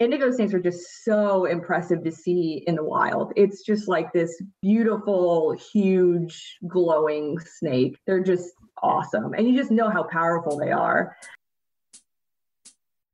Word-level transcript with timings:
indigo 0.00 0.30
snakes 0.32 0.52
are 0.52 0.60
just 0.60 1.04
so 1.04 1.44
impressive 1.44 2.02
to 2.02 2.10
see 2.10 2.64
in 2.66 2.74
the 2.74 2.82
wild. 2.82 3.32
It's 3.36 3.62
just 3.62 3.86
like 3.86 4.12
this 4.12 4.42
beautiful, 4.60 5.52
huge, 5.52 6.58
glowing 6.66 7.38
snake. 7.38 7.98
They're 8.04 8.22
just 8.22 8.54
awesome. 8.82 9.34
And 9.34 9.48
you 9.48 9.56
just 9.56 9.70
know 9.70 9.88
how 9.88 10.02
powerful 10.02 10.58
they 10.58 10.72
are. 10.72 11.16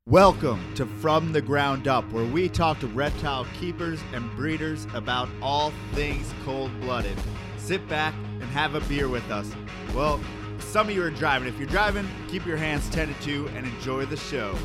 Welcome 0.06 0.74
to 0.74 0.86
From 0.86 1.32
the 1.32 1.42
Ground 1.42 1.86
Up, 1.86 2.10
where 2.12 2.24
we 2.24 2.48
talk 2.48 2.80
to 2.80 2.86
reptile 2.86 3.46
keepers 3.60 4.00
and 4.14 4.30
breeders 4.34 4.86
about 4.94 5.28
all 5.42 5.72
things 5.92 6.32
cold 6.44 6.70
blooded. 6.80 7.16
Sit 7.58 7.86
back 7.88 8.14
and 8.40 8.44
have 8.44 8.74
a 8.74 8.80
beer 8.80 9.08
with 9.08 9.30
us. 9.30 9.52
Well, 9.94 10.18
some 10.58 10.88
of 10.88 10.94
you 10.94 11.02
are 11.02 11.10
driving. 11.10 11.46
If 11.46 11.58
you're 11.58 11.68
driving, 11.68 12.08
keep 12.28 12.46
your 12.46 12.56
hands 12.56 12.88
tended 12.88 13.20
to 13.20 13.48
and 13.48 13.66
enjoy 13.66 14.06
the 14.06 14.16
show. 14.16 14.56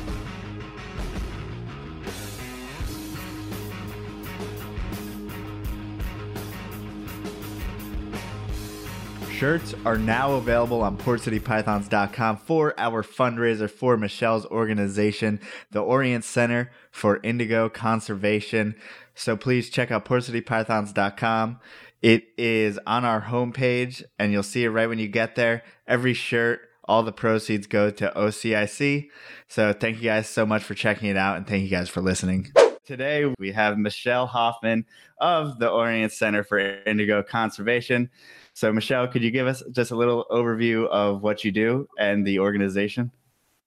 Shirts 9.36 9.74
are 9.84 9.98
now 9.98 10.32
available 10.32 10.80
on 10.80 10.96
PortCityPythons.com 10.96 12.38
for 12.38 12.72
our 12.78 13.02
fundraiser 13.02 13.70
for 13.70 13.98
Michelle's 13.98 14.46
organization, 14.46 15.40
the 15.70 15.82
Orianne 15.82 16.22
Center 16.22 16.70
for 16.90 17.20
Indigo 17.22 17.68
Conservation. 17.68 18.74
So 19.14 19.36
please 19.36 19.68
check 19.68 19.90
out 19.90 20.06
PortCityPythons.com. 20.06 21.60
It 22.00 22.28
is 22.38 22.80
on 22.86 23.04
our 23.04 23.20
homepage, 23.20 24.02
and 24.18 24.32
you'll 24.32 24.42
see 24.42 24.64
it 24.64 24.70
right 24.70 24.88
when 24.88 24.98
you 24.98 25.08
get 25.08 25.34
there. 25.34 25.62
Every 25.86 26.14
shirt, 26.14 26.62
all 26.84 27.02
the 27.02 27.12
proceeds 27.12 27.66
go 27.66 27.90
to 27.90 28.10
OCIC. 28.16 29.10
So 29.48 29.74
thank 29.74 29.98
you 29.98 30.04
guys 30.04 30.30
so 30.30 30.46
much 30.46 30.62
for 30.62 30.72
checking 30.72 31.10
it 31.10 31.18
out, 31.18 31.36
and 31.36 31.46
thank 31.46 31.62
you 31.62 31.68
guys 31.68 31.90
for 31.90 32.00
listening. 32.00 32.52
Today 32.86 33.34
we 33.38 33.52
have 33.52 33.76
Michelle 33.76 34.28
Hoffman 34.28 34.86
of 35.20 35.58
the 35.58 35.68
Orianne 35.68 36.10
Center 36.10 36.42
for 36.42 36.58
Indigo 36.58 37.22
Conservation. 37.22 38.08
So, 38.56 38.72
Michelle, 38.72 39.06
could 39.06 39.22
you 39.22 39.30
give 39.30 39.46
us 39.46 39.62
just 39.70 39.90
a 39.90 39.94
little 39.94 40.24
overview 40.30 40.88
of 40.88 41.20
what 41.20 41.44
you 41.44 41.52
do 41.52 41.86
and 41.98 42.26
the 42.26 42.38
organization? 42.38 43.12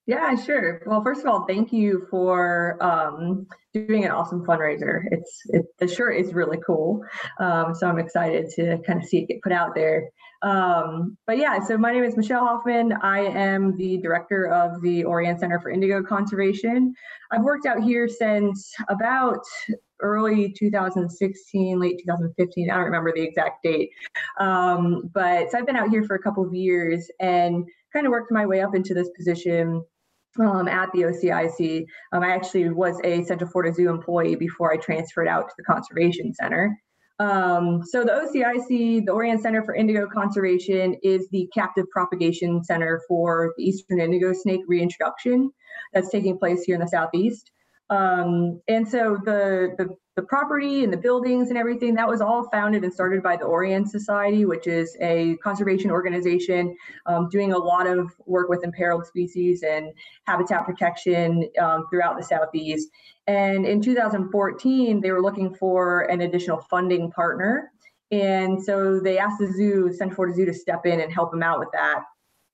Yeah, 0.06 0.34
sure. 0.34 0.82
Well, 0.84 1.00
first 1.04 1.20
of 1.20 1.28
all, 1.28 1.46
thank 1.46 1.72
you 1.72 2.08
for 2.10 2.76
um, 2.82 3.46
doing 3.72 4.04
an 4.04 4.10
awesome 4.10 4.44
fundraiser. 4.44 5.02
It's 5.12 5.42
it, 5.50 5.66
the 5.78 5.86
shirt 5.86 6.16
is 6.16 6.34
really 6.34 6.58
cool, 6.66 7.04
um, 7.38 7.72
so 7.72 7.86
I'm 7.86 8.00
excited 8.00 8.50
to 8.56 8.78
kind 8.84 9.00
of 9.00 9.08
see 9.08 9.18
it 9.18 9.28
get 9.28 9.42
put 9.42 9.52
out 9.52 9.76
there. 9.76 10.10
Um, 10.42 11.16
but 11.24 11.38
yeah, 11.38 11.62
so 11.62 11.78
my 11.78 11.92
name 11.92 12.02
is 12.02 12.16
Michelle 12.16 12.44
Hoffman. 12.44 12.92
I 13.00 13.20
am 13.20 13.76
the 13.76 13.98
director 13.98 14.46
of 14.46 14.82
the 14.82 15.04
Orianne 15.04 15.38
Center 15.38 15.60
for 15.60 15.70
Indigo 15.70 16.02
Conservation. 16.02 16.92
I've 17.30 17.42
worked 17.42 17.66
out 17.66 17.80
here 17.80 18.08
since 18.08 18.74
about 18.88 19.44
early 20.02 20.52
2016, 20.58 21.80
late 21.80 21.98
2015. 21.98 22.70
I 22.70 22.74
don't 22.74 22.84
remember 22.84 23.12
the 23.14 23.22
exact 23.22 23.62
date. 23.62 23.90
Um, 24.38 25.10
but 25.12 25.50
so 25.50 25.58
I've 25.58 25.66
been 25.66 25.76
out 25.76 25.90
here 25.90 26.04
for 26.04 26.16
a 26.16 26.22
couple 26.22 26.44
of 26.44 26.54
years 26.54 27.10
and 27.20 27.64
kind 27.92 28.06
of 28.06 28.10
worked 28.10 28.32
my 28.32 28.46
way 28.46 28.60
up 28.60 28.74
into 28.74 28.94
this 28.94 29.10
position 29.16 29.84
um, 30.38 30.68
at 30.68 30.90
the 30.92 31.02
OCIC. 31.02 31.84
Um, 32.12 32.22
I 32.22 32.30
actually 32.30 32.68
was 32.70 33.00
a 33.04 33.24
Central 33.24 33.50
Florida 33.50 33.74
Zoo 33.74 33.88
employee 33.88 34.36
before 34.36 34.72
I 34.72 34.76
transferred 34.76 35.28
out 35.28 35.48
to 35.48 35.54
the 35.58 35.64
Conservation 35.64 36.32
Center. 36.34 36.76
Um, 37.18 37.82
so 37.84 38.02
the 38.02 38.12
OCIC, 38.12 39.04
the 39.04 39.12
Orianne 39.12 39.40
Center 39.40 39.62
for 39.62 39.74
Indigo 39.74 40.08
Conservation, 40.08 40.96
is 41.02 41.28
the 41.30 41.48
captive 41.52 41.84
propagation 41.90 42.64
center 42.64 43.02
for 43.06 43.52
the 43.58 43.64
eastern 43.64 44.00
indigo 44.00 44.32
snake 44.32 44.62
reintroduction 44.66 45.50
that's 45.92 46.08
taking 46.08 46.38
place 46.38 46.62
here 46.64 46.76
in 46.76 46.80
the 46.80 46.88
southeast. 46.88 47.50
Um, 47.90 48.62
and 48.68 48.88
so 48.88 49.18
the, 49.24 49.74
the, 49.76 49.88
the 50.14 50.22
property 50.22 50.84
and 50.84 50.92
the 50.92 50.96
buildings 50.96 51.48
and 51.48 51.58
everything 51.58 51.94
that 51.94 52.08
was 52.08 52.20
all 52.20 52.48
founded 52.50 52.84
and 52.84 52.92
started 52.92 53.20
by 53.22 53.36
the 53.36 53.44
Orianne 53.44 53.86
Society, 53.86 54.44
which 54.44 54.68
is 54.68 54.96
a 55.00 55.36
conservation 55.38 55.90
organization 55.90 56.76
um, 57.06 57.28
doing 57.30 57.52
a 57.52 57.58
lot 57.58 57.88
of 57.88 58.12
work 58.26 58.48
with 58.48 58.62
imperiled 58.62 59.06
species 59.06 59.64
and 59.64 59.92
habitat 60.26 60.64
protection 60.64 61.48
um, 61.60 61.84
throughout 61.90 62.16
the 62.16 62.22
southeast. 62.22 62.88
And 63.26 63.66
in 63.66 63.82
2014, 63.82 65.00
they 65.00 65.10
were 65.10 65.22
looking 65.22 65.54
for 65.54 66.02
an 66.02 66.20
additional 66.20 66.60
funding 66.70 67.10
partner. 67.10 67.72
And 68.12 68.62
so 68.62 69.00
they 69.00 69.18
asked 69.18 69.38
the 69.38 69.52
zoo, 69.52 69.92
Central 69.92 70.16
Florida 70.16 70.36
Zoo, 70.36 70.46
to 70.46 70.54
step 70.54 70.86
in 70.86 71.00
and 71.00 71.12
help 71.12 71.30
them 71.30 71.42
out 71.42 71.58
with 71.58 71.68
that. 71.72 72.02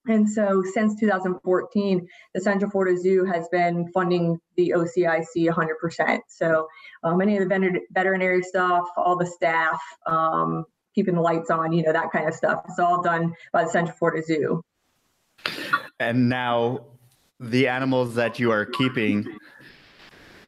And 0.08 0.28
so 0.28 0.62
since 0.72 0.98
2014, 1.00 2.08
the 2.34 2.40
Central 2.40 2.70
Florida 2.70 2.98
Zoo 2.98 3.24
has 3.24 3.48
been 3.48 3.90
funding 3.92 4.40
the 4.56 4.74
OCIC 4.76 5.48
100%. 5.48 6.20
So 6.28 6.68
um, 7.02 7.20
any 7.20 7.36
of 7.36 7.48
the 7.48 7.80
veterinary 7.92 8.42
stuff, 8.42 8.88
all 8.96 9.16
the 9.16 9.26
staff, 9.26 9.80
um, 10.06 10.64
keeping 10.94 11.14
the 11.14 11.20
lights 11.20 11.50
on, 11.50 11.72
you 11.72 11.82
know, 11.82 11.92
that 11.92 12.10
kind 12.10 12.28
of 12.28 12.34
stuff. 12.34 12.62
It's 12.68 12.78
all 12.78 13.02
done 13.02 13.34
by 13.52 13.64
the 13.64 13.70
Central 13.70 13.96
Florida 13.96 14.24
Zoo. 14.24 14.62
And 16.00 16.28
now 16.28 16.86
the 17.40 17.68
animals 17.68 18.14
that 18.14 18.38
you 18.38 18.50
are 18.50 18.64
keeping, 18.64 19.26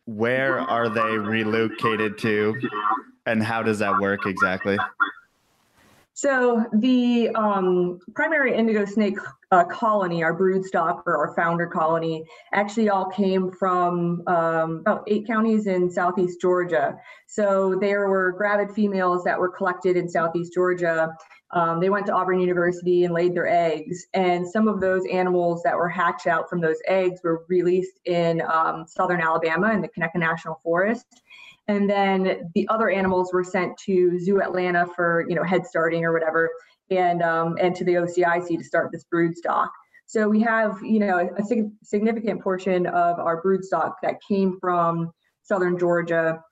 where 0.07 0.59
are 0.59 0.89
they 0.89 1.19
relocated 1.19 2.19
to 2.19 2.57
and 3.27 3.43
how 3.43 3.63
does 3.63 3.81
that 3.81 4.01
work 4.01 4.27
exactly? 4.27 4.79
So 6.19 6.65
the 6.73 7.29
um, 7.37 8.01
primary 8.13 8.53
indigo 8.53 8.85
snake 8.85 9.17
uh, 9.53 9.63
colony, 9.67 10.25
our 10.25 10.37
broodstock 10.37 11.05
or 11.07 11.17
our 11.17 11.33
founder 11.37 11.69
colony, 11.69 12.25
actually 12.53 12.89
all 12.89 13.07
came 13.07 13.53
from 13.53 14.25
um, 14.27 14.79
about 14.81 15.05
eight 15.07 15.29
counties 15.29 15.69
in 15.69 15.89
southeast 15.89 16.41
Georgia. 16.41 16.97
So 17.29 17.79
there 17.81 18.09
were 18.09 18.33
gravid 18.33 18.75
females 18.75 19.23
that 19.27 19.39
were 19.39 19.49
collected 19.49 19.97
in 19.97 20.09
southeast 20.09 20.53
Georgia. 20.53 21.15
Um, 21.53 21.79
they 21.79 21.89
went 21.89 22.07
to 22.07 22.13
Auburn 22.13 22.41
University 22.41 23.05
and 23.05 23.15
laid 23.15 23.33
their 23.33 23.47
eggs, 23.47 24.05
and 24.13 24.45
some 24.45 24.67
of 24.67 24.81
those 24.81 25.03
animals 25.13 25.63
that 25.63 25.77
were 25.77 25.89
hatched 25.89 26.27
out 26.27 26.51
from 26.51 26.61
those 26.61 26.79
eggs 26.89 27.21
were 27.23 27.45
released 27.49 28.01
in 28.07 28.43
um, 28.43 28.87
southern 28.89 29.21
Alabama 29.21 29.71
in 29.73 29.81
the 29.81 29.89
Conecuh 29.89 30.17
National 30.17 30.59
Forest 30.65 31.07
and 31.69 31.89
then 31.89 32.51
the 32.55 32.67
other 32.69 32.89
animals 32.89 33.33
were 33.33 33.45
sent 33.45 33.77
to 33.77 34.19
Zoo 34.19 34.41
Atlanta 34.43 34.87
for 34.87 35.25
you 35.29 35.37
know 35.37 35.45
head 35.45 35.67
starting 35.67 36.05
or 36.05 36.13
whatever, 36.13 36.51
and 36.91 37.23
um, 37.23 37.57
and 37.61 37.77
to 37.77 37.85
the 37.85 37.95
OCIC 37.95 38.59
to 38.59 38.65
start 38.65 38.91
this 38.91 39.05
brood 39.05 39.37
stock. 39.37 39.71
So 40.07 40.29
we 40.29 40.41
have 40.41 40.79
you 40.83 40.99
know 40.99 41.31
a 41.37 41.43
sig- 41.43 41.71
significant 41.83 42.43
portion 42.43 42.87
of 42.87 43.19
our 43.19 43.41
brood 43.43 43.65
stock 43.65 43.97
that 44.03 44.17
came 44.27 44.59
from 44.61 45.13
southern 45.43 45.79
Georgia, 45.79 46.43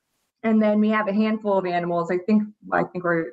and 0.42 0.62
then 0.62 0.78
we 0.80 0.90
have 0.90 1.08
a 1.08 1.14
handful 1.14 1.58
of 1.58 1.66
animals. 1.66 2.10
I 2.10 2.18
think 2.18 2.42
I 2.70 2.84
think 2.84 3.02
we're 3.02 3.32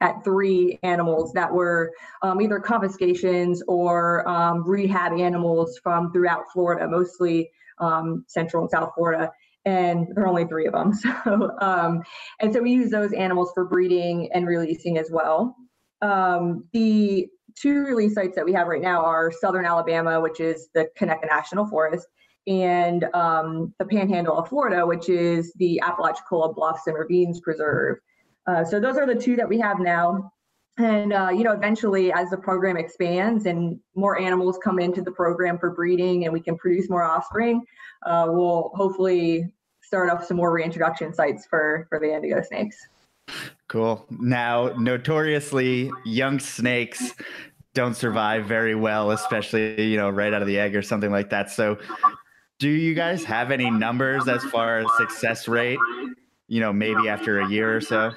at 0.00 0.22
three 0.24 0.78
animals 0.84 1.32
that 1.32 1.52
were 1.52 1.92
um, 2.22 2.40
either 2.40 2.60
confiscations 2.60 3.62
or 3.66 4.26
um, 4.28 4.64
rehab 4.64 5.12
animals 5.12 5.78
from 5.82 6.12
throughout 6.12 6.44
Florida, 6.52 6.88
mostly 6.88 7.50
um, 7.80 8.24
Central 8.28 8.62
and 8.62 8.70
South 8.70 8.92
Florida 8.94 9.30
and 9.64 10.06
there 10.14 10.24
are 10.24 10.28
only 10.28 10.46
three 10.46 10.66
of 10.66 10.72
them. 10.72 10.92
So, 11.24 11.50
um, 11.60 12.02
and 12.40 12.52
so 12.52 12.62
we 12.62 12.72
use 12.72 12.90
those 12.90 13.12
animals 13.12 13.50
for 13.54 13.64
breeding 13.64 14.30
and 14.32 14.46
releasing 14.46 14.98
as 14.98 15.10
well. 15.10 15.56
Um, 16.00 16.64
the 16.72 17.28
two 17.54 17.84
release 17.84 18.14
sites 18.14 18.36
that 18.36 18.44
we 18.44 18.52
have 18.52 18.68
right 18.68 18.80
now 18.80 19.04
are 19.04 19.32
Southern 19.32 19.66
Alabama, 19.66 20.20
which 20.20 20.40
is 20.40 20.68
the 20.74 20.88
Conecuh 20.98 21.28
National 21.28 21.66
Forest, 21.66 22.06
and 22.46 23.04
um, 23.14 23.74
the 23.78 23.84
Panhandle 23.84 24.38
of 24.38 24.48
Florida, 24.48 24.86
which 24.86 25.08
is 25.08 25.52
the 25.56 25.80
Apalachicola 25.84 26.54
Bluffs 26.54 26.86
and 26.86 26.96
Ravines 26.96 27.40
Preserve. 27.40 27.98
Uh, 28.46 28.64
so 28.64 28.80
those 28.80 28.96
are 28.96 29.06
the 29.06 29.14
two 29.14 29.36
that 29.36 29.48
we 29.48 29.58
have 29.58 29.78
now. 29.78 30.32
And 30.78 31.12
uh, 31.12 31.30
you 31.30 31.42
know, 31.42 31.52
eventually, 31.52 32.12
as 32.12 32.30
the 32.30 32.36
program 32.36 32.76
expands 32.76 33.46
and 33.46 33.80
more 33.96 34.18
animals 34.18 34.58
come 34.62 34.78
into 34.78 35.02
the 35.02 35.10
program 35.10 35.58
for 35.58 35.70
breeding, 35.70 36.24
and 36.24 36.32
we 36.32 36.40
can 36.40 36.56
produce 36.56 36.88
more 36.88 37.02
offspring, 37.02 37.64
uh, 38.06 38.26
we'll 38.28 38.70
hopefully 38.74 39.52
start 39.82 40.08
off 40.08 40.24
some 40.24 40.36
more 40.36 40.52
reintroduction 40.52 41.12
sites 41.12 41.46
for 41.50 41.86
for 41.88 41.98
the 41.98 42.14
indigo 42.14 42.40
snakes. 42.42 42.76
Cool. 43.66 44.06
Now, 44.08 44.72
notoriously, 44.78 45.90
young 46.04 46.38
snakes 46.38 47.12
don't 47.74 47.94
survive 47.94 48.46
very 48.46 48.74
well, 48.76 49.10
especially 49.10 49.82
you 49.82 49.96
know 49.96 50.10
right 50.10 50.32
out 50.32 50.42
of 50.42 50.48
the 50.48 50.60
egg 50.60 50.76
or 50.76 50.82
something 50.82 51.10
like 51.10 51.30
that. 51.30 51.50
So, 51.50 51.78
do 52.60 52.68
you 52.68 52.94
guys 52.94 53.24
have 53.24 53.50
any 53.50 53.68
numbers 53.68 54.28
as 54.28 54.44
far 54.44 54.78
as 54.78 54.86
success 54.96 55.48
rate? 55.48 55.78
You 56.46 56.60
know, 56.60 56.72
maybe 56.72 57.08
after 57.08 57.40
a 57.40 57.48
year 57.48 57.76
or 57.76 57.80
so. 57.80 58.12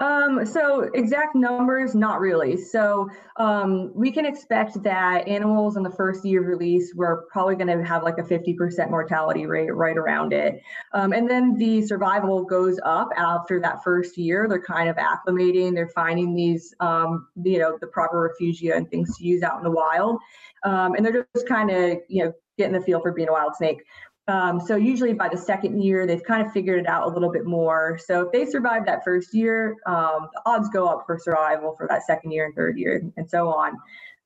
Um, 0.00 0.44
so 0.44 0.90
exact 0.94 1.36
numbers, 1.36 1.94
not 1.94 2.18
really. 2.18 2.56
So 2.56 3.08
um, 3.36 3.92
we 3.94 4.10
can 4.10 4.26
expect 4.26 4.82
that 4.82 5.28
animals 5.28 5.76
in 5.76 5.84
the 5.84 5.90
first 5.90 6.24
year 6.24 6.42
of 6.42 6.48
release, 6.48 6.92
we're 6.96 7.22
probably 7.26 7.54
going 7.54 7.68
to 7.78 7.84
have 7.84 8.02
like 8.02 8.18
a 8.18 8.22
50% 8.22 8.90
mortality 8.90 9.46
rate 9.46 9.72
right 9.72 9.96
around 9.96 10.32
it. 10.32 10.60
Um, 10.94 11.12
and 11.12 11.30
then 11.30 11.54
the 11.54 11.80
survival 11.86 12.44
goes 12.44 12.80
up 12.84 13.10
after 13.16 13.60
that 13.60 13.84
first 13.84 14.18
year. 14.18 14.48
They're 14.48 14.60
kind 14.60 14.88
of 14.88 14.96
acclimating. 14.96 15.74
They're 15.74 15.88
finding 15.88 16.34
these, 16.34 16.74
um, 16.80 17.28
you 17.44 17.58
know, 17.60 17.78
the 17.80 17.86
proper 17.86 18.28
refugia 18.28 18.76
and 18.76 18.90
things 18.90 19.16
to 19.18 19.24
use 19.24 19.44
out 19.44 19.58
in 19.58 19.64
the 19.64 19.70
wild. 19.70 20.18
Um, 20.64 20.94
and 20.94 21.06
they're 21.06 21.28
just 21.36 21.46
kind 21.46 21.70
of, 21.70 21.98
you 22.08 22.24
know, 22.24 22.32
getting 22.58 22.72
the 22.72 22.80
feel 22.80 23.00
for 23.00 23.12
being 23.12 23.28
a 23.28 23.32
wild 23.32 23.54
snake. 23.56 23.82
Um, 24.26 24.58
so 24.58 24.76
usually 24.76 25.12
by 25.12 25.28
the 25.28 25.36
second 25.36 25.82
year, 25.82 26.06
they've 26.06 26.22
kind 26.22 26.44
of 26.46 26.52
figured 26.52 26.80
it 26.80 26.86
out 26.86 27.06
a 27.06 27.12
little 27.12 27.30
bit 27.30 27.44
more. 27.44 27.98
So 27.98 28.22
if 28.22 28.32
they 28.32 28.46
survive 28.46 28.86
that 28.86 29.04
first 29.04 29.34
year, 29.34 29.76
um, 29.86 30.28
the 30.32 30.42
odds 30.46 30.68
go 30.70 30.86
up 30.86 31.04
for 31.06 31.18
survival 31.18 31.74
for 31.76 31.86
that 31.88 32.06
second 32.06 32.30
year 32.30 32.46
and 32.46 32.54
third 32.54 32.78
year 32.78 33.02
and 33.16 33.28
so 33.28 33.48
on. 33.48 33.76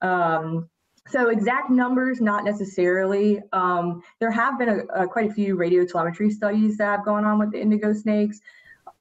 Um, 0.01 0.69
so 1.09 1.31
exact 1.31 1.71
numbers, 1.71 2.21
not 2.21 2.45
necessarily. 2.45 3.41
Um, 3.53 4.03
there 4.21 4.31
have 4.31 4.59
been 4.59 4.69
a, 4.69 5.03
a, 5.03 5.09
quite 5.09 5.31
a 5.31 5.35
few 5.35 5.57
radio 5.57 5.85
telemetry 5.85 6.31
studies 6.31 6.77
that 6.77 6.85
have 6.85 7.05
gone 7.05 7.25
on 7.25 7.39
with 7.39 7.51
the 7.51 7.61
indigo 7.61 7.93
snakes. 7.93 8.41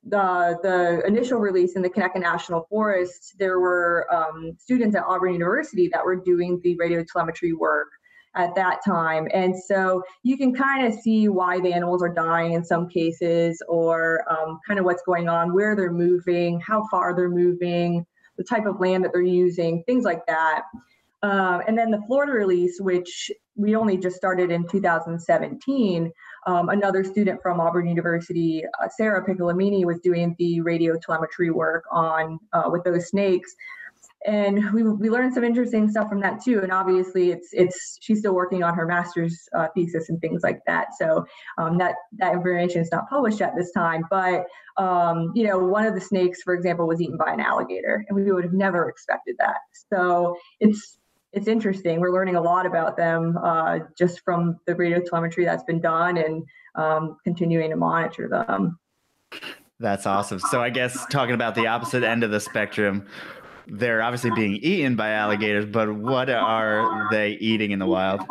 The, 0.05 0.57
the 0.63 1.05
initial 1.05 1.38
release 1.38 1.75
in 1.75 1.81
the 1.81 1.89
Conecuh 1.89 2.21
National 2.21 2.65
Forest, 2.69 3.35
there 3.38 3.59
were 3.59 4.07
um, 4.09 4.55
students 4.57 4.95
at 4.95 5.03
Auburn 5.03 5.33
University 5.33 5.89
that 5.89 6.03
were 6.03 6.15
doing 6.15 6.61
the 6.63 6.75
radio 6.75 7.03
telemetry 7.03 7.51
work 7.51 7.89
at 8.37 8.55
that 8.55 8.79
time. 8.85 9.27
And 9.33 9.53
so 9.57 10.03
you 10.23 10.37
can 10.37 10.53
kind 10.53 10.85
of 10.85 10.93
see 10.93 11.27
why 11.27 11.59
the 11.59 11.73
animals 11.73 12.01
are 12.01 12.13
dying 12.13 12.53
in 12.53 12.63
some 12.63 12.87
cases, 12.87 13.61
or 13.67 14.23
um, 14.31 14.59
kind 14.65 14.79
of 14.79 14.85
what's 14.85 15.03
going 15.03 15.27
on, 15.27 15.53
where 15.53 15.75
they're 15.75 15.91
moving, 15.91 16.59
how 16.59 16.87
far 16.89 17.15
they're 17.15 17.29
moving, 17.29 18.05
the 18.37 18.43
type 18.43 18.65
of 18.65 18.79
land 18.79 19.03
that 19.03 19.11
they're 19.11 19.21
using, 19.21 19.83
things 19.83 20.05
like 20.05 20.25
that. 20.27 20.63
Um, 21.23 21.63
and 21.67 21.77
then 21.77 21.89
the 21.89 22.01
Florida 22.05 22.31
release, 22.33 22.79
which 22.79 23.31
we 23.55 23.75
only 23.75 23.97
just 23.97 24.15
started 24.15 24.51
in 24.51 24.67
2017, 24.67 26.11
um, 26.45 26.69
another 26.69 27.03
student 27.03 27.41
from 27.41 27.59
Auburn 27.59 27.87
University, 27.87 28.63
uh, 28.81 28.87
Sarah 28.95 29.25
Piccolomini, 29.27 29.83
was 29.83 29.99
doing 30.01 30.35
the 30.37 30.61
radio 30.61 30.95
telemetry 31.03 31.49
work 31.49 31.83
on 31.91 32.39
uh, 32.53 32.65
with 32.67 32.83
those 32.83 33.07
snakes. 33.07 33.55
And 34.25 34.71
we, 34.73 34.83
we 34.83 35.09
learned 35.09 35.33
some 35.33 35.43
interesting 35.43 35.89
stuff 35.89 36.09
from 36.09 36.19
that 36.21 36.43
too. 36.43 36.61
And 36.61 36.71
obviously, 36.71 37.31
it's 37.31 37.49
it's 37.53 37.97
she's 38.01 38.19
still 38.19 38.33
working 38.33 38.63
on 38.63 38.73
her 38.73 38.85
master's 38.85 39.47
uh, 39.55 39.67
thesis 39.75 40.09
and 40.09 40.19
things 40.19 40.41
like 40.43 40.59
that. 40.65 40.95
So 40.97 41.25
um, 41.57 41.77
that 41.77 41.95
that 42.17 42.33
information 42.33 42.81
is 42.81 42.89
not 42.91 43.09
published 43.09 43.41
at 43.41 43.55
this 43.55 43.71
time. 43.71 44.03
But 44.09 44.45
um, 44.77 45.31
you 45.35 45.45
know, 45.47 45.59
one 45.59 45.85
of 45.85 45.93
the 45.93 46.01
snakes, 46.01 46.41
for 46.41 46.53
example, 46.53 46.87
was 46.87 46.99
eaten 46.99 47.17
by 47.17 47.31
an 47.31 47.39
alligator, 47.39 48.05
and 48.07 48.15
we 48.15 48.31
would 48.31 48.43
have 48.43 48.53
never 48.53 48.89
expected 48.89 49.35
that. 49.39 49.57
So 49.91 50.37
it's 50.59 50.97
it's 51.33 51.47
interesting. 51.47 51.99
We're 51.99 52.13
learning 52.13 52.35
a 52.35 52.41
lot 52.41 52.65
about 52.65 52.97
them 52.97 53.37
uh, 53.43 53.79
just 53.97 54.21
from 54.21 54.59
the 54.65 54.75
radio 54.75 54.99
telemetry 54.99 55.45
that's 55.45 55.63
been 55.63 55.81
done 55.81 56.17
and 56.17 56.43
um, 56.75 57.17
continuing 57.23 57.69
to 57.69 57.75
monitor 57.75 58.27
them. 58.27 58.79
That's 59.79 60.07
awesome. 60.07 60.39
So 60.39 60.61
I 60.61 60.69
guess 60.69 61.05
talking 61.07 61.35
about 61.35 61.53
the 61.53 61.67
opposite 61.67 62.03
end 62.03 62.23
of 62.23 62.31
the 62.31 62.39
spectrum, 62.39 63.05
they're 63.67 64.01
obviously 64.01 64.31
being 64.31 64.53
eaten 64.53 64.95
by 64.95 65.11
alligators, 65.11 65.65
but 65.65 65.93
what 65.93 66.29
are 66.29 67.09
they 67.11 67.31
eating 67.31 67.71
in 67.71 67.79
the 67.79 67.85
wild? 67.85 68.21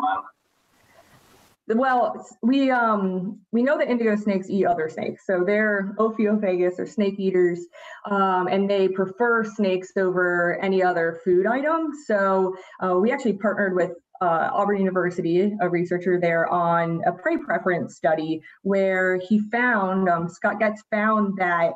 Well, 1.69 2.25
we 2.41 2.71
um 2.71 3.39
we 3.51 3.61
know 3.61 3.77
that 3.77 3.89
indigo 3.89 4.15
snakes 4.15 4.49
eat 4.49 4.65
other 4.65 4.87
snakes, 4.87 5.25
so 5.25 5.43
they're 5.45 5.93
Ophiophagous 5.97 6.79
or 6.79 6.85
snake 6.85 7.15
eaters, 7.19 7.65
um, 8.09 8.47
and 8.47 8.69
they 8.69 8.87
prefer 8.87 9.43
snakes 9.43 9.91
over 9.97 10.57
any 10.61 10.81
other 10.81 11.19
food 11.25 11.45
item. 11.45 11.91
So 12.05 12.55
uh, 12.81 12.95
we 12.95 13.11
actually 13.11 13.33
partnered 13.33 13.75
with 13.75 13.91
uh, 14.21 14.49
Auburn 14.53 14.77
University, 14.77 15.53
a 15.59 15.69
researcher 15.69 16.19
there, 16.19 16.47
on 16.47 17.01
a 17.05 17.11
prey 17.11 17.37
preference 17.37 17.95
study 17.95 18.41
where 18.61 19.17
he 19.17 19.39
found 19.51 20.07
um, 20.07 20.29
Scott 20.29 20.59
Goetz 20.59 20.83
found 20.89 21.37
that 21.37 21.73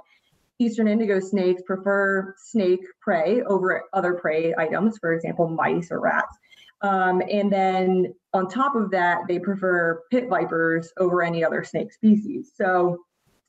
Eastern 0.61 0.87
indigo 0.87 1.19
snakes 1.19 1.63
prefer 1.63 2.35
snake 2.37 2.81
prey 2.99 3.41
over 3.43 3.83
other 3.93 4.13
prey 4.13 4.53
items, 4.57 4.97
for 4.99 5.13
example, 5.13 5.47
mice 5.47 5.91
or 5.91 5.99
rats. 5.99 6.37
Um, 6.81 7.21
and 7.29 7.51
then 7.51 8.13
on 8.33 8.47
top 8.47 8.75
of 8.75 8.91
that, 8.91 9.21
they 9.27 9.39
prefer 9.39 10.01
pit 10.11 10.29
vipers 10.29 10.91
over 10.97 11.23
any 11.23 11.43
other 11.43 11.63
snake 11.63 11.91
species. 11.91 12.51
So, 12.55 12.99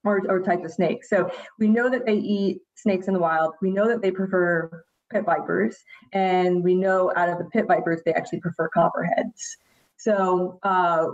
or, 0.05 0.23
or 0.29 0.41
type 0.41 0.64
of 0.64 0.73
snake. 0.73 1.05
So 1.05 1.31
we 1.59 1.69
know 1.69 1.88
that 1.91 2.06
they 2.06 2.17
eat 2.17 2.61
snakes 2.75 3.09
in 3.09 3.15
the 3.15 3.20
wild. 3.20 3.55
We 3.61 3.70
know 3.70 3.87
that 3.88 4.03
they 4.03 4.11
prefer 4.11 4.85
pit 5.12 5.25
vipers, 5.25 5.76
and 6.12 6.65
we 6.65 6.75
know 6.75 7.12
out 7.15 7.29
of 7.29 7.38
the 7.38 7.44
pit 7.44 7.67
vipers 7.69 8.00
they 8.05 8.15
actually 8.15 8.41
prefer 8.41 8.69
copperheads. 8.70 9.56
So 9.97 10.58
uh, 10.62 11.06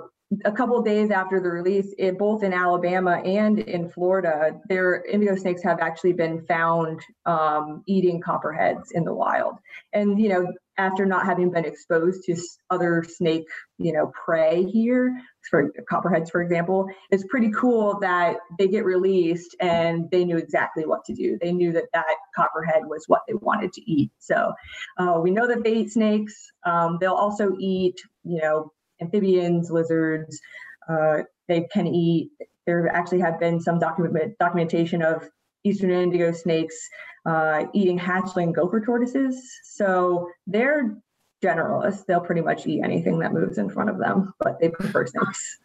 a 0.45 0.53
couple 0.53 0.81
days 0.83 1.11
after 1.11 1.41
the 1.41 1.49
release, 1.49 1.95
it, 1.97 2.19
both 2.19 2.43
in 2.43 2.53
Alabama 2.53 3.23
and 3.25 3.61
in 3.61 3.89
Florida, 3.89 4.61
their 4.69 5.03
indigo 5.05 5.35
snakes 5.37 5.63
have 5.63 5.81
actually 5.81 6.13
been 6.13 6.45
found 6.47 7.01
um, 7.25 7.83
eating 7.87 8.21
copperheads 8.21 8.93
in 8.93 9.05
the 9.05 9.15
wild. 9.15 9.55
And 9.95 10.21
you 10.21 10.29
know, 10.29 10.53
after 10.77 11.07
not 11.07 11.25
having 11.25 11.51
been 11.51 11.65
exposed 11.65 12.25
to 12.25 12.37
other 12.71 13.05
snake, 13.09 13.47
you 13.79 13.93
know, 13.93 14.13
prey 14.25 14.65
here, 14.65 15.19
for 15.49 15.73
copperheads, 15.89 16.31
for 16.31 16.43
example, 16.43 16.87
it's 17.11 17.25
pretty 17.29 17.51
cool 17.51 17.99
that 18.01 18.37
they 18.59 18.69
get 18.69 18.85
released 18.85 19.57
and 19.61 20.11
they 20.11 20.25
knew 20.25 20.37
exactly 20.37 20.85
what 20.85 21.05
to 21.07 21.15
do. 21.15 21.39
They 21.41 21.53
knew 21.53 21.73
that 21.73 21.87
that 21.95 22.17
copperhead 22.37 22.83
was 22.85 23.05
what 23.07 23.23
they 23.27 23.35
wanted 23.35 23.73
to 23.73 23.91
eat. 23.91 24.11
So 24.19 24.53
uh, 24.99 25.19
we 25.23 25.31
know 25.31 25.49
that 25.49 25.65
they 25.65 25.75
eat 25.75 25.93
snakes. 25.93 26.35
Um, 26.65 26.99
they'll 27.01 27.15
also 27.15 27.57
eat, 27.59 27.99
you 28.25 28.43
know, 28.43 28.73
amphibians, 29.01 29.71
lizards. 29.71 30.41
Uh, 30.89 31.19
they 31.49 31.67
can 31.73 31.87
eat. 31.87 32.31
There 32.67 32.89
actually 32.89 33.21
have 33.21 33.41
been 33.41 33.61
some 33.61 33.79
document 33.79 34.39
documentation 34.39 35.03
of 35.03 35.29
eastern 35.65 35.91
indigo 35.91 36.33
snakes 36.33 36.89
uh, 37.27 37.67
eating 37.75 37.99
hatchling 37.99 38.55
gopher 38.55 38.81
tortoises. 38.81 39.61
So 39.65 40.31
they're 40.47 40.97
generalists. 41.43 42.07
They'll 42.07 42.21
pretty 42.21 42.41
much 42.41 42.67
eat 42.67 42.83
anything 42.83 43.19
that 43.21 43.33
moves 43.33 43.59
in 43.59 43.71
front 43.71 43.91
of 43.91 43.99
them, 43.99 44.33
but 44.39 44.59
they 44.61 44.71
prefer 44.71 45.07
snakes. 45.07 45.59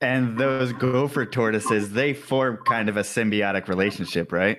And 0.00 0.38
those 0.38 0.72
gopher 0.72 1.24
tortoises, 1.24 1.92
they 1.92 2.12
form 2.12 2.58
kind 2.66 2.88
of 2.88 2.96
a 2.96 3.02
symbiotic 3.02 3.68
relationship, 3.68 4.32
right? 4.32 4.58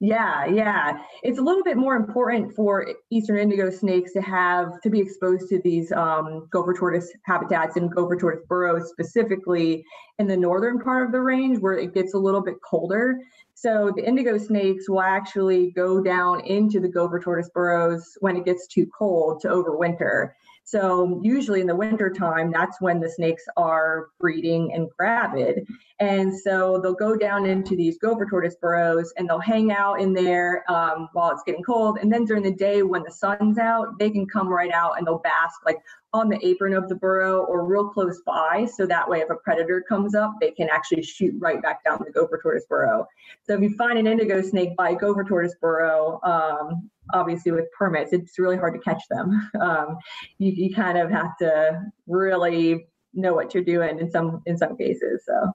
Yeah, 0.00 0.46
yeah. 0.46 0.98
It's 1.24 1.40
a 1.40 1.42
little 1.42 1.64
bit 1.64 1.76
more 1.76 1.96
important 1.96 2.54
for 2.54 2.86
eastern 3.10 3.36
indigo 3.38 3.68
snakes 3.68 4.12
to 4.12 4.20
have 4.22 4.80
to 4.82 4.90
be 4.90 5.00
exposed 5.00 5.48
to 5.48 5.60
these 5.62 5.90
um, 5.90 6.46
gopher 6.52 6.72
tortoise 6.72 7.10
habitats 7.24 7.76
and 7.76 7.90
gopher 7.90 8.16
tortoise 8.16 8.44
burrows 8.48 8.90
specifically 8.90 9.84
in 10.20 10.28
the 10.28 10.36
northern 10.36 10.78
part 10.78 11.04
of 11.04 11.10
the 11.10 11.20
range 11.20 11.58
where 11.58 11.76
it 11.76 11.94
gets 11.94 12.14
a 12.14 12.18
little 12.18 12.40
bit 12.40 12.54
colder. 12.62 13.18
So 13.54 13.92
the 13.96 14.06
indigo 14.06 14.38
snakes 14.38 14.88
will 14.88 15.00
actually 15.00 15.72
go 15.72 16.00
down 16.00 16.42
into 16.46 16.78
the 16.78 16.88
gopher 16.88 17.18
tortoise 17.18 17.50
burrows 17.52 18.16
when 18.20 18.36
it 18.36 18.44
gets 18.44 18.68
too 18.68 18.86
cold 18.96 19.40
to 19.40 19.48
overwinter. 19.48 20.30
So 20.68 21.18
usually 21.22 21.62
in 21.62 21.66
the 21.66 21.74
winter 21.74 22.10
time, 22.10 22.52
that's 22.52 22.78
when 22.78 23.00
the 23.00 23.08
snakes 23.08 23.44
are 23.56 24.08
breeding 24.20 24.74
and 24.74 24.86
gravid. 24.98 25.66
And 25.98 26.38
so 26.38 26.78
they'll 26.78 26.92
go 26.92 27.16
down 27.16 27.46
into 27.46 27.74
these 27.74 27.96
gopher 27.96 28.26
tortoise 28.26 28.56
burrows 28.60 29.10
and 29.16 29.26
they'll 29.26 29.38
hang 29.38 29.72
out 29.72 30.02
in 30.02 30.12
there 30.12 30.70
um, 30.70 31.08
while 31.14 31.30
it's 31.30 31.42
getting 31.46 31.62
cold. 31.62 31.96
And 32.02 32.12
then 32.12 32.26
during 32.26 32.42
the 32.42 32.52
day 32.52 32.82
when 32.82 33.02
the 33.02 33.10
sun's 33.10 33.56
out, 33.56 33.98
they 33.98 34.10
can 34.10 34.26
come 34.26 34.46
right 34.46 34.70
out 34.70 34.98
and 34.98 35.06
they'll 35.06 35.20
bask 35.20 35.64
like 35.64 35.78
on 36.12 36.28
the 36.28 36.46
apron 36.46 36.74
of 36.74 36.86
the 36.90 36.96
burrow 36.96 37.44
or 37.44 37.64
real 37.64 37.88
close 37.88 38.20
by. 38.26 38.68
So 38.70 38.84
that 38.86 39.08
way, 39.08 39.20
if 39.20 39.30
a 39.30 39.36
predator 39.36 39.82
comes 39.88 40.14
up, 40.14 40.34
they 40.38 40.50
can 40.50 40.68
actually 40.68 41.02
shoot 41.02 41.34
right 41.38 41.62
back 41.62 41.82
down 41.82 42.02
the 42.04 42.12
gopher 42.12 42.38
tortoise 42.42 42.66
burrow. 42.68 43.06
So 43.46 43.54
if 43.54 43.62
you 43.62 43.74
find 43.76 43.98
an 43.98 44.06
indigo 44.06 44.42
snake 44.42 44.76
by 44.76 44.90
a 44.90 44.96
gopher 44.96 45.24
tortoise 45.24 45.56
burrow, 45.62 46.20
um, 46.24 46.90
obviously 47.12 47.52
with 47.52 47.66
permits, 47.76 48.12
it's 48.12 48.38
really 48.38 48.56
hard 48.56 48.74
to 48.74 48.80
catch 48.80 49.02
them. 49.10 49.50
Um, 49.60 49.98
you, 50.38 50.52
you 50.52 50.74
kind 50.74 50.96
of 50.96 51.10
have 51.10 51.36
to 51.38 51.80
really 52.06 52.86
know 53.12 53.34
what 53.34 53.54
you're 53.54 53.64
doing 53.64 53.98
in 53.98 54.10
some 54.10 54.40
in 54.46 54.56
some 54.56 54.76
cases. 54.76 55.24
So. 55.26 55.52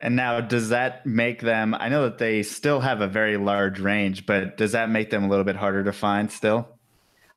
And 0.00 0.16
now, 0.16 0.40
does 0.40 0.70
that 0.70 1.06
make 1.06 1.40
them? 1.40 1.74
I 1.74 1.88
know 1.88 2.02
that 2.04 2.18
they 2.18 2.42
still 2.42 2.80
have 2.80 3.00
a 3.00 3.06
very 3.06 3.36
large 3.36 3.80
range, 3.80 4.26
but 4.26 4.56
does 4.56 4.72
that 4.72 4.90
make 4.90 5.10
them 5.10 5.24
a 5.24 5.28
little 5.28 5.44
bit 5.44 5.56
harder 5.56 5.84
to 5.84 5.92
find 5.92 6.30
still? 6.30 6.68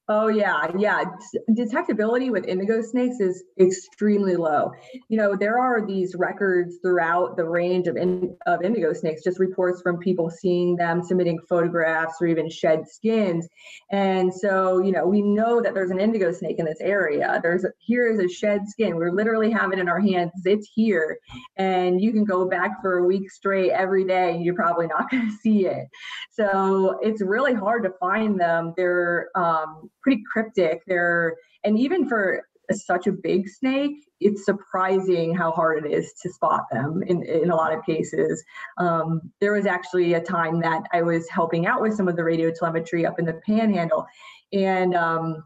Oh 0.08 0.28
yeah, 0.28 0.68
yeah. 0.78 1.04
Detectability 1.50 2.32
with 2.32 2.46
indigo 2.46 2.80
snakes 2.84 3.20
is 3.20 3.44
extremely 3.60 4.36
low. 4.36 4.72
You 5.10 5.18
know, 5.18 5.36
there 5.36 5.58
are 5.58 5.84
these 5.84 6.14
records 6.16 6.78
throughout 6.84 7.38
the 7.38 7.46
range 7.46 7.88
of, 7.88 7.98
in, 7.98 8.38
of 8.46 8.62
indigo 8.62 8.94
snakes, 8.94 9.24
just 9.24 9.40
reports 9.40 9.82
from 9.82 9.98
people 9.98 10.30
seeing 10.30 10.76
them, 10.76 11.02
submitting 11.02 11.40
photographs, 11.50 12.18
or 12.22 12.28
even 12.28 12.52
shed 12.52 12.88
skins. 12.88 13.48
And 13.92 14.32
so, 14.32 14.78
you 14.78 14.92
know, 14.92 15.08
we 15.08 15.24
know 15.24 15.60
that 15.60 15.74
there's 15.74 15.90
an 15.90 16.00
indigo 16.00 16.32
snake 16.32 16.60
in 16.60 16.66
this 16.66 16.82
area. 16.82 17.40
There's 17.42 17.66
here 17.80 18.08
is 18.08 18.20
a 18.20 18.30
shed 18.30 18.68
skin. 18.68 18.98
We 18.98 19.10
literally 19.10 19.50
have 19.52 19.74
it 19.74 19.80
in 19.80 19.90
our 19.90 20.00
hands. 20.00 20.34
It's 20.46 20.70
here, 20.76 21.18
and 21.58 22.00
you 22.00 22.12
can 22.12 22.26
go 22.26 22.48
back 22.48 22.80
for 22.80 23.00
a 23.00 23.06
week 23.08 23.32
straight 23.32 23.72
every 23.72 24.06
day. 24.06 24.38
You're 24.38 24.54
probably 24.54 24.86
not 24.86 25.10
going 25.10 25.28
to 25.32 25.36
see 25.38 25.66
it. 25.66 25.88
So 26.32 27.00
it's 27.02 27.24
really 27.24 27.56
hard 27.56 27.84
to 27.86 27.94
find 28.00 28.40
them. 28.40 28.76
They're 28.78 29.30
um, 29.36 29.90
pretty 30.06 30.22
cryptic. 30.32 30.84
They're 30.86 31.36
and 31.64 31.80
even 31.80 32.08
for 32.08 32.44
such 32.72 33.08
a 33.08 33.12
big 33.12 33.50
snake, 33.50 34.08
it's 34.20 34.46
surprising 34.46 35.36
how 35.36 35.52
hard 35.52 35.86
it 35.86 35.92
is 35.92 36.14
to 36.22 36.32
spot 36.32 36.66
them 36.72 37.04
in, 37.08 37.24
in 37.24 37.52
a 37.52 37.56
lot 37.56 37.74
of 37.74 37.86
cases. 37.86 38.44
Um, 38.78 39.22
there 39.42 39.54
was 39.54 39.66
actually 39.66 40.14
a 40.14 40.22
time 40.22 40.60
that 40.62 40.84
I 40.94 41.02
was 41.02 41.28
helping 41.30 41.66
out 41.66 41.82
with 41.82 41.96
some 41.96 42.08
of 42.08 42.16
the 42.16 42.24
radio 42.24 42.52
telemetry 42.52 43.06
up 43.06 43.20
in 43.20 43.26
the 43.26 43.40
panhandle, 43.46 44.06
and 44.54 44.96
um, 44.96 45.44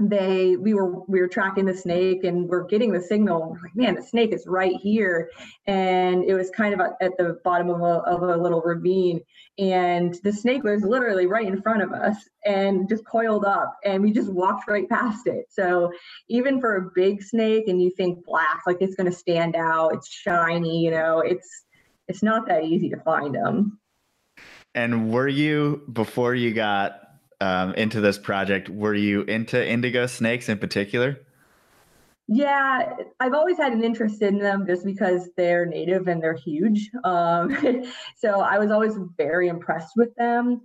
they 0.00 0.56
we 0.56 0.74
were 0.74 1.04
we 1.06 1.20
were 1.20 1.28
tracking 1.28 1.66
the 1.66 1.76
snake 1.76 2.24
and 2.24 2.48
we're 2.48 2.64
getting 2.64 2.92
the 2.92 3.00
signal. 3.00 3.50
We're 3.50 3.62
like 3.62 3.76
man 3.76 3.94
the 3.94 4.02
snake 4.02 4.32
is 4.32 4.46
right 4.46 4.76
here. 4.76 5.30
And 5.66 6.24
it 6.24 6.34
was 6.34 6.50
kind 6.50 6.74
of 6.74 6.80
at 7.00 7.16
the 7.18 7.38
bottom 7.44 7.70
of 7.70 7.80
a, 7.82 8.00
of 8.08 8.22
a 8.22 8.36
little 8.36 8.62
ravine. 8.62 9.20
And 9.58 10.18
the 10.24 10.32
snake 10.32 10.64
was 10.64 10.82
literally 10.82 11.26
right 11.26 11.46
in 11.46 11.60
front 11.60 11.82
of 11.82 11.92
us 11.92 12.16
and 12.46 12.88
just 12.88 13.04
coiled 13.06 13.44
up 13.44 13.76
and 13.84 14.02
we 14.02 14.12
just 14.12 14.32
walked 14.32 14.68
right 14.68 14.88
past 14.88 15.26
it. 15.26 15.46
So 15.50 15.92
even 16.28 16.60
for 16.60 16.76
a 16.76 16.90
big 16.94 17.22
snake 17.22 17.68
and 17.68 17.82
you 17.82 17.90
think 17.90 18.24
black 18.24 18.62
like 18.66 18.78
it's 18.80 18.94
going 18.94 19.10
to 19.10 19.16
stand 19.16 19.56
out 19.56 19.92
it's 19.94 20.08
shiny 20.08 20.80
you 20.82 20.90
know 20.90 21.20
it's 21.20 21.64
it's 22.08 22.22
not 22.22 22.46
that 22.46 22.64
easy 22.64 22.88
to 22.88 22.96
find 22.98 23.34
them 23.34 23.78
and 24.74 25.12
were 25.12 25.28
you 25.28 25.82
before 25.92 26.34
you 26.34 26.52
got 26.52 27.09
um, 27.40 27.74
into 27.74 28.00
this 28.00 28.18
project, 28.18 28.68
were 28.68 28.94
you 28.94 29.22
into 29.22 29.66
indigo 29.66 30.06
snakes 30.06 30.48
in 30.48 30.58
particular? 30.58 31.18
Yeah, 32.32 32.94
I've 33.18 33.34
always 33.34 33.56
had 33.56 33.72
an 33.72 33.82
interest 33.82 34.22
in 34.22 34.38
them 34.38 34.64
just 34.64 34.84
because 34.84 35.28
they're 35.36 35.66
native 35.66 36.06
and 36.06 36.22
they're 36.22 36.36
huge. 36.36 36.88
Um, 37.02 37.84
so 38.16 38.40
I 38.40 38.58
was 38.58 38.70
always 38.70 38.96
very 39.16 39.48
impressed 39.48 39.94
with 39.96 40.14
them. 40.14 40.60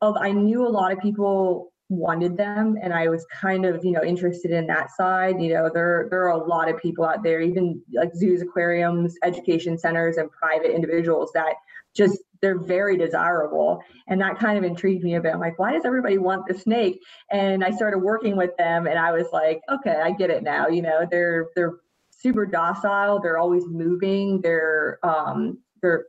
Of 0.00 0.16
I 0.16 0.32
knew 0.32 0.66
a 0.66 0.68
lot 0.68 0.92
of 0.92 0.98
people 0.98 1.74
wanted 1.90 2.38
them 2.38 2.78
and 2.82 2.94
I 2.94 3.08
was 3.08 3.26
kind 3.38 3.66
of, 3.66 3.84
you 3.84 3.90
know, 3.92 4.02
interested 4.02 4.50
in 4.50 4.66
that 4.68 4.92
side. 4.96 5.42
You 5.42 5.52
know, 5.52 5.70
there 5.72 6.06
there 6.10 6.22
are 6.22 6.40
a 6.40 6.48
lot 6.48 6.70
of 6.70 6.78
people 6.78 7.04
out 7.04 7.22
there, 7.22 7.42
even 7.42 7.82
like 7.92 8.14
zoos, 8.14 8.40
aquariums, 8.40 9.14
education 9.22 9.76
centers, 9.76 10.16
and 10.16 10.30
private 10.30 10.74
individuals 10.74 11.32
that 11.34 11.54
just 11.94 12.18
they're 12.42 12.58
very 12.58 12.96
desirable. 12.96 13.82
And 14.08 14.20
that 14.20 14.38
kind 14.38 14.58
of 14.58 14.64
intrigued 14.64 15.04
me 15.04 15.14
a 15.14 15.20
bit. 15.20 15.34
I'm 15.34 15.40
like, 15.40 15.58
why 15.58 15.72
does 15.72 15.84
everybody 15.84 16.18
want 16.18 16.46
the 16.46 16.58
snake? 16.58 17.00
And 17.30 17.62
I 17.62 17.70
started 17.70 17.98
working 17.98 18.36
with 18.36 18.56
them 18.56 18.86
and 18.86 18.98
I 18.98 19.12
was 19.12 19.26
like, 19.32 19.60
okay, 19.70 20.00
I 20.02 20.12
get 20.12 20.30
it 20.30 20.42
now. 20.42 20.68
You 20.68 20.82
know, 20.82 21.06
they're 21.10 21.48
they're 21.54 21.74
super 22.10 22.46
docile, 22.46 23.20
they're 23.20 23.38
always 23.38 23.64
moving, 23.66 24.40
they're 24.40 24.98
um 25.02 25.58
they're 25.82 26.06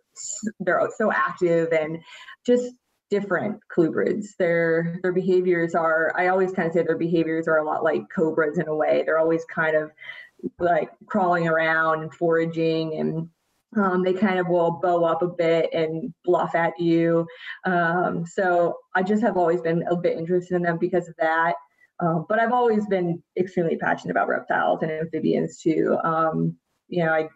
they're 0.59 0.89
so 0.97 1.11
active 1.11 1.71
and 1.71 1.99
just 2.45 2.73
different 3.09 3.59
colubrids. 3.75 4.27
Their 4.39 4.99
their 5.01 5.11
behaviors 5.11 5.75
are 5.75 6.13
I 6.15 6.27
always 6.27 6.53
kind 6.53 6.67
of 6.67 6.73
say 6.73 6.83
their 6.83 6.97
behaviors 6.97 7.47
are 7.47 7.57
a 7.57 7.65
lot 7.65 7.83
like 7.83 8.03
cobras 8.13 8.57
in 8.57 8.67
a 8.67 8.75
way. 8.75 9.03
They're 9.05 9.19
always 9.19 9.43
kind 9.45 9.75
of 9.75 9.91
like 10.59 10.89
crawling 11.05 11.47
around 11.47 12.03
and 12.03 12.13
foraging 12.13 12.95
and 12.95 13.29
um, 13.77 14.03
they 14.03 14.13
kind 14.13 14.39
of 14.39 14.47
will 14.47 14.79
bow 14.81 15.03
up 15.03 15.21
a 15.21 15.27
bit 15.27 15.69
and 15.73 16.13
bluff 16.25 16.55
at 16.55 16.79
you. 16.79 17.25
Um, 17.65 18.25
so 18.25 18.77
I 18.95 19.03
just 19.03 19.21
have 19.21 19.37
always 19.37 19.61
been 19.61 19.83
a 19.89 19.95
bit 19.95 20.17
interested 20.17 20.55
in 20.55 20.63
them 20.63 20.77
because 20.77 21.07
of 21.07 21.15
that. 21.17 21.55
Um, 21.99 22.25
but 22.27 22.39
I've 22.39 22.51
always 22.51 22.85
been 22.87 23.21
extremely 23.37 23.77
passionate 23.77 24.11
about 24.11 24.27
reptiles 24.27 24.81
and 24.81 24.91
amphibians 24.91 25.59
too. 25.61 25.97
Um, 26.03 26.57
you 26.87 27.05
know, 27.05 27.13
I 27.13 27.29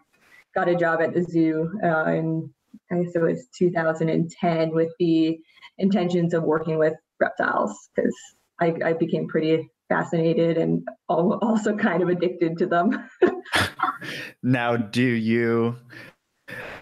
got 0.55 0.67
a 0.67 0.75
job 0.75 1.01
at 1.01 1.13
the 1.13 1.23
zoo 1.23 1.71
uh, 1.83 2.05
in 2.11 2.53
I 2.91 3.03
guess 3.03 3.15
it 3.15 3.21
was 3.21 3.47
2010 3.57 4.73
with 4.73 4.91
the 4.99 5.39
intentions 5.77 6.33
of 6.33 6.43
working 6.43 6.77
with 6.77 6.93
reptiles 7.19 7.89
because 7.95 8.15
I, 8.59 8.75
I 8.83 8.93
became 8.93 9.27
pretty 9.27 9.69
fascinated 9.89 10.57
and 10.57 10.87
also 11.07 11.75
kind 11.75 12.01
of 12.01 12.09
addicted 12.09 12.57
to 12.57 12.65
them. 12.65 13.09
now, 14.43 14.75
do 14.75 15.03
you 15.03 15.77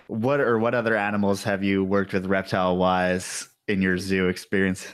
what 0.08 0.40
or 0.40 0.60
what 0.60 0.74
other 0.74 0.96
animals 0.96 1.44
have 1.44 1.64
you 1.64 1.84
worked 1.84 2.14
with 2.14 2.26
reptile 2.26 2.78
wise 2.78 3.48
in 3.68 3.82
your 3.82 3.98
zoo 3.98 4.28
experience? 4.28 4.88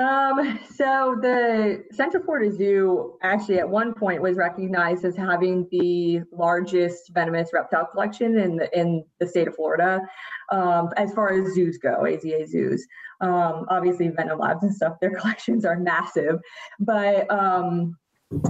Um, 0.00 0.58
so 0.74 1.18
the 1.20 1.84
Central 1.90 2.22
Florida 2.22 2.50
Zoo 2.50 3.18
actually 3.22 3.58
at 3.58 3.68
one 3.68 3.92
point 3.92 4.22
was 4.22 4.36
recognized 4.36 5.04
as 5.04 5.16
having 5.16 5.66
the 5.70 6.22
largest 6.32 7.10
venomous 7.10 7.50
reptile 7.52 7.86
collection 7.86 8.38
in 8.38 8.56
the 8.56 8.78
in 8.78 9.04
the 9.18 9.26
state 9.26 9.48
of 9.48 9.56
Florida. 9.56 10.00
Um, 10.52 10.90
as 10.96 11.12
far 11.12 11.32
as 11.32 11.54
zoos 11.54 11.76
go, 11.76 12.04
AZA 12.04 12.48
zoos. 12.48 12.86
Um, 13.20 13.66
obviously 13.68 14.08
Venom 14.08 14.38
Labs 14.38 14.62
and 14.62 14.74
stuff, 14.74 14.98
their 15.00 15.14
collections 15.18 15.64
are 15.64 15.78
massive. 15.78 16.40
But 16.78 17.30
um, 17.30 17.98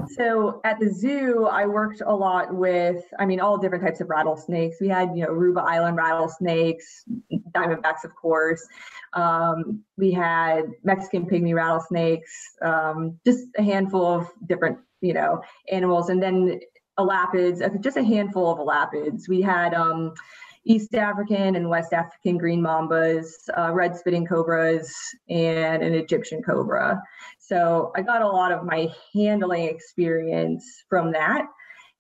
so 0.09 0.61
at 0.65 0.79
the 0.79 0.93
zoo, 0.93 1.47
I 1.47 1.67
worked 1.67 2.03
a 2.05 2.15
lot 2.15 2.55
with, 2.55 3.03
I 3.19 3.25
mean, 3.25 3.41
all 3.41 3.57
different 3.57 3.83
types 3.83 4.01
of 4.01 4.11
rattlesnakes. 4.11 4.77
We 4.81 4.89
had, 4.89 5.17
you 5.17 5.25
know, 5.25 5.31
Aruba 5.31 5.63
Island 5.63 5.97
rattlesnakes, 5.97 7.05
diamondbacks, 7.53 8.05
of 8.05 8.15
course. 8.15 8.67
Um, 9.15 9.83
we 9.97 10.13
had 10.13 10.65
Mexican 10.85 11.27
pygmy 11.27 11.55
rattlesnakes, 11.55 12.31
um, 12.63 13.19
just 13.25 13.47
a 13.57 13.63
handful 13.63 14.07
of 14.07 14.29
different, 14.47 14.79
you 15.01 15.15
know, 15.15 15.43
animals. 15.71 16.11
And 16.11 16.23
then 16.23 16.61
elapids, 16.99 17.83
just 17.83 17.97
a 17.97 18.05
handful 18.05 18.51
of 18.51 18.59
elapids. 18.59 19.29
We 19.29 19.41
had 19.41 19.73
um, 19.73 20.13
East 20.65 20.95
African 20.95 21.57
and 21.57 21.69
West 21.69 21.93
African 21.93 22.37
green 22.37 22.61
mambas, 22.61 23.33
uh, 23.57 23.73
red 23.73 23.97
spitting 23.97 24.27
cobras, 24.27 24.93
and 25.29 25.83
an 25.83 25.95
Egyptian 25.95 26.43
cobra. 26.43 27.01
So 27.39 27.93
I 27.97 28.03
got 28.03 28.23
a 28.23 28.29
lot 28.29 28.53
of 28.53 28.65
my 28.65 28.89
handling 29.15 29.65
experience 29.65 30.85
from 30.89 31.13
that. 31.13 31.47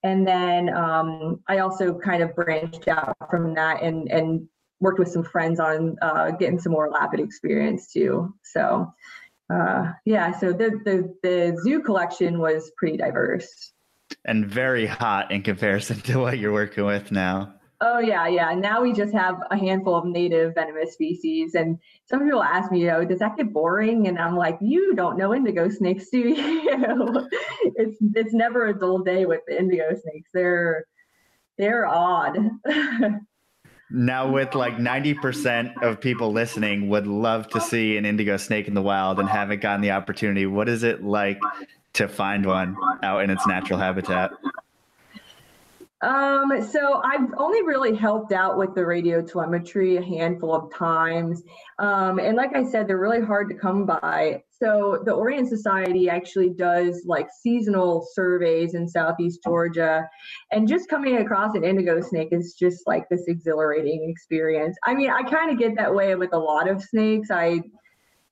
And 0.02 0.26
then 0.26 0.74
um, 0.74 1.40
I 1.48 1.58
also 1.58 1.98
kind 1.98 2.22
of 2.22 2.34
branched 2.34 2.88
out 2.88 3.16
from 3.30 3.54
that 3.54 3.82
and, 3.82 4.10
and 4.10 4.48
worked 4.80 4.98
with 4.98 5.08
some 5.08 5.24
friends 5.24 5.60
on 5.60 5.96
uh, 6.00 6.30
getting 6.32 6.58
some 6.58 6.72
more 6.72 6.90
lapid 6.90 7.18
experience 7.18 7.92
too. 7.92 8.34
So 8.42 8.92
uh, 9.52 9.92
yeah, 10.04 10.38
so 10.38 10.52
the, 10.52 10.80
the, 10.84 11.14
the 11.22 11.60
zoo 11.62 11.82
collection 11.82 12.38
was 12.38 12.70
pretty 12.76 12.96
diverse. 12.96 13.72
And 14.24 14.46
very 14.46 14.86
hot 14.86 15.30
in 15.30 15.42
comparison 15.42 16.00
to 16.02 16.18
what 16.18 16.38
you're 16.38 16.52
working 16.52 16.84
with 16.84 17.10
now. 17.10 17.54
Oh 17.82 17.98
yeah, 17.98 18.28
yeah. 18.28 18.54
Now 18.54 18.82
we 18.82 18.92
just 18.92 19.14
have 19.14 19.36
a 19.50 19.56
handful 19.56 19.94
of 19.94 20.04
native 20.04 20.54
venomous 20.54 20.92
species, 20.92 21.54
and 21.54 21.78
some 22.04 22.20
people 22.20 22.42
ask 22.42 22.70
me, 22.70 22.80
you 22.82 22.88
know, 22.88 23.04
does 23.06 23.20
that 23.20 23.38
get 23.38 23.54
boring? 23.54 24.06
And 24.06 24.18
I'm 24.18 24.36
like, 24.36 24.58
you 24.60 24.94
don't 24.94 25.16
know 25.16 25.34
indigo 25.34 25.70
snakes, 25.70 26.10
do 26.10 26.18
you? 26.18 26.34
it's 27.76 27.96
it's 28.14 28.34
never 28.34 28.66
a 28.66 28.78
dull 28.78 28.98
day 28.98 29.24
with 29.24 29.40
the 29.46 29.58
indigo 29.58 29.94
snakes. 30.02 30.30
They're 30.34 30.84
they're 31.56 31.86
odd. 31.86 32.38
now, 33.90 34.30
with 34.30 34.54
like 34.54 34.76
90% 34.76 35.82
of 35.82 36.00
people 36.00 36.32
listening 36.32 36.88
would 36.90 37.06
love 37.06 37.48
to 37.48 37.60
see 37.60 37.96
an 37.96 38.04
indigo 38.04 38.36
snake 38.36 38.68
in 38.68 38.74
the 38.74 38.82
wild 38.82 39.18
and 39.20 39.28
haven't 39.28 39.60
gotten 39.62 39.80
the 39.80 39.92
opportunity, 39.92 40.44
what 40.46 40.68
is 40.68 40.82
it 40.82 41.02
like 41.02 41.38
to 41.94 42.08
find 42.08 42.44
one 42.44 42.76
out 43.02 43.22
in 43.22 43.30
its 43.30 43.46
natural 43.46 43.78
habitat? 43.78 44.32
Um, 46.02 46.66
so 46.70 47.02
I've 47.04 47.28
only 47.36 47.62
really 47.62 47.94
helped 47.94 48.32
out 48.32 48.56
with 48.56 48.74
the 48.74 48.86
radio 48.86 49.20
telemetry 49.20 49.96
a 49.96 50.02
handful 50.02 50.54
of 50.54 50.72
times. 50.72 51.42
Um, 51.78 52.18
and 52.18 52.36
like 52.36 52.56
I 52.56 52.64
said, 52.64 52.88
they're 52.88 52.98
really 52.98 53.20
hard 53.20 53.50
to 53.50 53.54
come 53.54 53.84
by. 53.84 54.42
So 54.50 55.02
the 55.04 55.12
Orianne 55.12 55.46
Society 55.46 56.08
actually 56.08 56.50
does 56.50 57.02
like 57.06 57.28
seasonal 57.42 58.06
surveys 58.14 58.74
in 58.74 58.88
Southeast 58.88 59.40
Georgia. 59.44 60.08
And 60.52 60.66
just 60.66 60.88
coming 60.88 61.18
across 61.18 61.54
an 61.54 61.64
indigo 61.64 62.00
snake 62.00 62.28
is 62.32 62.54
just 62.58 62.86
like 62.86 63.08
this 63.10 63.24
exhilarating 63.26 64.08
experience. 64.08 64.76
I 64.84 64.94
mean, 64.94 65.10
I 65.10 65.22
kind 65.22 65.50
of 65.50 65.58
get 65.58 65.76
that 65.76 65.94
way 65.94 66.14
with 66.14 66.32
a 66.32 66.38
lot 66.38 66.68
of 66.68 66.82
snakes. 66.82 67.30
I, 67.30 67.60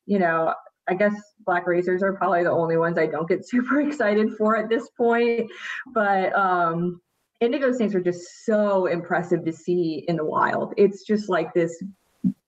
you 0.07 0.19
know, 0.19 0.55
I 0.89 0.95
guess 0.95 1.15
black 1.45 1.67
racers 1.67 2.03
are 2.03 2.15
probably 2.15 2.45
the 2.45 2.51
only 2.51 2.79
ones 2.79 2.97
I 2.97 3.07
don't 3.07 3.29
get 3.29 3.47
super 3.49 3.83
excited 3.83 4.35
for 4.39 4.57
at 4.57 4.71
this 4.71 4.89
point. 4.97 5.51
But 5.93 6.35
um, 6.35 7.01
indigo 7.41 7.73
snakes 7.73 7.95
are 7.95 8.01
just 8.01 8.45
so 8.45 8.87
impressive 8.87 9.45
to 9.45 9.53
see 9.53 10.05
in 10.09 10.17
the 10.17 10.25
wild. 10.25 10.75
It's 10.77 11.05
just 11.05 11.29
like 11.29 11.55
this 11.55 11.83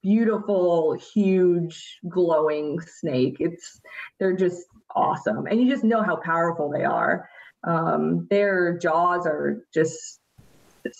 beautiful, 0.03 0.95
huge, 0.95 1.99
glowing 2.09 2.81
snake. 2.81 3.37
It's 3.41 3.81
they're 4.19 4.37
just 4.37 4.67
awesome, 4.95 5.47
and 5.47 5.61
you 5.61 5.69
just 5.69 5.85
know 5.85 6.03
how 6.03 6.17
powerful 6.17 6.71
they 6.71 6.85
are. 6.85 7.29
Um, 7.65 8.27
their 8.31 8.79
jaws 8.79 9.27
are 9.27 9.65
just 9.73 10.21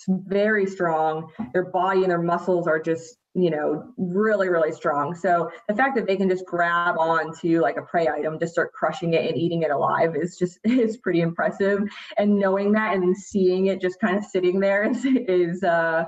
very 0.07 0.65
strong. 0.67 1.31
Their 1.53 1.65
body 1.65 2.03
and 2.03 2.11
their 2.11 2.21
muscles 2.21 2.67
are 2.67 2.79
just 2.79 3.17
you 3.33 3.49
know, 3.49 3.93
really, 3.97 4.49
really 4.49 4.73
strong. 4.73 5.15
So 5.15 5.49
the 5.67 5.75
fact 5.75 5.95
that 5.95 6.05
they 6.05 6.17
can 6.17 6.27
just 6.27 6.45
grab 6.45 6.97
onto 6.97 7.61
like 7.61 7.77
a 7.77 7.81
prey 7.81 8.07
item, 8.07 8.37
just 8.37 8.51
start 8.53 8.73
crushing 8.73 9.13
it 9.13 9.25
and 9.25 9.37
eating 9.37 9.63
it 9.63 9.71
alive 9.71 10.15
is 10.15 10.37
just 10.37 10.59
is 10.63 10.97
pretty 10.97 11.21
impressive. 11.21 11.81
And 12.17 12.37
knowing 12.37 12.71
that 12.73 12.95
and 12.95 13.15
seeing 13.15 13.67
it 13.67 13.79
just 13.79 13.99
kind 13.99 14.17
of 14.17 14.25
sitting 14.25 14.59
there 14.59 14.83
is 14.83 15.05
is 15.05 15.63
uh 15.63 16.05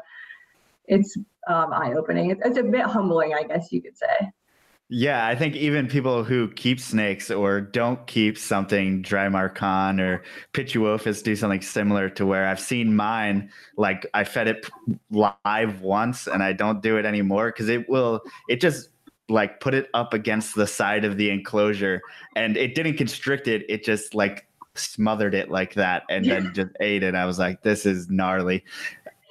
it's 0.87 1.17
um, 1.47 1.73
eye 1.73 1.93
opening. 1.97 2.31
It's, 2.31 2.41
it's 2.43 2.57
a 2.57 2.63
bit 2.63 2.83
humbling, 2.83 3.33
I 3.33 3.43
guess 3.43 3.71
you 3.71 3.81
could 3.81 3.97
say. 3.97 4.31
Yeah, 4.89 5.25
I 5.25 5.35
think 5.35 5.55
even 5.55 5.87
people 5.87 6.23
who 6.23 6.49
keep 6.49 6.79
snakes 6.79 7.31
or 7.31 7.61
don't 7.61 8.05
keep 8.05 8.37
something 8.37 9.01
Drymarchon 9.01 9.99
or 9.99 10.23
Pituophis 10.53 11.23
do 11.23 11.35
something 11.35 11.61
similar 11.61 12.09
to 12.11 12.25
where 12.25 12.47
I've 12.47 12.59
seen 12.59 12.95
mine, 12.95 13.49
like 13.77 14.05
I 14.13 14.23
fed 14.23 14.47
it 14.47 14.69
live 15.09 15.81
once 15.81 16.27
and 16.27 16.43
I 16.43 16.53
don't 16.53 16.83
do 16.83 16.97
it 16.97 17.05
anymore 17.05 17.51
because 17.51 17.69
it 17.69 17.89
will, 17.89 18.21
it 18.49 18.61
just 18.61 18.89
like 19.29 19.61
put 19.61 19.73
it 19.73 19.89
up 19.93 20.13
against 20.13 20.53
the 20.53 20.67
side 20.67 21.05
of 21.05 21.17
the 21.17 21.29
enclosure 21.29 22.01
and 22.35 22.57
it 22.57 22.75
didn't 22.75 22.95
constrict 22.95 23.47
it 23.47 23.65
it 23.69 23.81
just 23.85 24.13
like 24.13 24.45
smothered 24.75 25.33
it 25.33 25.49
like 25.49 25.73
that 25.75 26.03
and 26.09 26.25
then 26.25 26.53
just 26.53 26.71
ate 26.81 27.03
it. 27.03 27.15
I 27.15 27.25
was 27.25 27.39
like 27.39 27.63
this 27.63 27.85
is 27.85 28.09
gnarly. 28.09 28.63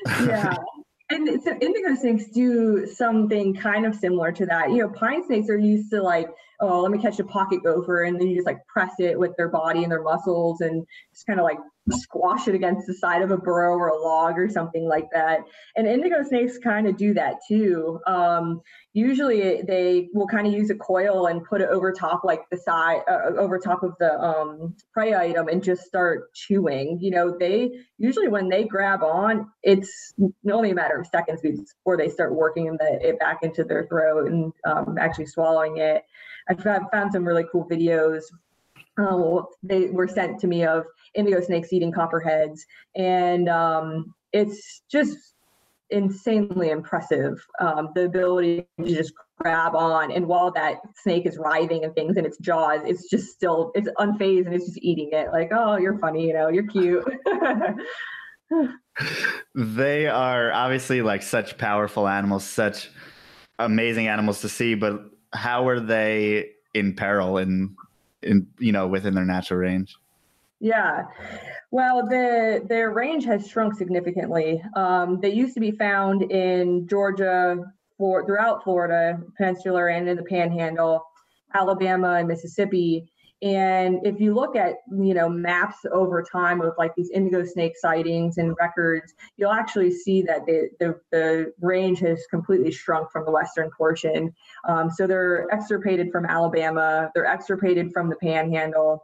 Yeah 0.06 0.56
and 1.12 1.42
so 1.42 1.50
indigo 1.60 1.94
snakes 1.94 2.26
do 2.26 2.86
something 2.86 3.54
kind 3.54 3.86
of 3.86 3.94
similar 3.94 4.32
to 4.32 4.46
that. 4.46 4.70
You 4.70 4.78
know, 4.78 4.88
pine 4.88 5.24
snakes 5.24 5.48
are 5.48 5.58
used 5.58 5.90
to 5.90 6.02
like, 6.02 6.28
oh, 6.62 6.80
let 6.80 6.92
me 6.92 6.98
catch 6.98 7.18
a 7.18 7.24
pocket 7.24 7.62
gopher, 7.62 8.04
and 8.04 8.18
then 8.18 8.28
you 8.28 8.36
just 8.36 8.46
like 8.46 8.66
press 8.66 8.94
it 8.98 9.18
with 9.18 9.36
their 9.36 9.48
body 9.48 9.82
and 9.82 9.92
their 9.92 10.02
muscles, 10.02 10.60
and 10.60 10.86
just 11.12 11.26
kind 11.26 11.40
of 11.40 11.44
like 11.44 11.58
squash 11.90 12.46
it 12.48 12.54
against 12.54 12.86
the 12.86 12.94
side 12.94 13.22
of 13.22 13.30
a 13.32 13.36
burrow 13.36 13.74
or 13.74 13.88
a 13.88 14.00
log 14.00 14.38
or 14.38 14.48
something 14.48 14.86
like 14.88 15.08
that. 15.12 15.40
And 15.76 15.86
indigo 15.86 16.22
snakes 16.22 16.56
kind 16.58 16.86
of 16.86 16.96
do 16.96 17.12
that 17.14 17.36
too. 17.48 18.00
Um, 18.06 18.62
usually 18.94 19.62
they 19.62 20.08
will 20.12 20.26
kind 20.26 20.46
of 20.46 20.52
use 20.52 20.70
a 20.70 20.74
coil 20.74 21.26
and 21.26 21.44
put 21.44 21.60
it 21.60 21.68
over 21.70 21.92
top 21.92 22.24
like 22.24 22.48
the 22.50 22.56
side 22.56 23.00
uh, 23.10 23.34
over 23.38 23.58
top 23.58 23.82
of 23.82 23.94
the 23.98 24.20
um, 24.20 24.74
prey 24.92 25.14
item 25.14 25.48
and 25.48 25.62
just 25.62 25.82
start 25.82 26.32
chewing 26.34 26.98
you 27.00 27.10
know 27.10 27.36
they 27.38 27.70
usually 27.98 28.28
when 28.28 28.48
they 28.48 28.64
grab 28.64 29.02
on 29.02 29.50
it's 29.62 30.12
only 30.50 30.70
a 30.70 30.74
matter 30.74 31.00
of 31.00 31.06
seconds 31.06 31.40
before 31.40 31.96
they 31.96 32.08
start 32.08 32.34
working 32.34 32.66
the, 32.76 32.98
it 33.00 33.18
back 33.18 33.38
into 33.42 33.64
their 33.64 33.86
throat 33.86 34.30
and 34.30 34.52
um, 34.66 34.96
actually 35.00 35.26
swallowing 35.26 35.78
it 35.78 36.04
i've 36.48 36.62
found 36.62 37.12
some 37.12 37.24
really 37.24 37.44
cool 37.50 37.66
videos 37.68 38.22
uh, 38.98 39.42
they 39.62 39.86
were 39.86 40.08
sent 40.08 40.38
to 40.38 40.46
me 40.46 40.64
of 40.64 40.84
indigo 41.14 41.40
snakes 41.40 41.72
eating 41.72 41.92
copperheads 41.92 42.64
and 42.94 43.48
um, 43.48 44.14
it's 44.32 44.82
just 44.90 45.32
insanely 45.92 46.70
impressive. 46.70 47.44
Um, 47.60 47.90
the 47.94 48.06
ability 48.06 48.66
to 48.80 48.94
just 48.94 49.12
grab 49.38 49.76
on, 49.76 50.10
and 50.10 50.26
while 50.26 50.50
that 50.52 50.78
snake 50.96 51.26
is 51.26 51.38
writhing 51.38 51.84
and 51.84 51.94
things 51.94 52.16
in 52.16 52.26
its 52.26 52.38
jaws, 52.38 52.80
it's 52.84 53.08
just 53.08 53.30
still 53.30 53.70
it's 53.74 53.88
unfazed 53.98 54.46
and 54.46 54.54
it's 54.54 54.66
just 54.66 54.78
eating 54.82 55.10
it. 55.12 55.28
Like, 55.32 55.50
oh, 55.52 55.76
you're 55.76 55.98
funny, 55.98 56.26
you 56.26 56.32
know, 56.32 56.48
you're 56.48 56.66
cute. 56.66 57.04
they 59.54 60.06
are 60.06 60.52
obviously 60.52 61.02
like 61.02 61.22
such 61.22 61.56
powerful 61.58 62.08
animals, 62.08 62.44
such 62.44 62.90
amazing 63.58 64.08
animals 64.08 64.40
to 64.40 64.48
see. 64.48 64.74
But 64.74 65.02
how 65.34 65.68
are 65.68 65.80
they 65.80 66.50
in 66.74 66.94
peril 66.94 67.38
in 67.38 67.76
in 68.22 68.46
you 68.58 68.72
know 68.72 68.86
within 68.86 69.14
their 69.14 69.24
natural 69.24 69.60
range? 69.60 69.96
Yeah. 70.60 71.06
Well, 71.70 72.06
the 72.06 72.64
their 72.68 72.92
range 72.92 73.24
has 73.24 73.48
shrunk 73.48 73.74
significantly. 73.74 74.62
Um, 74.76 75.20
they 75.20 75.30
used 75.30 75.54
to 75.54 75.60
be 75.60 75.72
found 75.72 76.30
in 76.30 76.86
Georgia, 76.86 77.58
for, 77.98 78.24
throughout 78.26 78.64
Florida, 78.64 79.20
Peninsular, 79.36 79.88
and 79.88 80.08
in 80.08 80.16
the 80.16 80.24
Panhandle, 80.24 81.04
Alabama, 81.54 82.14
and 82.14 82.28
Mississippi. 82.28 83.11
And 83.42 84.06
if 84.06 84.20
you 84.20 84.34
look 84.34 84.54
at 84.54 84.76
you 84.90 85.14
know 85.14 85.28
maps 85.28 85.78
over 85.92 86.22
time 86.22 86.60
of 86.60 86.74
like 86.78 86.94
these 86.96 87.10
indigo 87.10 87.44
snake 87.44 87.76
sightings 87.76 88.38
and 88.38 88.54
records, 88.58 89.12
you'll 89.36 89.52
actually 89.52 89.90
see 89.90 90.22
that 90.22 90.46
the 90.46 90.68
the, 90.78 91.00
the 91.10 91.52
range 91.60 91.98
has 92.00 92.24
completely 92.30 92.70
shrunk 92.70 93.10
from 93.10 93.24
the 93.24 93.32
western 93.32 93.70
portion. 93.76 94.32
Um, 94.68 94.90
so 94.90 95.06
they're 95.06 95.48
extirpated 95.50 96.10
from 96.12 96.24
Alabama, 96.24 97.10
they're 97.14 97.26
extirpated 97.26 97.92
from 97.92 98.08
the 98.08 98.16
Panhandle 98.16 99.02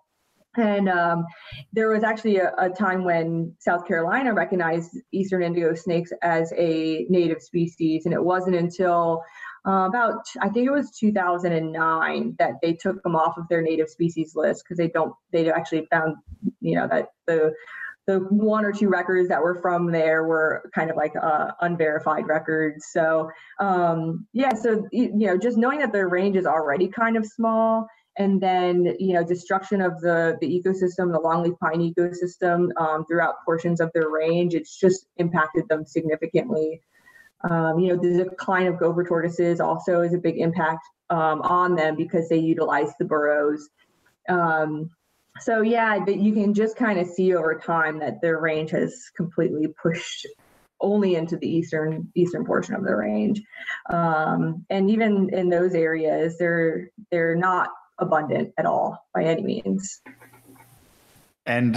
and 0.56 0.88
um, 0.88 1.26
there 1.72 1.88
was 1.88 2.02
actually 2.02 2.38
a, 2.38 2.52
a, 2.58 2.68
time 2.68 3.04
when 3.04 3.54
South 3.58 3.86
Carolina 3.86 4.32
recognized 4.32 4.96
eastern 5.12 5.42
indigo 5.42 5.74
snakes 5.74 6.10
as 6.22 6.52
a 6.56 7.06
native 7.08 7.42
species, 7.42 8.06
and 8.06 8.14
it 8.14 8.22
wasn't 8.22 8.56
until 8.56 9.22
uh, 9.68 9.86
about 9.86 10.24
I 10.40 10.48
think 10.48 10.66
it 10.66 10.72
was 10.72 10.90
2009 10.92 12.36
that 12.38 12.52
they 12.62 12.72
took 12.72 13.02
them 13.02 13.14
off 13.14 13.36
of 13.36 13.46
their 13.48 13.60
native 13.60 13.90
species 13.90 14.34
list 14.34 14.64
because 14.64 14.78
they 14.78 14.88
don't 14.88 15.12
they 15.30 15.50
actually 15.50 15.86
found 15.90 16.16
you 16.60 16.76
know 16.76 16.88
that 16.88 17.08
the 17.26 17.52
the 18.06 18.20
one 18.20 18.64
or 18.64 18.72
two 18.72 18.88
records 18.88 19.28
that 19.28 19.42
were 19.42 19.56
from 19.56 19.92
there 19.92 20.24
were 20.24 20.70
kind 20.74 20.90
of 20.90 20.96
like 20.96 21.12
uh, 21.14 21.50
unverified 21.60 22.26
records. 22.26 22.86
So 22.90 23.30
um, 23.60 24.26
yeah, 24.32 24.54
so 24.54 24.88
you 24.90 25.12
know 25.12 25.36
just 25.36 25.58
knowing 25.58 25.80
that 25.80 25.92
their 25.92 26.08
range 26.08 26.36
is 26.36 26.46
already 26.46 26.88
kind 26.88 27.18
of 27.18 27.26
small 27.26 27.86
and 28.16 28.40
then 28.40 28.96
you 28.98 29.12
know 29.12 29.24
destruction 29.24 29.80
of 29.80 30.00
the 30.00 30.36
the 30.40 30.46
ecosystem 30.46 31.12
the 31.12 31.20
longleaf 31.22 31.58
pine 31.58 31.80
ecosystem 31.80 32.68
um, 32.80 33.04
throughout 33.06 33.36
portions 33.44 33.80
of 33.80 33.90
their 33.94 34.10
range 34.10 34.54
it's 34.54 34.78
just 34.78 35.06
impacted 35.18 35.66
them 35.68 35.84
significantly 35.86 36.80
um, 37.48 37.78
you 37.78 37.88
know 37.88 38.00
the 38.00 38.24
decline 38.24 38.66
of 38.66 38.78
gopher 38.78 39.04
tortoises 39.04 39.60
also 39.60 40.00
is 40.00 40.14
a 40.14 40.18
big 40.18 40.38
impact 40.38 40.80
um, 41.10 41.40
on 41.42 41.74
them 41.74 41.96
because 41.96 42.28
they 42.28 42.38
utilize 42.38 42.92
the 42.98 43.04
burrows 43.04 43.68
um, 44.28 44.90
so 45.40 45.60
yeah 45.60 46.04
that 46.04 46.16
you 46.18 46.32
can 46.32 46.52
just 46.52 46.76
kind 46.76 46.98
of 46.98 47.06
see 47.06 47.34
over 47.34 47.58
time 47.58 47.98
that 47.98 48.20
their 48.20 48.38
range 48.38 48.70
has 48.70 49.10
completely 49.16 49.68
pushed 49.80 50.26
only 50.80 51.16
into 51.16 51.36
the 51.36 51.48
eastern 51.48 52.08
eastern 52.14 52.44
portion 52.44 52.74
of 52.74 52.84
the 52.84 52.94
range 52.94 53.42
um, 53.90 54.64
and 54.70 54.90
even 54.90 55.28
in 55.32 55.48
those 55.48 55.74
areas 55.74 56.36
they're 56.38 56.90
they're 57.10 57.36
not 57.36 57.70
abundant 57.98 58.52
at 58.58 58.66
all 58.66 59.06
by 59.14 59.24
any 59.24 59.42
means. 59.42 60.00
And 61.46 61.76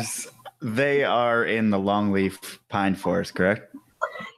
they 0.61 1.03
are 1.03 1.43
in 1.43 1.69
the 1.69 1.77
longleaf 1.77 2.59
pine 2.69 2.95
forest, 2.95 3.35
correct? 3.35 3.75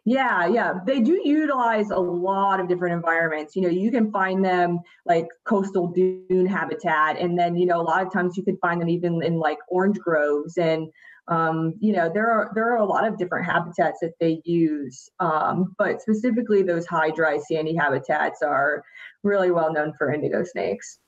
Yeah, 0.06 0.48
yeah. 0.48 0.74
They 0.86 1.00
do 1.00 1.22
utilize 1.24 1.90
a 1.90 2.00
lot 2.00 2.60
of 2.60 2.68
different 2.68 2.94
environments. 2.94 3.56
You 3.56 3.62
know, 3.64 3.70
you 3.70 3.92
can 3.92 4.12
find 4.12 4.44
them 4.44 4.80
like 5.06 5.28
coastal 5.46 5.88
dune 5.88 6.46
habitat, 6.46 7.18
and 7.18 7.38
then, 7.38 7.56
you 7.56 7.66
know, 7.66 7.80
a 7.80 7.84
lot 7.84 8.06
of 8.06 8.12
times 8.12 8.36
you 8.38 8.44
can 8.44 8.58
find 8.58 8.82
them 8.82 8.90
even 8.90 9.24
in 9.24 9.38
like 9.40 9.58
orange 9.70 9.98
groves. 10.00 10.58
And, 10.58 10.90
um, 11.30 11.76
you 11.80 11.94
know, 11.94 12.12
there 12.14 12.30
are 12.30 12.52
there 12.54 12.72
are 12.74 12.78
a 12.78 12.86
lot 12.86 13.08
of 13.08 13.18
different 13.18 13.46
habitats 13.46 14.00
that 14.02 14.14
they 14.20 14.42
use. 14.44 15.10
Um, 15.20 15.74
but 15.78 16.02
specifically 16.02 16.64
those 16.64 16.86
high, 16.86 17.12
dry, 17.12 17.38
sandy 17.38 17.76
habitats 17.76 18.42
are 18.42 18.84
really 19.24 19.52
well 19.52 19.72
known 19.72 19.94
for 19.98 20.12
indigo 20.12 20.44
snakes. 20.44 21.00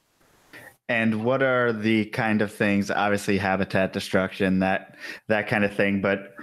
And 0.87 1.25
what 1.25 1.41
are 1.41 1.73
the 1.73 2.05
kind 2.05 2.41
of 2.41 2.53
things? 2.53 2.91
Obviously, 2.91 3.37
habitat 3.37 3.91
destruction, 3.91 4.59
that 4.59 4.95
that 5.27 5.47
kind 5.47 5.65
of 5.65 5.73
thing. 5.75 5.99
But 5.99 6.35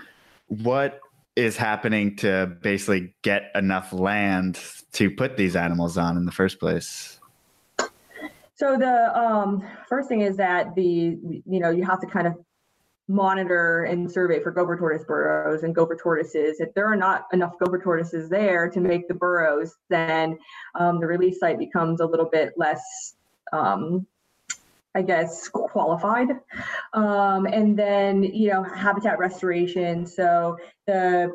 what 0.49 1.01
is 1.37 1.57
happening 1.57 2.17
to 2.17 2.57
basically 2.61 3.15
get 3.23 3.51
enough 3.55 3.93
land 3.93 4.59
to 4.93 5.11
put 5.11 5.37
these 5.37 5.57
animals 5.57 5.97
on 5.97 6.17
in 6.17 6.25
the 6.27 6.33
first 6.33 6.61
place? 6.61 7.19
So 8.55 8.77
the 8.79 9.19
um, 9.19 9.67
first 9.89 10.09
thing 10.09 10.21
is 10.21 10.37
that 10.37 10.75
the 10.75 10.83
you 10.85 11.61
know 11.61 11.71
you 11.71 11.85
have 11.85 12.01
to 12.01 12.07
kind 12.07 12.27
of 12.27 12.35
monitor 13.09 13.85
and 13.85 14.11
survey 14.11 14.41
for 14.41 14.51
gopher 14.51 14.77
tortoise 14.77 15.05
burrows 15.05 15.65
and 15.65 15.75
gopher 15.75 15.97
tortoises. 15.97 16.61
If 16.61 16.73
there 16.75 16.87
are 16.87 16.97
not 16.97 17.27
enough 17.33 17.59
gopher 17.59 17.81
tortoises 17.83 18.29
there 18.29 18.71
to 18.71 18.81
make 18.81 19.09
the 19.09 19.15
burrows, 19.15 19.75
then 19.89 20.39
um, 20.75 21.01
the 21.01 21.07
release 21.07 21.41
site 21.41 21.59
becomes 21.59 22.01
a 22.01 22.07
little 22.07 22.29
bit 22.31 22.53
less 22.57 23.15
um, 23.53 24.07
I 24.95 25.03
guess, 25.03 25.49
qualified. 25.49 26.29
Um, 26.93 27.47
and 27.47 27.79
then, 27.79 28.23
you 28.23 28.51
know, 28.51 28.63
habitat 28.63 29.19
restoration. 29.19 30.07
So 30.07 30.59
the 30.87 31.33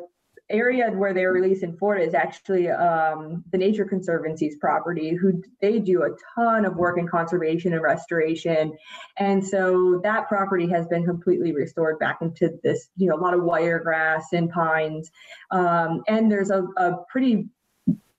area 0.50 0.90
where 0.90 1.12
they're 1.12 1.32
released 1.32 1.62
in 1.62 1.76
Florida 1.76 2.04
is 2.04 2.14
actually 2.14 2.70
um, 2.70 3.44
the 3.52 3.58
Nature 3.58 3.84
Conservancy's 3.84 4.56
property, 4.56 5.14
who 5.14 5.42
they 5.60 5.78
do 5.78 6.04
a 6.04 6.10
ton 6.34 6.64
of 6.64 6.76
work 6.76 6.98
in 6.98 7.06
conservation 7.06 7.72
and 7.74 7.82
restoration. 7.82 8.76
And 9.18 9.46
so 9.46 10.00
that 10.04 10.28
property 10.28 10.66
has 10.68 10.86
been 10.86 11.04
completely 11.04 11.52
restored 11.52 11.98
back 11.98 12.18
into 12.22 12.58
this, 12.62 12.88
you 12.96 13.08
know, 13.08 13.16
a 13.16 13.20
lot 13.20 13.34
of 13.34 13.42
wiregrass 13.42 14.32
and 14.32 14.50
pines. 14.50 15.10
Um, 15.50 16.02
and 16.08 16.30
there's 16.30 16.50
a, 16.50 16.62
a 16.78 17.04
pretty 17.10 17.48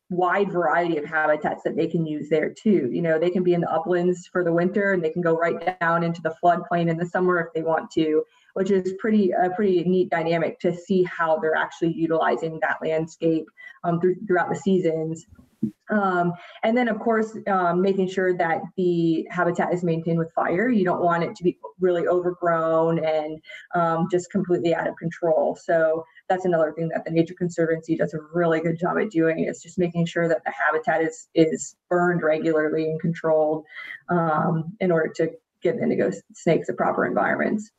wide 0.10 0.52
variety 0.52 0.98
of 0.98 1.06
habitats 1.06 1.62
that 1.64 1.76
they 1.76 1.88
can 1.88 2.06
use 2.06 2.30
there 2.30 2.50
too. 2.50 2.90
You 2.92 3.02
know, 3.02 3.20
they 3.20 3.30
can 3.30 3.44
be 3.44 3.54
in 3.54 3.62
the 3.62 3.72
uplands 3.72 4.28
for 4.28 4.44
the 4.44 4.52
winter 4.52 4.94
and 4.94 5.04
they 5.04 5.12
can 5.12 5.22
go 5.22 5.36
right 5.36 5.80
down 5.80 6.04
into 6.04 6.22
the 6.22 6.36
floodplain 6.44 6.90
in 6.90 6.98
the 6.98 7.06
summer 7.06 7.40
if 7.40 7.54
they 7.54 7.62
want 7.62 7.92
to, 7.92 8.24
which 8.54 8.72
is 8.72 8.94
pretty 9.00 9.32
a 9.32 9.52
pretty 9.52 9.84
neat 9.84 10.10
dynamic 10.10 10.60
to 10.62 10.76
see 10.76 11.04
how 11.04 11.38
they're 11.38 11.56
actually 11.56 11.94
utilizing 11.94 12.60
that 12.62 12.78
landscape 12.84 13.48
um, 13.84 14.00
through, 14.00 14.16
throughout 14.28 14.50
the 14.50 14.56
seasons. 14.56 15.28
Um, 15.90 16.34
and 16.64 16.78
then, 16.78 16.88
of 16.88 17.00
course, 17.00 17.36
um, 17.48 17.82
making 17.82 18.08
sure 18.10 18.38
that 18.38 18.62
the 18.78 19.28
habitat 19.30 19.74
is 19.74 19.84
maintained 19.84 20.20
with 20.20 20.32
fire. 20.34 20.70
You 20.70 20.86
don't 20.86 21.02
want 21.02 21.24
it 21.24 21.36
to 21.36 21.44
be 21.44 21.58
really 21.80 22.08
overgrown 22.08 23.04
and 23.04 23.40
um, 23.76 24.08
just 24.12 24.32
completely 24.32 24.74
out 24.74 24.88
of 24.88 24.96
control. 24.98 25.58
So 25.62 26.04
that's 26.30 26.46
another 26.46 26.74
thing 26.74 26.90
that 26.90 27.06
the 27.06 27.12
Nature 27.12 27.34
Conservancy 27.34 27.96
does 27.96 28.14
a 28.14 28.20
really 28.34 28.60
good 28.62 28.80
job 28.80 28.98
at 29.00 29.10
doing 29.10 29.46
is 29.46 29.62
just 29.62 29.80
making 29.80 30.06
sure 30.06 30.28
that 30.28 30.44
the 30.46 30.52
habitat 30.52 31.02
is 31.02 31.28
is 31.34 31.76
burned 31.90 32.22
regularly 32.22 32.86
and 32.86 33.02
controlled 33.02 33.66
um, 34.10 34.76
in 34.80 34.92
order 34.92 35.12
to 35.16 35.32
give 35.62 35.76
indigo 35.78 36.12
snakes 36.34 36.70
a 36.70 36.74
proper 36.74 37.06
environments. 37.06 37.72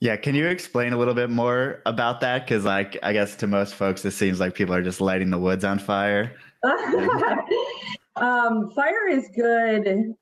Yeah, 0.00 0.16
can 0.16 0.34
you 0.34 0.46
explain 0.46 0.92
a 0.92 0.96
little 0.96 1.14
bit 1.14 1.28
more 1.28 1.82
about 1.84 2.20
that? 2.20 2.44
Because, 2.44 2.64
like, 2.64 2.98
I 3.02 3.12
guess 3.12 3.36
to 3.36 3.46
most 3.46 3.74
folks, 3.74 4.04
it 4.04 4.12
seems 4.12 4.40
like 4.40 4.54
people 4.54 4.74
are 4.74 4.82
just 4.82 5.00
lighting 5.00 5.30
the 5.30 5.38
woods 5.38 5.64
on 5.64 5.78
fire. 5.78 6.36
Um, 8.20 8.70
fire 8.70 9.08
is 9.08 9.28
good. 9.34 10.14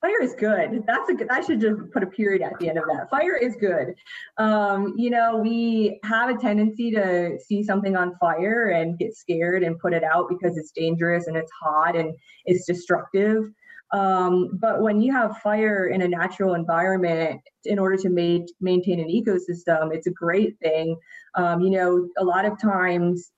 Fire 0.00 0.22
is 0.22 0.34
good. 0.34 0.84
That's 0.86 1.08
a 1.10 1.14
good. 1.14 1.28
I 1.30 1.40
should 1.40 1.60
just 1.60 1.90
put 1.92 2.02
a 2.02 2.06
period 2.06 2.42
at 2.42 2.58
the 2.58 2.68
end 2.68 2.78
of 2.78 2.84
that. 2.86 3.10
Fire 3.10 3.34
is 3.34 3.56
good. 3.56 3.94
Um, 4.38 4.94
you 4.96 5.10
know, 5.10 5.38
we 5.38 5.98
have 6.04 6.30
a 6.30 6.38
tendency 6.38 6.90
to 6.92 7.38
see 7.40 7.64
something 7.64 7.96
on 7.96 8.14
fire 8.20 8.68
and 8.68 8.98
get 8.98 9.16
scared 9.16 9.62
and 9.62 9.78
put 9.78 9.92
it 9.92 10.04
out 10.04 10.28
because 10.28 10.56
it's 10.56 10.70
dangerous 10.70 11.26
and 11.26 11.36
it's 11.36 11.50
hot 11.60 11.96
and 11.96 12.14
it's 12.44 12.66
destructive. 12.66 13.50
Um, 13.92 14.58
but 14.60 14.82
when 14.82 15.00
you 15.00 15.12
have 15.12 15.38
fire 15.38 15.88
in 15.88 16.02
a 16.02 16.08
natural 16.08 16.54
environment, 16.54 17.40
in 17.64 17.78
order 17.78 17.96
to 17.96 18.08
ma- 18.10 18.46
maintain 18.60 19.00
an 19.00 19.08
ecosystem, 19.08 19.94
it's 19.94 20.06
a 20.06 20.12
great 20.12 20.58
thing. 20.60 20.96
Um, 21.36 21.60
you 21.60 21.70
know, 21.70 22.08
a 22.18 22.24
lot 22.24 22.44
of 22.44 22.60
times 22.60 23.32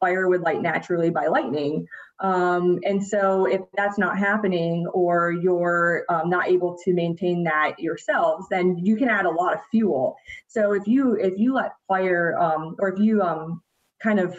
fire 0.00 0.28
would 0.28 0.42
light 0.42 0.62
naturally 0.62 1.10
by 1.10 1.26
lightning. 1.26 1.86
Um, 2.20 2.78
and 2.84 3.04
so 3.04 3.46
if 3.46 3.60
that's 3.76 3.98
not 3.98 4.18
happening 4.18 4.86
or 4.94 5.32
you're 5.32 6.04
um, 6.08 6.30
not 6.30 6.48
able 6.48 6.76
to 6.84 6.92
maintain 6.92 7.42
that 7.44 7.78
yourselves, 7.78 8.46
then 8.50 8.78
you 8.78 8.96
can 8.96 9.08
add 9.08 9.26
a 9.26 9.30
lot 9.30 9.54
of 9.54 9.60
fuel. 9.70 10.16
So 10.46 10.72
if 10.72 10.86
you 10.86 11.14
if 11.14 11.38
you 11.38 11.54
let 11.54 11.72
fire 11.88 12.38
um, 12.38 12.76
or 12.78 12.92
if 12.92 13.00
you 13.00 13.20
um, 13.22 13.62
kind 14.00 14.20
of 14.20 14.36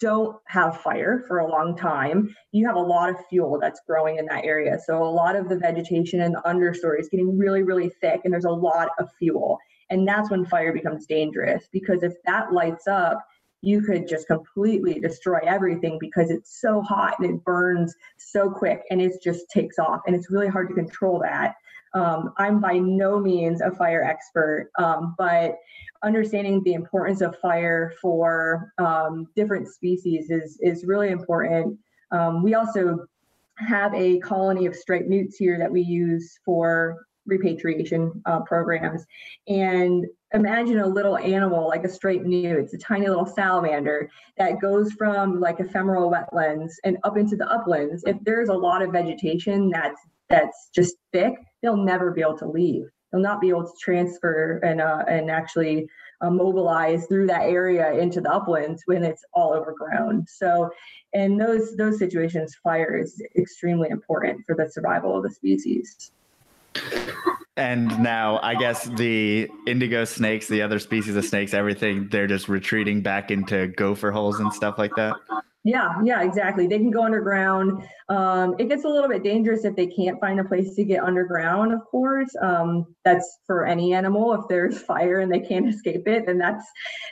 don't 0.00 0.36
have 0.46 0.80
fire 0.80 1.24
for 1.28 1.38
a 1.38 1.48
long 1.48 1.76
time, 1.76 2.34
you 2.50 2.66
have 2.66 2.76
a 2.76 2.80
lot 2.80 3.10
of 3.10 3.16
fuel 3.28 3.58
that's 3.60 3.80
growing 3.86 4.18
in 4.18 4.26
that 4.26 4.44
area. 4.44 4.78
So 4.84 5.02
a 5.02 5.04
lot 5.04 5.36
of 5.36 5.48
the 5.48 5.56
vegetation 5.56 6.20
and 6.20 6.34
the 6.34 6.42
understory 6.44 7.00
is 7.00 7.08
getting 7.08 7.38
really, 7.38 7.62
really 7.62 7.90
thick, 8.00 8.22
and 8.24 8.32
there's 8.32 8.44
a 8.44 8.50
lot 8.50 8.88
of 8.98 9.08
fuel. 9.18 9.58
And 9.90 10.06
that's 10.08 10.30
when 10.30 10.44
fire 10.46 10.72
becomes 10.72 11.06
dangerous 11.06 11.68
because 11.70 12.02
if 12.02 12.14
that 12.24 12.52
lights 12.52 12.86
up, 12.88 13.24
you 13.62 13.80
could 13.80 14.08
just 14.08 14.26
completely 14.26 14.98
destroy 14.98 15.38
everything 15.46 15.96
because 16.00 16.30
it's 16.30 16.60
so 16.60 16.82
hot 16.82 17.14
and 17.18 17.30
it 17.30 17.44
burns 17.44 17.94
so 18.18 18.50
quick 18.50 18.82
and 18.90 19.00
it 19.00 19.22
just 19.22 19.48
takes 19.50 19.78
off. 19.78 20.00
And 20.06 20.14
it's 20.14 20.30
really 20.30 20.48
hard 20.48 20.68
to 20.68 20.74
control 20.74 21.20
that. 21.20 21.54
Um, 21.94 22.32
I'm 22.38 22.60
by 22.60 22.78
no 22.78 23.18
means 23.18 23.60
a 23.60 23.70
fire 23.70 24.02
expert, 24.02 24.70
um, 24.78 25.14
but 25.16 25.58
understanding 26.02 26.62
the 26.64 26.72
importance 26.72 27.20
of 27.20 27.38
fire 27.38 27.92
for 28.00 28.72
um, 28.78 29.28
different 29.36 29.68
species 29.68 30.30
is, 30.30 30.58
is 30.60 30.84
really 30.84 31.10
important. 31.10 31.78
Um, 32.10 32.42
we 32.42 32.54
also 32.54 33.06
have 33.56 33.94
a 33.94 34.18
colony 34.20 34.66
of 34.66 34.74
striped 34.74 35.08
newts 35.08 35.36
here 35.36 35.58
that 35.58 35.70
we 35.70 35.82
use 35.82 36.40
for 36.44 37.06
repatriation 37.26 38.20
uh, 38.26 38.40
programs. 38.40 39.04
And 39.46 40.06
imagine 40.34 40.78
a 40.78 40.86
little 40.86 41.18
animal 41.18 41.68
like 41.68 41.84
a 41.84 41.88
striped 41.88 42.24
newt. 42.24 42.58
It's 42.58 42.74
a 42.74 42.78
tiny 42.78 43.08
little 43.08 43.26
salamander 43.26 44.10
that 44.38 44.60
goes 44.60 44.92
from 44.92 45.40
like 45.40 45.60
ephemeral 45.60 46.10
wetlands 46.10 46.72
and 46.84 46.98
up 47.04 47.16
into 47.16 47.36
the 47.36 47.50
uplands. 47.50 48.02
If 48.06 48.16
there's 48.22 48.48
a 48.48 48.54
lot 48.54 48.82
of 48.82 48.92
vegetation 48.92 49.70
that's 49.70 50.00
that's 50.28 50.70
just 50.74 50.96
thick, 51.12 51.34
they'll 51.62 51.76
never 51.76 52.10
be 52.10 52.22
able 52.22 52.38
to 52.38 52.48
leave. 52.48 52.84
They'll 53.10 53.20
not 53.20 53.40
be 53.42 53.50
able 53.50 53.64
to 53.64 53.72
transfer 53.78 54.58
and 54.64 54.80
uh, 54.80 55.04
and 55.06 55.30
actually 55.30 55.86
uh, 56.22 56.30
mobilize 56.30 57.06
through 57.06 57.26
that 57.26 57.42
area 57.42 57.92
into 57.92 58.20
the 58.22 58.32
uplands 58.32 58.82
when 58.86 59.04
it's 59.04 59.24
all 59.34 59.52
overgrown. 59.52 60.26
So, 60.26 60.70
in 61.12 61.36
those 61.36 61.76
those 61.76 61.98
situations, 61.98 62.54
fire 62.62 62.96
is 62.96 63.22
extremely 63.36 63.90
important 63.90 64.46
for 64.46 64.54
the 64.54 64.70
survival 64.70 65.16
of 65.16 65.24
the 65.24 65.30
species. 65.30 66.12
And 67.56 68.02
now, 68.02 68.40
I 68.42 68.54
guess 68.54 68.84
the 68.84 69.48
indigo 69.66 70.04
snakes, 70.04 70.48
the 70.48 70.62
other 70.62 70.78
species 70.78 71.16
of 71.16 71.24
snakes, 71.24 71.52
everything, 71.52 72.08
they're 72.10 72.26
just 72.26 72.48
retreating 72.48 73.02
back 73.02 73.30
into 73.30 73.68
gopher 73.68 74.10
holes 74.10 74.40
and 74.40 74.52
stuff 74.52 74.78
like 74.78 74.94
that. 74.96 75.16
Yeah, 75.64 75.94
yeah, 76.02 76.22
exactly. 76.22 76.66
They 76.66 76.78
can 76.78 76.90
go 76.90 77.04
underground. 77.04 77.84
Um, 78.08 78.56
it 78.58 78.68
gets 78.68 78.84
a 78.84 78.88
little 78.88 79.08
bit 79.08 79.22
dangerous 79.22 79.64
if 79.64 79.76
they 79.76 79.86
can't 79.86 80.18
find 80.18 80.40
a 80.40 80.44
place 80.44 80.74
to 80.74 80.84
get 80.84 81.04
underground, 81.04 81.72
of 81.72 81.84
course. 81.84 82.34
Um, 82.40 82.96
that's 83.04 83.38
for 83.46 83.64
any 83.64 83.94
animal. 83.94 84.32
If 84.32 84.48
there's 84.48 84.82
fire 84.82 85.20
and 85.20 85.30
they 85.30 85.38
can't 85.38 85.68
escape 85.68 86.08
it, 86.08 86.26
then 86.26 86.38
that's 86.38 86.66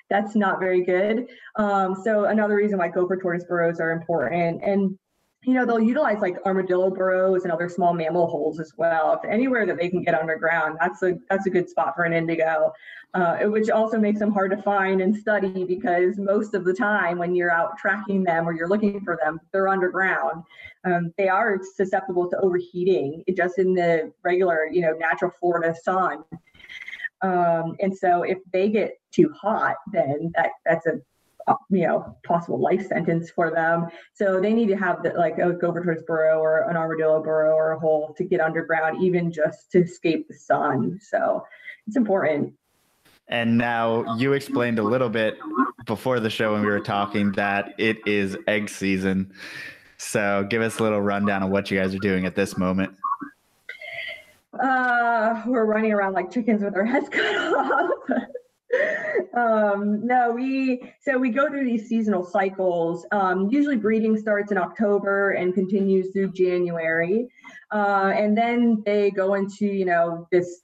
that's 0.08 0.34
not 0.34 0.58
very 0.58 0.84
good. 0.84 1.28
Um, 1.56 1.94
so 2.02 2.24
another 2.24 2.56
reason 2.56 2.78
why 2.78 2.88
gopher 2.88 3.18
tortoise 3.18 3.44
burrows 3.44 3.78
are 3.78 3.92
important. 3.92 4.64
And 4.64 4.98
you 5.42 5.54
know, 5.54 5.64
they'll 5.64 5.80
utilize 5.80 6.20
like 6.20 6.36
armadillo 6.44 6.90
burrows 6.90 7.44
and 7.44 7.52
other 7.52 7.68
small 7.68 7.94
mammal 7.94 8.26
holes 8.26 8.60
as 8.60 8.74
well. 8.76 9.14
If 9.14 9.28
anywhere 9.28 9.64
that 9.64 9.78
they 9.78 9.88
can 9.88 10.02
get 10.02 10.14
underground, 10.14 10.76
that's 10.78 11.02
a 11.02 11.14
that's 11.30 11.46
a 11.46 11.50
good 11.50 11.68
spot 11.68 11.94
for 11.96 12.04
an 12.04 12.12
indigo, 12.12 12.72
uh, 13.14 13.38
which 13.44 13.70
also 13.70 13.98
makes 13.98 14.18
them 14.18 14.32
hard 14.32 14.50
to 14.50 14.58
find 14.58 15.00
and 15.00 15.16
study 15.16 15.64
because 15.64 16.18
most 16.18 16.52
of 16.52 16.64
the 16.64 16.74
time 16.74 17.16
when 17.16 17.34
you're 17.34 17.50
out 17.50 17.78
tracking 17.78 18.22
them 18.22 18.46
or 18.46 18.52
you're 18.52 18.68
looking 18.68 19.00
for 19.00 19.18
them, 19.22 19.40
they're 19.50 19.68
underground. 19.68 20.44
Um, 20.84 21.14
they 21.16 21.28
are 21.28 21.58
susceptible 21.74 22.28
to 22.28 22.38
overheating 22.40 23.24
just 23.34 23.58
in 23.58 23.72
the 23.74 24.12
regular, 24.22 24.68
you 24.70 24.82
know, 24.82 24.92
natural 24.92 25.30
Florida 25.40 25.74
sun. 25.82 26.22
Um, 27.22 27.76
and 27.80 27.96
so 27.96 28.24
if 28.24 28.38
they 28.52 28.68
get 28.68 28.92
too 29.10 29.32
hot, 29.38 29.76
then 29.90 30.32
that 30.36 30.50
that's 30.66 30.86
a 30.86 31.00
you 31.70 31.86
know 31.86 32.16
possible 32.24 32.60
life 32.60 32.86
sentence 32.86 33.30
for 33.30 33.50
them. 33.50 33.88
So 34.14 34.40
they 34.40 34.52
need 34.52 34.68
to 34.68 34.76
have 34.76 35.02
the, 35.02 35.10
like 35.10 35.38
a 35.38 35.54
tortoise 35.60 36.02
burrow 36.06 36.38
or 36.38 36.68
an 36.68 36.76
armadillo 36.76 37.22
burrow 37.22 37.54
or 37.54 37.72
a 37.72 37.78
hole 37.78 38.14
to 38.18 38.24
get 38.24 38.40
underground 38.40 39.02
even 39.02 39.32
just 39.32 39.70
to 39.72 39.80
escape 39.80 40.28
the 40.28 40.34
sun. 40.34 40.98
So 41.02 41.44
it's 41.86 41.96
important. 41.96 42.54
And 43.28 43.56
now 43.56 44.16
you 44.16 44.32
explained 44.32 44.80
a 44.80 44.82
little 44.82 45.08
bit 45.08 45.38
before 45.86 46.18
the 46.18 46.30
show 46.30 46.52
when 46.52 46.62
we 46.62 46.66
were 46.66 46.80
talking 46.80 47.30
that 47.32 47.74
it 47.78 47.98
is 48.06 48.36
egg 48.48 48.68
season. 48.68 49.32
So 49.98 50.46
give 50.50 50.62
us 50.62 50.78
a 50.78 50.82
little 50.82 51.00
rundown 51.00 51.44
of 51.44 51.50
what 51.50 51.70
you 51.70 51.78
guys 51.78 51.94
are 51.94 51.98
doing 51.98 52.26
at 52.26 52.34
this 52.34 52.56
moment. 52.56 52.92
Uh, 54.60 55.42
we're 55.46 55.64
running 55.64 55.92
around 55.92 56.12
like 56.12 56.30
chickens 56.30 56.62
with 56.62 56.74
our 56.74 56.84
heads 56.84 57.08
cut 57.12 57.54
off 57.54 57.90
um, 59.36 60.06
no, 60.06 60.32
we 60.32 60.92
so 61.00 61.18
we 61.18 61.30
go 61.30 61.48
through 61.48 61.64
these 61.64 61.88
seasonal 61.88 62.24
cycles. 62.24 63.06
Um, 63.12 63.48
usually, 63.50 63.76
breeding 63.76 64.16
starts 64.16 64.52
in 64.52 64.58
October 64.58 65.32
and 65.32 65.54
continues 65.54 66.12
through 66.12 66.32
January, 66.32 67.28
uh, 67.72 68.12
and 68.14 68.36
then 68.36 68.82
they 68.86 69.10
go 69.10 69.34
into 69.34 69.66
you 69.66 69.84
know 69.84 70.28
this 70.30 70.62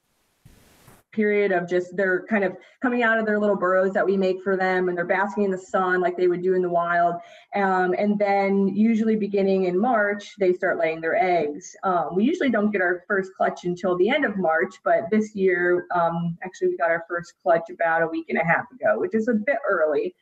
period 1.16 1.50
of 1.50 1.68
just 1.68 1.96
they're 1.96 2.24
kind 2.26 2.44
of 2.44 2.56
coming 2.82 3.02
out 3.02 3.18
of 3.18 3.24
their 3.24 3.40
little 3.40 3.56
burrows 3.56 3.92
that 3.94 4.04
we 4.04 4.16
make 4.16 4.42
for 4.42 4.56
them 4.56 4.88
and 4.88 4.96
they're 4.96 5.06
basking 5.06 5.44
in 5.44 5.50
the 5.50 5.58
sun 5.58 6.00
like 6.00 6.16
they 6.16 6.28
would 6.28 6.42
do 6.42 6.54
in 6.54 6.62
the 6.62 6.68
wild. 6.68 7.16
Um, 7.54 7.94
and 7.98 8.18
then 8.18 8.68
usually 8.68 9.16
beginning 9.16 9.64
in 9.64 9.80
march 9.80 10.34
they 10.38 10.52
start 10.52 10.78
laying 10.78 11.00
their 11.00 11.16
eggs. 11.16 11.74
Um, 11.82 12.10
we 12.14 12.24
usually 12.24 12.50
don't 12.50 12.70
get 12.70 12.82
our 12.82 13.02
first 13.08 13.32
clutch 13.34 13.64
until 13.64 13.96
the 13.96 14.10
end 14.10 14.26
of 14.26 14.36
march 14.36 14.74
but 14.84 15.10
this 15.10 15.34
year 15.34 15.86
um, 15.94 16.36
actually 16.44 16.68
we 16.68 16.76
got 16.76 16.90
our 16.90 17.04
first 17.08 17.32
clutch 17.42 17.70
about 17.70 18.02
a 18.02 18.06
week 18.06 18.26
and 18.28 18.38
a 18.38 18.44
half 18.44 18.70
ago 18.70 19.00
which 19.00 19.14
is 19.14 19.28
a 19.28 19.34
bit 19.34 19.58
early. 19.68 20.14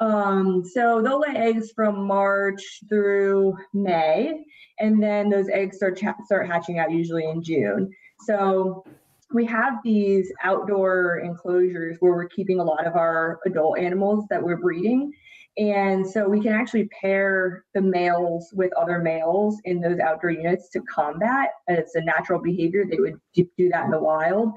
Um, 0.00 0.64
so 0.64 1.00
they'll 1.00 1.20
lay 1.20 1.36
eggs 1.36 1.70
from 1.70 2.06
march 2.06 2.82
through 2.88 3.56
may 3.72 4.44
and 4.78 5.02
then 5.02 5.30
those 5.30 5.48
eggs 5.48 5.76
start, 5.76 5.98
start 6.24 6.46
hatching 6.46 6.78
out 6.80 6.90
usually 6.90 7.28
in 7.28 7.42
june. 7.42 7.90
So 8.26 8.84
we 9.32 9.44
have 9.46 9.74
these 9.82 10.32
outdoor 10.42 11.18
enclosures 11.18 11.96
where 12.00 12.12
we're 12.12 12.28
keeping 12.28 12.60
a 12.60 12.64
lot 12.64 12.86
of 12.86 12.96
our 12.96 13.40
adult 13.46 13.78
animals 13.78 14.24
that 14.30 14.42
we're 14.42 14.56
breeding. 14.56 15.12
And 15.56 16.04
so 16.04 16.28
we 16.28 16.40
can 16.40 16.52
actually 16.52 16.88
pair 17.00 17.64
the 17.74 17.80
males 17.80 18.52
with 18.54 18.72
other 18.76 18.98
males 18.98 19.60
in 19.64 19.80
those 19.80 20.00
outdoor 20.00 20.30
units 20.30 20.68
to 20.70 20.80
combat. 20.82 21.50
It's 21.68 21.94
a 21.94 22.02
natural 22.02 22.40
behavior. 22.40 22.84
They 22.84 22.98
would 22.98 23.20
do 23.34 23.68
that 23.70 23.84
in 23.84 23.90
the 23.92 24.00
wild. 24.00 24.52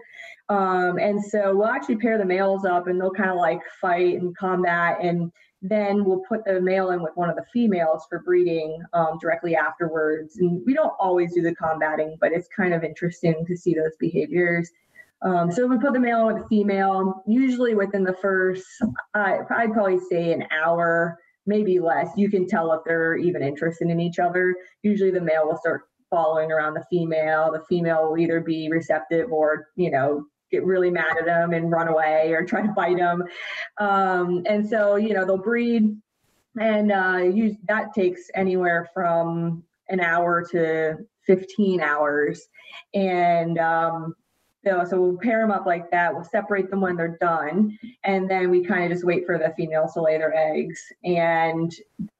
Um, 0.49 0.97
and 0.97 1.23
so 1.23 1.55
we'll 1.55 1.67
actually 1.67 1.97
pair 1.97 2.17
the 2.17 2.25
males 2.25 2.65
up 2.65 2.87
and 2.87 2.99
they'll 2.99 3.11
kind 3.11 3.29
of 3.29 3.37
like 3.37 3.59
fight 3.79 4.19
and 4.19 4.35
combat. 4.35 4.97
And 5.01 5.31
then 5.61 6.05
we'll 6.05 6.21
put 6.29 6.45
the 6.45 6.61
male 6.61 6.91
in 6.91 7.01
with 7.01 7.15
one 7.15 7.29
of 7.29 7.35
the 7.35 7.45
females 7.51 8.05
for 8.09 8.19
breeding 8.19 8.79
um, 8.93 9.17
directly 9.19 9.55
afterwards. 9.55 10.37
And 10.37 10.61
we 10.65 10.73
don't 10.73 10.93
always 10.99 11.33
do 11.33 11.41
the 11.41 11.55
combating, 11.55 12.17
but 12.21 12.31
it's 12.31 12.47
kind 12.55 12.73
of 12.73 12.83
interesting 12.83 13.43
to 13.47 13.57
see 13.57 13.73
those 13.73 13.95
behaviors. 13.99 14.71
Um, 15.23 15.51
so 15.51 15.65
we 15.65 15.79
put 15.79 15.93
the 15.93 15.99
male 15.99 16.27
with 16.27 16.43
the 16.43 16.47
female, 16.47 17.23
usually 17.25 17.73
within 17.73 18.03
the 18.03 18.13
first, 18.21 18.65
uh, 19.15 19.37
I'd 19.49 19.73
probably 19.73 19.99
say 20.11 20.31
an 20.31 20.43
hour, 20.51 21.17
maybe 21.47 21.79
less. 21.79 22.09
You 22.15 22.29
can 22.29 22.47
tell 22.47 22.71
if 22.73 22.81
they're 22.85 23.17
even 23.17 23.41
interested 23.41 23.89
in 23.89 23.99
each 23.99 24.19
other. 24.19 24.55
Usually 24.83 25.09
the 25.09 25.21
male 25.21 25.47
will 25.47 25.57
start 25.57 25.89
following 26.11 26.51
around 26.51 26.75
the 26.75 26.85
female. 26.89 27.51
The 27.51 27.63
female 27.67 28.09
will 28.09 28.17
either 28.19 28.41
be 28.41 28.69
receptive 28.71 29.31
or, 29.31 29.69
you 29.75 29.89
know, 29.89 30.25
get 30.51 30.65
really 30.65 30.89
mad 30.89 31.17
at 31.19 31.25
them 31.25 31.53
and 31.53 31.71
run 31.71 31.87
away 31.87 32.31
or 32.33 32.45
try 32.45 32.61
to 32.61 32.69
bite 32.69 32.97
them. 32.97 33.23
Um, 33.77 34.43
and 34.45 34.67
so, 34.67 34.95
you 34.95 35.13
know, 35.13 35.25
they'll 35.25 35.37
breed 35.37 35.95
and 36.59 36.91
uh, 36.91 37.17
use, 37.17 37.55
that 37.67 37.93
takes 37.93 38.29
anywhere 38.33 38.89
from 38.93 39.63
an 39.89 39.99
hour 39.99 40.45
to 40.51 40.97
15 41.25 41.81
hours. 41.81 42.47
And 42.93 43.57
um, 43.57 44.15
so 44.89 45.01
we'll 45.01 45.17
pair 45.17 45.41
them 45.41 45.51
up 45.51 45.65
like 45.65 45.89
that. 45.91 46.13
We'll 46.13 46.23
separate 46.23 46.69
them 46.69 46.81
when 46.81 46.95
they're 46.95 47.17
done, 47.19 47.77
and 48.03 48.29
then 48.29 48.49
we 48.49 48.63
kind 48.63 48.85
of 48.85 48.91
just 48.91 49.05
wait 49.05 49.25
for 49.25 49.37
the 49.37 49.53
females 49.55 49.93
to 49.93 50.01
lay 50.01 50.17
their 50.17 50.35
eggs. 50.35 50.79
And 51.03 51.71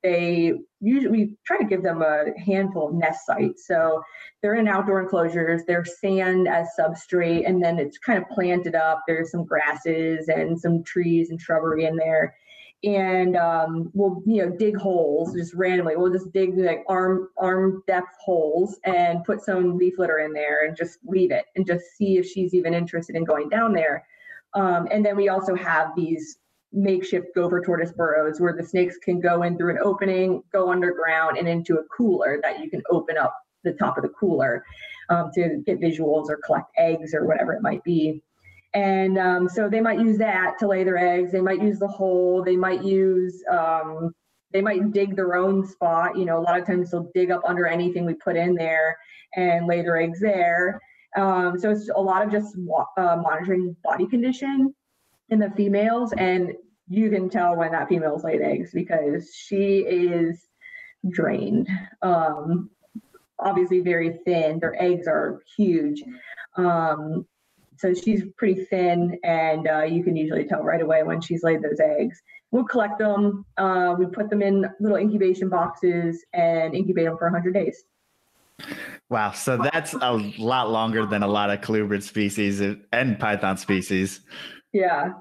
they 0.03 0.53
usually 0.79 1.10
we 1.10 1.38
try 1.45 1.57
to 1.57 1.65
give 1.65 1.83
them 1.83 2.01
a 2.01 2.25
handful 2.39 2.89
of 2.89 2.93
nest 2.93 3.25
sites. 3.25 3.67
So 3.67 4.03
they're 4.41 4.55
in 4.55 4.67
outdoor 4.67 5.01
enclosures. 5.01 5.63
They're 5.65 5.86
sand 5.86 6.47
as 6.47 6.67
substrate, 6.79 7.47
and 7.47 7.63
then 7.63 7.79
it's 7.79 7.97
kind 7.97 8.21
of 8.21 8.29
planted 8.29 8.75
up. 8.75 9.03
There's 9.07 9.31
some 9.31 9.45
grasses 9.45 10.27
and 10.29 10.60
some 10.60 10.83
trees 10.83 11.29
and 11.29 11.39
shrubbery 11.39 11.86
in 11.86 11.95
there 11.95 12.36
and 12.83 13.35
um, 13.35 13.89
we'll 13.93 14.21
you 14.25 14.45
know 14.45 14.55
dig 14.55 14.77
holes 14.77 15.33
just 15.33 15.53
randomly. 15.53 15.95
We'll 15.95 16.11
just 16.11 16.31
dig 16.31 16.57
like 16.57 16.83
arm 16.87 17.29
arm 17.37 17.83
depth 17.87 18.15
holes 18.19 18.79
and 18.83 19.23
put 19.23 19.43
some 19.43 19.77
leaf 19.77 19.97
litter 19.97 20.19
in 20.19 20.33
there 20.33 20.65
and 20.65 20.77
just 20.77 20.99
leave 21.05 21.31
it 21.31 21.45
and 21.55 21.65
just 21.65 21.85
see 21.97 22.17
if 22.17 22.25
she's 22.25 22.53
even 22.53 22.73
interested 22.73 23.15
in 23.15 23.23
going 23.23 23.49
down 23.49 23.73
there. 23.73 24.05
Um, 24.53 24.87
and 24.91 25.05
then 25.05 25.15
we 25.15 25.29
also 25.29 25.55
have 25.55 25.95
these 25.95 26.37
makeshift 26.73 27.27
gopher 27.33 27.61
tortoise 27.61 27.91
burrows 27.91 28.39
where 28.39 28.53
the 28.53 28.63
snakes 28.63 28.97
can 28.97 29.19
go 29.19 29.43
in 29.43 29.57
through 29.57 29.71
an 29.71 29.79
opening, 29.83 30.43
go 30.51 30.71
underground, 30.71 31.37
and 31.37 31.47
into 31.47 31.77
a 31.77 31.83
cooler 31.85 32.39
that 32.43 32.59
you 32.59 32.69
can 32.69 32.83
open 32.89 33.17
up 33.17 33.35
the 33.63 33.73
top 33.73 33.97
of 33.97 34.03
the 34.03 34.09
cooler 34.09 34.63
um, 35.09 35.31
to 35.33 35.63
get 35.65 35.79
visuals 35.79 36.29
or 36.29 36.39
collect 36.45 36.69
eggs 36.77 37.13
or 37.13 37.25
whatever 37.25 37.53
it 37.53 37.61
might 37.61 37.83
be. 37.83 38.21
And 38.77 39.17
um, 39.17 39.49
so 39.49 39.67
they 39.67 39.81
might 39.81 39.99
use 39.99 40.19
that 40.19 40.59
to 40.59 40.67
lay 40.67 40.83
their 40.83 40.99
eggs. 40.99 41.31
They 41.31 41.41
might 41.41 41.63
use 41.63 41.79
the 41.79 41.87
hole. 41.87 42.43
They 42.43 42.55
might 42.55 42.83
use, 42.83 43.43
um, 43.51 44.13
they 44.51 44.61
might 44.61 44.91
dig 44.91 45.15
their 45.15 45.35
own 45.35 45.65
spot. 45.65 46.15
You 46.15 46.25
know, 46.25 46.37
a 46.37 46.45
lot 46.45 46.59
of 46.59 46.67
times 46.67 46.91
they'll 46.91 47.09
dig 47.15 47.31
up 47.31 47.41
under 47.43 47.65
anything 47.65 48.05
we 48.05 48.13
put 48.13 48.35
in 48.35 48.53
there 48.53 48.95
and 49.35 49.65
lay 49.65 49.81
their 49.81 49.97
eggs 49.97 50.19
there. 50.19 50.79
Um, 51.17 51.57
so 51.57 51.71
it's 51.71 51.89
a 51.89 51.99
lot 51.99 52.23
of 52.23 52.31
just 52.31 52.55
uh, 52.97 53.17
monitoring 53.19 53.75
body 53.83 54.05
condition 54.05 54.75
in 55.29 55.39
the 55.39 55.49
females. 55.57 56.13
And 56.15 56.53
you 56.87 57.09
can 57.09 57.31
tell 57.31 57.55
when 57.55 57.71
that 57.71 57.89
female's 57.89 58.23
laid 58.23 58.41
eggs 58.41 58.69
because 58.73 59.33
she 59.33 59.79
is 59.79 60.39
drained. 61.09 61.67
Um, 62.03 62.69
obviously 63.39 63.79
very 63.79 64.19
thin. 64.23 64.59
Their 64.59 64.79
eggs 64.79 65.07
are 65.07 65.41
huge. 65.55 66.03
Um, 66.57 67.25
so 67.77 67.93
she's 67.93 68.23
pretty 68.37 68.65
thin, 68.65 69.19
and 69.23 69.67
uh, 69.67 69.83
you 69.83 70.03
can 70.03 70.15
usually 70.15 70.45
tell 70.45 70.63
right 70.63 70.81
away 70.81 71.03
when 71.03 71.21
she's 71.21 71.43
laid 71.43 71.61
those 71.61 71.79
eggs. 71.79 72.21
We'll 72.51 72.63
collect 72.63 72.99
them. 72.99 73.45
Uh, 73.57 73.95
we 73.97 74.05
put 74.05 74.29
them 74.29 74.41
in 74.41 74.65
little 74.79 74.97
incubation 74.97 75.49
boxes 75.49 76.23
and 76.33 76.73
incubate 76.73 77.05
them 77.05 77.17
for 77.17 77.25
100 77.25 77.53
days. 77.53 77.83
Wow, 79.09 79.31
so 79.31 79.57
that's 79.57 79.93
a 79.93 80.13
lot 80.39 80.69
longer 80.69 81.05
than 81.05 81.23
a 81.23 81.27
lot 81.27 81.49
of 81.49 81.61
colubrid 81.61 82.03
species 82.03 82.59
and 82.91 83.19
python 83.19 83.57
species. 83.57 84.21
Yeah, 84.73 85.13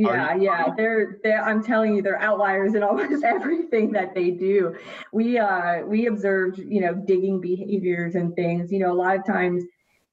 yeah, 0.00 0.34
yeah, 0.34 0.74
they're, 0.76 1.18
they're 1.22 1.44
I'm 1.44 1.62
telling 1.62 1.94
you, 1.94 2.00
they're 2.00 2.20
outliers 2.20 2.74
in 2.74 2.82
almost 2.82 3.22
everything 3.22 3.92
that 3.92 4.14
they 4.14 4.30
do. 4.30 4.74
We 5.12 5.38
uh 5.38 5.82
we 5.84 6.06
observed, 6.06 6.58
you 6.58 6.80
know, 6.80 6.94
digging 6.94 7.40
behaviors 7.40 8.14
and 8.14 8.34
things. 8.34 8.72
You 8.72 8.78
know, 8.78 8.92
a 8.92 8.94
lot 8.94 9.16
of 9.16 9.26
times 9.26 9.64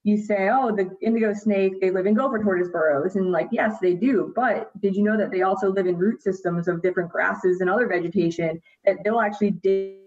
you 0.07 0.17
say, 0.17 0.49
oh, 0.49 0.73
the 0.73 0.89
indigo 1.01 1.33
snake, 1.33 1.81
they 1.81 1.91
live 1.91 2.05
in 2.05 2.13
gopher 2.13 2.41
tortoise 2.41 2.69
burrows. 2.69 3.17
And 3.17 3.29
like, 3.29 3.49
yes, 3.51 3.79
they 3.81 3.93
do. 3.93 4.31
But 4.33 4.71
did 4.79 4.95
you 4.95 5.03
know 5.03 5.17
that 5.17 5.31
they 5.31 5.41
also 5.41 5.69
live 5.69 5.85
in 5.85 5.97
root 5.97 6.23
systems 6.23 6.69
of 6.69 6.81
different 6.81 7.11
grasses 7.11 7.59
and 7.59 7.69
other 7.69 7.87
vegetation 7.87 8.61
that 8.85 9.03
they'll 9.03 9.19
actually 9.19 9.51
dig, 9.51 9.97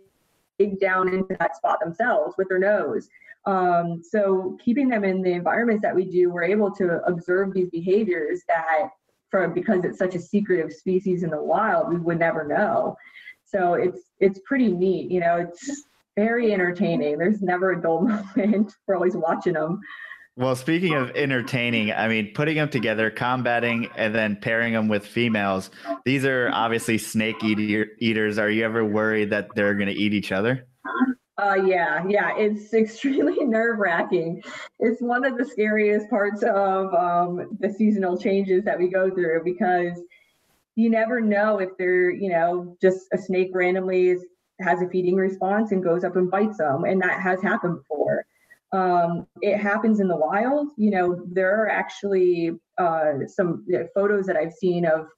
dig 0.59 0.81
down 0.81 1.13
into 1.13 1.37
that 1.39 1.55
spot 1.55 1.81
themselves 1.81 2.35
with 2.39 2.49
their 2.49 2.59
nose? 2.59 3.11
Um, 3.45 4.03
so 4.03 4.57
keeping 4.65 4.89
them 4.89 5.05
in 5.05 5.21
the 5.21 5.33
environments 5.33 5.83
that 5.83 5.95
we 5.95 6.07
do, 6.07 6.31
we're 6.31 6.45
able 6.45 6.71
to 6.77 7.03
observe 7.05 7.53
these 7.53 7.69
behaviors 7.69 8.41
that 8.49 8.89
from 9.31 9.53
because 9.53 9.85
it's 9.85 9.99
such 9.99 10.15
a 10.15 10.19
secretive 10.19 10.73
species 10.73 11.25
in 11.25 11.31
the 11.31 11.43
wild, 11.43 11.91
we 11.91 11.97
would 11.97 12.19
never 12.19 12.49
know. 12.49 12.97
So 13.45 13.75
it's 13.75 14.01
it's 14.19 14.41
pretty 14.47 14.69
neat. 14.69 15.11
You 15.11 15.21
know, 15.21 15.37
it's 15.37 15.85
very 16.21 16.53
entertaining. 16.53 17.17
There's 17.17 17.41
never 17.41 17.73
a 17.73 17.81
dull 17.81 18.03
moment. 18.37 18.75
We're 18.87 18.97
always 18.97 19.17
watching 19.17 19.55
them. 19.55 19.81
Well, 20.37 20.55
speaking 20.55 20.95
of 20.95 21.11
entertaining, 21.11 21.93
I 21.93 22.09
mean, 22.09 22.33
putting 22.35 22.57
them 22.57 22.69
together, 22.69 23.11
combating, 23.11 23.89
and 23.97 24.15
then 24.15 24.37
pairing 24.41 24.75
them 24.75 24.89
with 24.89 25.07
females, 25.07 25.71
these 26.05 26.25
are 26.25 26.51
obviously 26.53 26.99
snake 26.99 27.43
eater, 27.43 27.87
eaters. 27.99 28.39
Are 28.39 28.51
you 28.51 28.65
ever 28.65 28.85
worried 28.85 29.31
that 29.31 29.49
they're 29.55 29.75
going 29.75 29.89
to 29.89 29.95
eat 29.95 30.13
each 30.13 30.31
other? 30.31 30.67
Uh, 31.37 31.55
yeah, 31.55 32.05
yeah, 32.07 32.37
it's 32.37 32.73
extremely 32.85 33.45
nerve 33.45 33.79
wracking. 33.79 34.43
It's 34.79 35.01
one 35.01 35.25
of 35.25 35.39
the 35.39 35.45
scariest 35.45 36.09
parts 36.11 36.43
of 36.43 36.95
um, 36.95 37.57
the 37.61 37.71
seasonal 37.71 38.19
changes 38.19 38.65
that 38.65 38.79
we 38.79 38.89
go 38.89 39.11
through 39.11 39.43
because 39.45 40.01
you 40.77 40.91
never 40.91 41.21
know 41.21 41.59
if 41.59 41.71
they're, 41.79 42.11
you 42.11 42.31
know, 42.31 42.77
just 42.81 43.09
a 43.13 43.19
snake 43.19 43.51
randomly 43.53 44.11
is 44.11 44.25
has 44.63 44.83
a 44.83 44.89
feeding 44.89 45.17
response 45.17 45.73
and 45.73 45.83
goes 45.83 46.05
up 46.05 46.17
and 46.17 46.31
bites 46.31 46.59
them. 46.59 46.85
And 46.85 47.01
that 47.03 47.21
has 47.21 47.43
happened 47.43 47.79
before. 47.79 48.25
Um, 48.73 49.27
it 49.43 49.59
happens 49.59 50.01
in 50.01 50.09
the 50.09 50.17
wild. 50.17 50.69
You 50.77 50.91
know, 50.91 51.25
there 51.27 51.61
are 51.61 51.69
actually 51.69 52.53
uh, 52.79 53.27
some 53.27 53.67
photos 53.95 54.27
that 54.27 54.37
I've 54.37 54.53
seen 54.53 54.85
of 54.87 55.09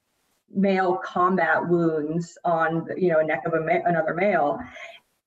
male 0.55 0.97
combat 0.97 1.67
wounds 1.69 2.37
on, 2.45 2.87
you 2.97 3.09
know, 3.09 3.21
neck 3.21 3.43
of 3.47 3.53
ma- 3.53 3.85
another 3.85 4.15
male. 4.15 4.59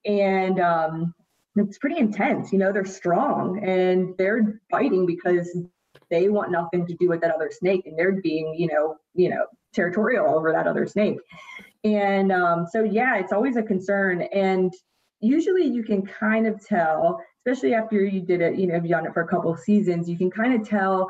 And 0.05 0.59
um, 0.59 1.13
it's 1.55 1.77
pretty 1.77 1.97
intense. 1.97 2.51
You 2.51 2.59
know, 2.59 2.71
they're 2.71 2.85
strong 2.85 3.63
and 3.63 4.15
they're 4.17 4.59
biting 4.69 5.05
because 5.05 5.57
they 6.09 6.29
want 6.29 6.51
nothing 6.51 6.85
to 6.85 6.93
do 6.95 7.09
with 7.09 7.21
that 7.21 7.33
other 7.33 7.51
snake 7.51 7.85
and 7.85 7.97
they're 7.97 8.21
being, 8.21 8.55
you 8.57 8.67
know, 8.67 8.97
you 9.13 9.29
know, 9.29 9.45
territorial 9.73 10.33
over 10.33 10.51
that 10.51 10.67
other 10.67 10.85
snake. 10.87 11.17
And 11.85 12.31
um, 12.31 12.65
so, 12.69 12.83
yeah, 12.83 13.17
it's 13.17 13.31
always 13.31 13.55
a 13.57 13.63
concern. 13.63 14.23
And 14.33 14.73
usually 15.21 15.65
you 15.65 15.83
can 15.83 16.03
kind 16.03 16.47
of 16.47 16.65
tell, 16.65 17.21
especially 17.45 17.75
after 17.75 18.03
you 18.03 18.21
did 18.21 18.41
it, 18.41 18.57
you 18.57 18.65
know, 18.65 18.75
you've 18.75 18.89
done 18.89 19.05
it 19.05 19.13
for 19.13 19.21
a 19.21 19.27
couple 19.27 19.55
seasons, 19.55 20.09
you 20.09 20.17
can 20.17 20.31
kind 20.31 20.59
of 20.59 20.67
tell 20.67 21.07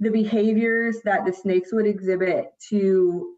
the 0.00 0.10
behaviors 0.10 1.02
that 1.04 1.26
the 1.26 1.32
snakes 1.32 1.70
would 1.72 1.86
exhibit 1.86 2.54
to 2.70 3.36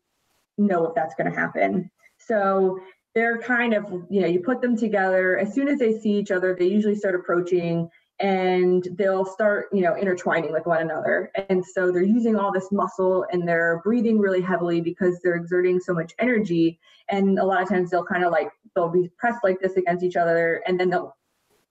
know 0.56 0.86
if 0.86 0.94
that's 0.94 1.16
going 1.16 1.30
to 1.30 1.36
happen. 1.36 1.90
So 2.18 2.78
they're 3.14 3.38
kind 3.38 3.74
of, 3.74 3.84
you 4.08 4.20
know, 4.20 4.28
you 4.28 4.40
put 4.40 4.60
them 4.60 4.76
together. 4.76 5.36
As 5.38 5.52
soon 5.52 5.66
as 5.68 5.80
they 5.80 5.98
see 5.98 6.12
each 6.12 6.30
other, 6.30 6.54
they 6.56 6.66
usually 6.66 6.94
start 6.94 7.16
approaching 7.16 7.90
and 8.20 8.88
they'll 8.92 9.26
start 9.26 9.66
you 9.72 9.82
know 9.82 9.96
intertwining 9.96 10.52
with 10.52 10.66
one 10.66 10.80
another. 10.80 11.30
And 11.48 11.64
so 11.64 11.90
they're 11.90 12.02
using 12.02 12.36
all 12.36 12.52
this 12.52 12.72
muscle 12.72 13.26
and 13.30 13.46
they're 13.46 13.80
breathing 13.84 14.18
really 14.18 14.40
heavily 14.40 14.80
because 14.80 15.20
they're 15.22 15.36
exerting 15.36 15.80
so 15.80 15.92
much 15.92 16.12
energy. 16.18 16.78
And 17.08 17.38
a 17.38 17.44
lot 17.44 17.62
of 17.62 17.68
times 17.68 17.90
they'll 17.90 18.04
kind 18.04 18.24
of 18.24 18.32
like 18.32 18.50
they'll 18.74 18.88
be 18.88 19.10
pressed 19.18 19.44
like 19.44 19.60
this 19.60 19.76
against 19.76 20.04
each 20.04 20.16
other 20.16 20.62
and 20.66 20.78
then 20.80 20.90
they'll 20.90 21.14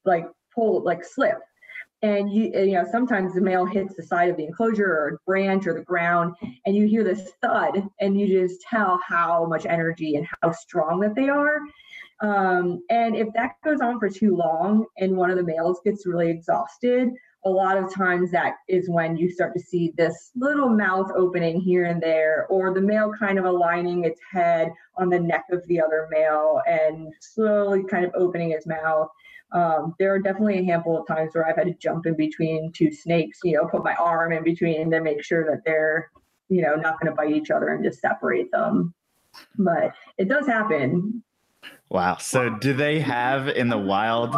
like 0.06 0.28
pull 0.54 0.84
like 0.84 1.04
slip. 1.04 1.40
And 2.04 2.32
you 2.32 2.52
you 2.54 2.74
know 2.74 2.86
sometimes 2.92 3.34
the 3.34 3.42
male 3.42 3.66
hits 3.66 3.96
the 3.96 4.04
side 4.04 4.30
of 4.30 4.38
the 4.38 4.46
enclosure 4.46 4.86
or 4.86 5.22
branch 5.26 5.66
or 5.66 5.74
the 5.74 5.82
ground 5.82 6.36
and 6.68 6.76
you 6.76 6.86
hear 6.86 7.04
this 7.04 7.32
thud 7.42 7.88
and 8.00 8.20
you 8.20 8.28
just 8.28 8.62
tell 8.62 9.00
how 9.08 9.46
much 9.46 9.66
energy 9.66 10.16
and 10.16 10.28
how 10.42 10.52
strong 10.52 11.00
that 11.00 11.16
they 11.16 11.30
are 11.30 11.62
um, 12.26 12.84
and 12.90 13.16
if 13.16 13.28
that 13.34 13.52
goes 13.64 13.82
on 13.82 14.00
for 14.00 14.10
too 14.10 14.36
long 14.36 14.86
and 14.98 15.16
one 15.16 15.30
of 15.30 15.38
the 15.38 15.44
males 15.44 15.80
gets 15.86 16.08
really 16.08 16.32
exhausted, 16.32 17.12
a 17.46 17.50
lot 17.50 17.78
of 17.78 17.94
times 17.94 18.32
that 18.32 18.56
is 18.68 18.90
when 18.90 19.16
you 19.16 19.30
start 19.30 19.54
to 19.54 19.60
see 19.60 19.94
this 19.96 20.32
little 20.36 20.70
mouth 20.70 21.12
opening 21.16 21.62
here 21.62 21.86
and 21.86 22.02
there, 22.02 22.48
or 22.50 22.74
the 22.74 22.82
male 22.82 23.12
kind 23.20 23.38
of 23.38 23.46
aligning 23.46 24.06
its 24.06 24.20
head 24.32 24.72
on 24.98 25.10
the 25.10 25.20
neck 25.20 25.46
of 25.52 25.62
the 25.68 25.80
other 25.80 26.08
male 26.10 26.62
and 26.66 27.14
slowly 27.22 27.84
kind 27.84 28.04
of 28.04 28.12
opening 28.16 28.50
his 28.50 28.66
mouth. 28.66 29.10
Um, 29.52 29.94
there 30.00 30.12
are 30.12 30.20
definitely 30.20 30.58
a 30.58 30.64
handful 30.64 31.00
of 31.00 31.08
times 31.08 31.36
where 31.36 31.48
I've 31.48 31.58
had 31.58 31.68
to 31.68 31.76
jump 31.76 32.08
in 32.08 32.16
between 32.16 32.72
two 32.72 32.92
snakes, 32.92 33.38
you 33.44 33.54
know, 33.54 33.68
put 33.68 33.84
my 33.84 33.94
arm 33.94 34.32
in 34.32 34.44
between 34.44 34.90
to 34.90 35.00
make 35.00 35.24
sure 35.24 35.46
that 35.46 35.62
they're, 35.64 36.10
you 36.50 36.64
know, 36.64 36.74
not 36.74 37.00
going 37.00 37.12
to 37.12 37.16
bite 37.16 37.36
each 37.36 37.52
other 37.52 37.70
and 37.70 37.84
just 37.84 38.02
separate 38.02 38.50
them. 38.50 38.96
But 39.60 39.94
it 40.18 40.28
does 40.28 40.48
happen. 40.48 41.24
Wow. 41.90 42.18
So 42.18 42.50
do 42.50 42.74
they 42.74 43.00
have 43.00 43.48
in 43.48 43.70
the 43.70 43.78
wild 43.78 44.36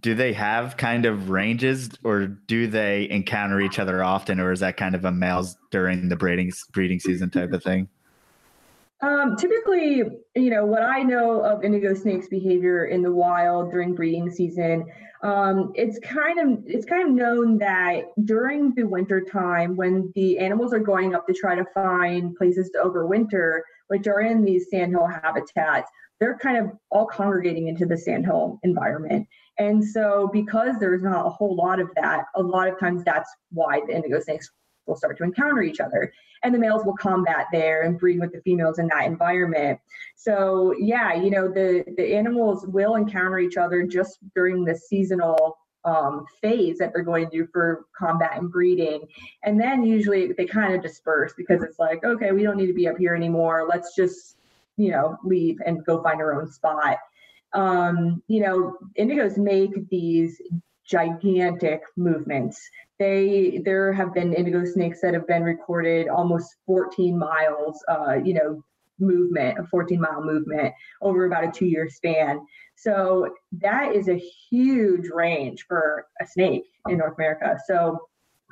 do 0.00 0.14
they 0.14 0.32
have 0.32 0.76
kind 0.76 1.06
of 1.06 1.30
ranges 1.30 1.90
or 2.02 2.26
do 2.26 2.66
they 2.66 3.08
encounter 3.10 3.60
each 3.60 3.78
other 3.78 4.02
often 4.02 4.40
or 4.40 4.52
is 4.52 4.60
that 4.60 4.76
kind 4.76 4.94
of 4.94 5.04
a 5.04 5.12
males 5.12 5.56
during 5.70 6.08
the 6.08 6.16
breeding 6.16 6.52
breeding 6.72 6.98
season 6.98 7.30
type 7.30 7.52
of 7.52 7.62
thing? 7.62 7.88
Um, 9.02 9.36
typically, 9.36 10.02
you 10.34 10.50
know, 10.50 10.64
what 10.64 10.82
I 10.82 11.02
know 11.02 11.42
of 11.42 11.62
indigo 11.62 11.92
snakes 11.94 12.28
behavior 12.28 12.86
in 12.86 13.02
the 13.02 13.12
wild 13.12 13.70
during 13.70 13.94
breeding 13.94 14.30
season, 14.30 14.86
um, 15.22 15.72
it's 15.74 15.98
kind 15.98 16.38
of 16.40 16.64
it's 16.66 16.86
kind 16.86 17.06
of 17.06 17.14
known 17.14 17.58
that 17.58 18.04
during 18.24 18.74
the 18.74 18.84
winter 18.84 19.20
time 19.20 19.76
when 19.76 20.10
the 20.14 20.38
animals 20.38 20.72
are 20.72 20.78
going 20.78 21.14
up 21.14 21.26
to 21.26 21.34
try 21.34 21.54
to 21.54 21.64
find 21.74 22.34
places 22.36 22.70
to 22.70 22.78
overwinter, 22.78 23.60
which 23.88 24.06
are 24.06 24.22
in 24.22 24.44
these 24.44 24.70
sandhill 24.70 25.06
habitats, 25.06 25.90
they're 26.20 26.38
kind 26.38 26.56
of 26.56 26.72
all 26.90 27.06
congregating 27.06 27.68
into 27.68 27.86
the 27.86 27.96
sandhill 27.96 28.58
environment. 28.62 29.26
And 29.58 29.82
so, 29.84 30.28
because 30.32 30.76
there's 30.78 31.02
not 31.02 31.26
a 31.26 31.30
whole 31.30 31.56
lot 31.56 31.80
of 31.80 31.88
that, 31.96 32.26
a 32.34 32.42
lot 32.42 32.68
of 32.68 32.78
times 32.78 33.04
that's 33.04 33.30
why 33.50 33.80
the 33.86 33.94
indigo 33.94 34.20
snakes 34.20 34.50
will 34.86 34.96
start 34.96 35.18
to 35.18 35.24
encounter 35.24 35.62
each 35.62 35.80
other. 35.80 36.12
And 36.42 36.54
the 36.54 36.58
males 36.58 36.84
will 36.84 36.96
combat 36.96 37.46
there 37.50 37.82
and 37.82 37.98
breed 37.98 38.20
with 38.20 38.32
the 38.32 38.40
females 38.42 38.78
in 38.78 38.86
that 38.88 39.06
environment. 39.06 39.80
So 40.14 40.74
yeah, 40.78 41.14
you 41.14 41.30
know, 41.30 41.48
the, 41.48 41.84
the 41.96 42.14
animals 42.14 42.66
will 42.66 42.94
encounter 42.94 43.38
each 43.38 43.56
other 43.56 43.82
just 43.82 44.18
during 44.34 44.64
the 44.64 44.74
seasonal 44.74 45.58
um, 45.84 46.26
phase 46.42 46.78
that 46.78 46.92
they're 46.92 47.04
going 47.04 47.30
through 47.30 47.48
for 47.52 47.86
combat 47.96 48.32
and 48.36 48.50
breeding. 48.50 49.06
And 49.44 49.60
then 49.60 49.84
usually 49.84 50.32
they 50.32 50.44
kind 50.44 50.74
of 50.74 50.82
disperse 50.82 51.32
because 51.36 51.62
it's 51.62 51.78
like, 51.78 52.04
okay, 52.04 52.32
we 52.32 52.42
don't 52.42 52.56
need 52.56 52.66
to 52.66 52.74
be 52.74 52.88
up 52.88 52.98
here 52.98 53.14
anymore. 53.14 53.66
Let's 53.68 53.94
just, 53.94 54.35
you 54.76 54.90
know, 54.90 55.16
leave 55.24 55.58
and 55.64 55.84
go 55.84 56.02
find 56.02 56.20
our 56.20 56.40
own 56.40 56.50
spot. 56.50 56.98
Um, 57.52 58.22
you 58.28 58.40
know, 58.40 58.76
indigos 58.98 59.38
make 59.38 59.88
these 59.88 60.40
gigantic 60.84 61.82
movements. 61.96 62.60
They 62.98 63.60
there 63.64 63.92
have 63.92 64.14
been 64.14 64.32
indigo 64.32 64.64
snakes 64.64 65.00
that 65.00 65.14
have 65.14 65.26
been 65.26 65.42
recorded 65.42 66.08
almost 66.08 66.56
14 66.66 67.18
miles, 67.18 67.82
uh, 67.88 68.16
you 68.24 68.34
know, 68.34 68.62
movement, 68.98 69.58
a 69.58 69.66
14 69.66 70.00
mile 70.00 70.22
movement 70.22 70.72
over 71.02 71.26
about 71.26 71.44
a 71.44 71.50
two 71.50 71.66
year 71.66 71.88
span. 71.88 72.40
So 72.74 73.34
that 73.52 73.94
is 73.94 74.08
a 74.08 74.22
huge 74.50 75.08
range 75.12 75.64
for 75.66 76.06
a 76.20 76.26
snake 76.26 76.64
in 76.88 76.98
North 76.98 77.14
America. 77.16 77.58
So 77.66 77.98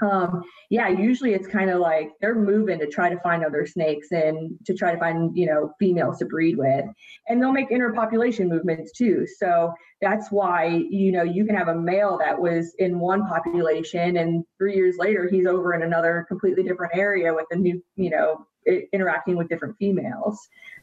um, 0.02 0.42
yeah, 0.70 0.88
usually 0.88 1.34
it's 1.34 1.46
kind 1.46 1.70
of 1.70 1.78
like 1.78 2.10
they're 2.20 2.34
moving 2.34 2.78
to 2.80 2.86
try 2.86 3.08
to 3.08 3.18
find 3.20 3.44
other 3.44 3.64
snakes 3.64 4.10
and 4.10 4.58
to 4.66 4.74
try 4.74 4.92
to 4.92 4.98
find, 4.98 5.36
you 5.36 5.46
know, 5.46 5.72
females 5.78 6.18
to 6.18 6.26
breed 6.26 6.56
with. 6.56 6.84
And 7.28 7.40
they'll 7.40 7.52
make 7.52 7.70
interpopulation 7.70 8.48
movements 8.48 8.92
too. 8.92 9.26
So 9.38 9.72
that's 10.00 10.30
why, 10.30 10.66
you 10.66 11.12
know, 11.12 11.22
you 11.22 11.44
can 11.44 11.54
have 11.54 11.68
a 11.68 11.74
male 11.74 12.18
that 12.18 12.38
was 12.38 12.74
in 12.78 12.98
one 12.98 13.26
population 13.26 14.16
and 14.16 14.44
three 14.58 14.74
years 14.74 14.96
later 14.98 15.28
he's 15.30 15.46
over 15.46 15.74
in 15.74 15.82
another 15.82 16.24
completely 16.28 16.64
different 16.64 16.96
area 16.96 17.32
with 17.32 17.46
a 17.52 17.56
new, 17.56 17.82
you 17.96 18.10
know, 18.10 18.46
interacting 18.92 19.36
with 19.36 19.48
different 19.48 19.76
females. 19.78 20.38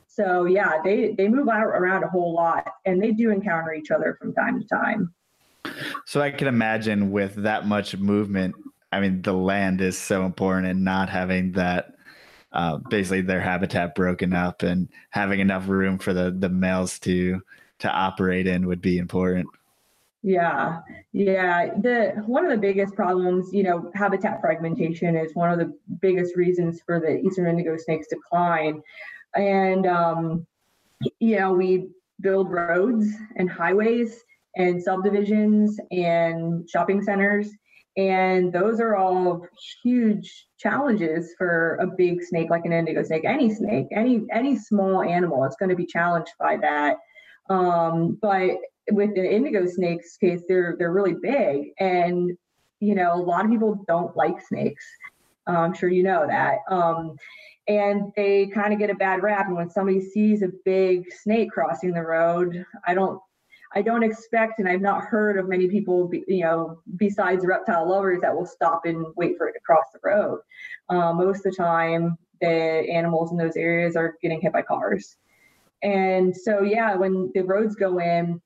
So 0.08 0.45
yeah, 0.45 0.82
they 0.84 1.15
they 1.17 1.28
move 1.28 1.50
out 1.50 1.63
around 1.63 2.04
a 2.04 2.10
whole 2.10 2.34
lot 2.34 2.67
and 2.86 3.02
they 3.02 3.12
do 3.12 3.30
encounter 3.32 3.74
each 3.74 3.91
other 3.91 4.17
from 4.19 4.34
time 4.34 4.62
to 4.62 4.67
time. 4.67 5.13
So 6.06 6.21
I 6.21 6.32
can 6.32 6.47
imagine 6.47 7.12
with 7.12 7.36
that 7.36 7.65
much 7.65 7.95
movement 7.95 8.56
I 8.91 8.99
mean, 8.99 9.21
the 9.21 9.34
land 9.34 9.82
is 9.82 9.97
so 9.97 10.25
important, 10.25 10.67
and 10.67 10.84
not 10.84 11.10
having 11.10 11.54
that 11.54 11.95
uh, 12.51 12.77
basically 12.89 13.21
their 13.21 13.39
habitat 13.39 13.95
broken 13.95 14.34
up 14.34 14.63
and 14.63 14.89
having 15.10 15.39
enough 15.39 15.67
room 15.67 15.97
for 15.97 16.13
the 16.13 16.32
the 16.32 16.49
males 16.49 16.99
to 16.99 17.41
to 17.80 17.89
operate 17.89 18.47
in 18.47 18.67
would 18.67 18.82
be 18.82 18.97
important. 18.97 19.47
Yeah, 20.23 20.82
yeah. 21.13 21.73
The 21.82 22.21
one 22.27 22.45
of 22.45 22.51
the 22.51 22.58
biggest 22.58 22.93
problems, 22.93 23.51
you 23.54 23.63
know, 23.63 23.91
habitat 23.95 24.39
fragmentation 24.39 25.15
is 25.15 25.34
one 25.34 25.51
of 25.51 25.58
the 25.58 25.75
biggest 25.99 26.36
reasons 26.36 26.82
for 26.86 26.99
the 26.99 27.19
eastern 27.19 27.47
indigo 27.47 27.75
snake's 27.77 28.08
decline, 28.08 28.84
and 29.36 29.88
um, 29.88 30.45
you 31.19 31.39
know, 31.39 31.54
we 31.54 31.89
build 32.19 32.51
roads 32.51 33.08
and 33.38 33.49
highways 33.49 34.23
and 34.56 34.84
subdivisions 34.84 35.80
and 35.91 36.69
shopping 36.69 37.01
centers 37.01 37.49
and 37.97 38.54
those 38.54 38.80
are 38.80 38.95
all 38.95 39.45
huge 39.84 40.47
challenges 40.58 41.34
for 41.38 41.75
a 41.82 41.88
big 41.88 42.23
snake 42.23 42.49
like 42.49 42.65
an 42.65 42.71
indigo 42.71 43.04
snake, 43.04 43.25
any 43.25 43.54
snake, 43.54 43.88
any 43.91 44.25
any 44.32 44.58
small 44.58 45.04
animal, 45.04 45.43
it's 45.43 45.58
going 45.58 45.69
to 45.69 45.75
be 45.75 45.86
challenged 45.86 46.32
by 46.39 46.58
that. 46.58 46.97
Um, 47.49 48.17
but 48.21 48.51
with 48.91 49.13
the 49.15 49.30
indigo 49.30 49.65
snakes 49.67 50.15
case, 50.17 50.41
they're 50.47 50.75
they're 50.80 50.93
really 50.93 51.15
big, 51.21 51.71
and 51.80 52.32
you 52.80 52.95
know 52.95 53.13
a 53.13 53.21
lot 53.21 53.45
of 53.45 53.51
people 53.51 53.84
don't 53.88 54.15
like 54.15 54.39
snakes. 54.47 54.86
Uh, 55.47 55.60
I'm 55.60 55.73
sure 55.73 55.89
you 55.89 56.04
know 56.04 56.25
that. 56.27 56.60
Um, 56.69 57.17
and 57.67 58.12
they 58.15 58.47
kind 58.47 58.73
of 58.73 58.80
get 58.80 58.89
a 58.89 58.95
bad 58.95 59.21
rap. 59.21 59.47
And 59.47 59.56
when 59.56 59.69
somebody 59.69 60.01
sees 60.01 60.41
a 60.41 60.49
big 60.65 61.12
snake 61.12 61.51
crossing 61.51 61.93
the 61.93 62.01
road, 62.01 62.65
I 62.86 62.93
don't 62.93 63.19
I 63.73 63.81
don't 63.81 64.03
expect, 64.03 64.60
and 64.60 64.67
I've 64.67 64.81
not 64.81 65.03
heard 65.03 65.38
of 65.38 65.47
many 65.47 65.67
people, 65.67 66.07
be, 66.07 66.23
you 66.27 66.43
know, 66.43 66.81
besides 66.97 67.45
reptile 67.45 67.89
lovers 67.89 68.21
that 68.21 68.36
will 68.36 68.45
stop 68.45 68.86
and 68.86 69.05
wait 69.15 69.38
for 69.38 69.47
it 69.47 69.53
to 69.53 69.60
cross 69.62 69.86
the 69.93 69.99
road. 70.03 70.41
Uh, 70.89 71.13
most 71.13 71.45
of 71.45 71.51
the 71.51 71.55
time, 71.55 72.17
the 72.41 72.47
animals 72.47 73.31
in 73.31 73.38
those 73.38 73.55
areas 73.55 73.95
are 73.95 74.17
getting 74.21 74.41
hit 74.41 74.51
by 74.51 74.62
cars. 74.62 75.17
And 75.84 76.36
so, 76.36 76.63
yeah, 76.63 76.95
when 76.95 77.31
the 77.34 77.41
roads 77.41 77.75
go 77.75 77.99
in, 77.99 78.41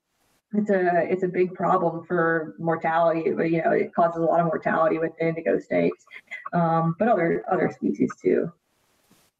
it's 0.52 0.70
a 0.70 1.06
it's 1.10 1.22
a 1.22 1.28
big 1.28 1.54
problem 1.54 2.04
for 2.04 2.54
mortality. 2.58 3.24
You 3.26 3.62
know, 3.62 3.72
it 3.72 3.92
causes 3.94 4.20
a 4.20 4.24
lot 4.24 4.40
of 4.40 4.46
mortality 4.46 4.98
with 4.98 5.12
the 5.18 5.28
indigo 5.28 5.58
snakes, 5.58 6.04
um, 6.52 6.94
but 6.98 7.08
other 7.08 7.44
other 7.50 7.70
species 7.74 8.10
too. 8.22 8.50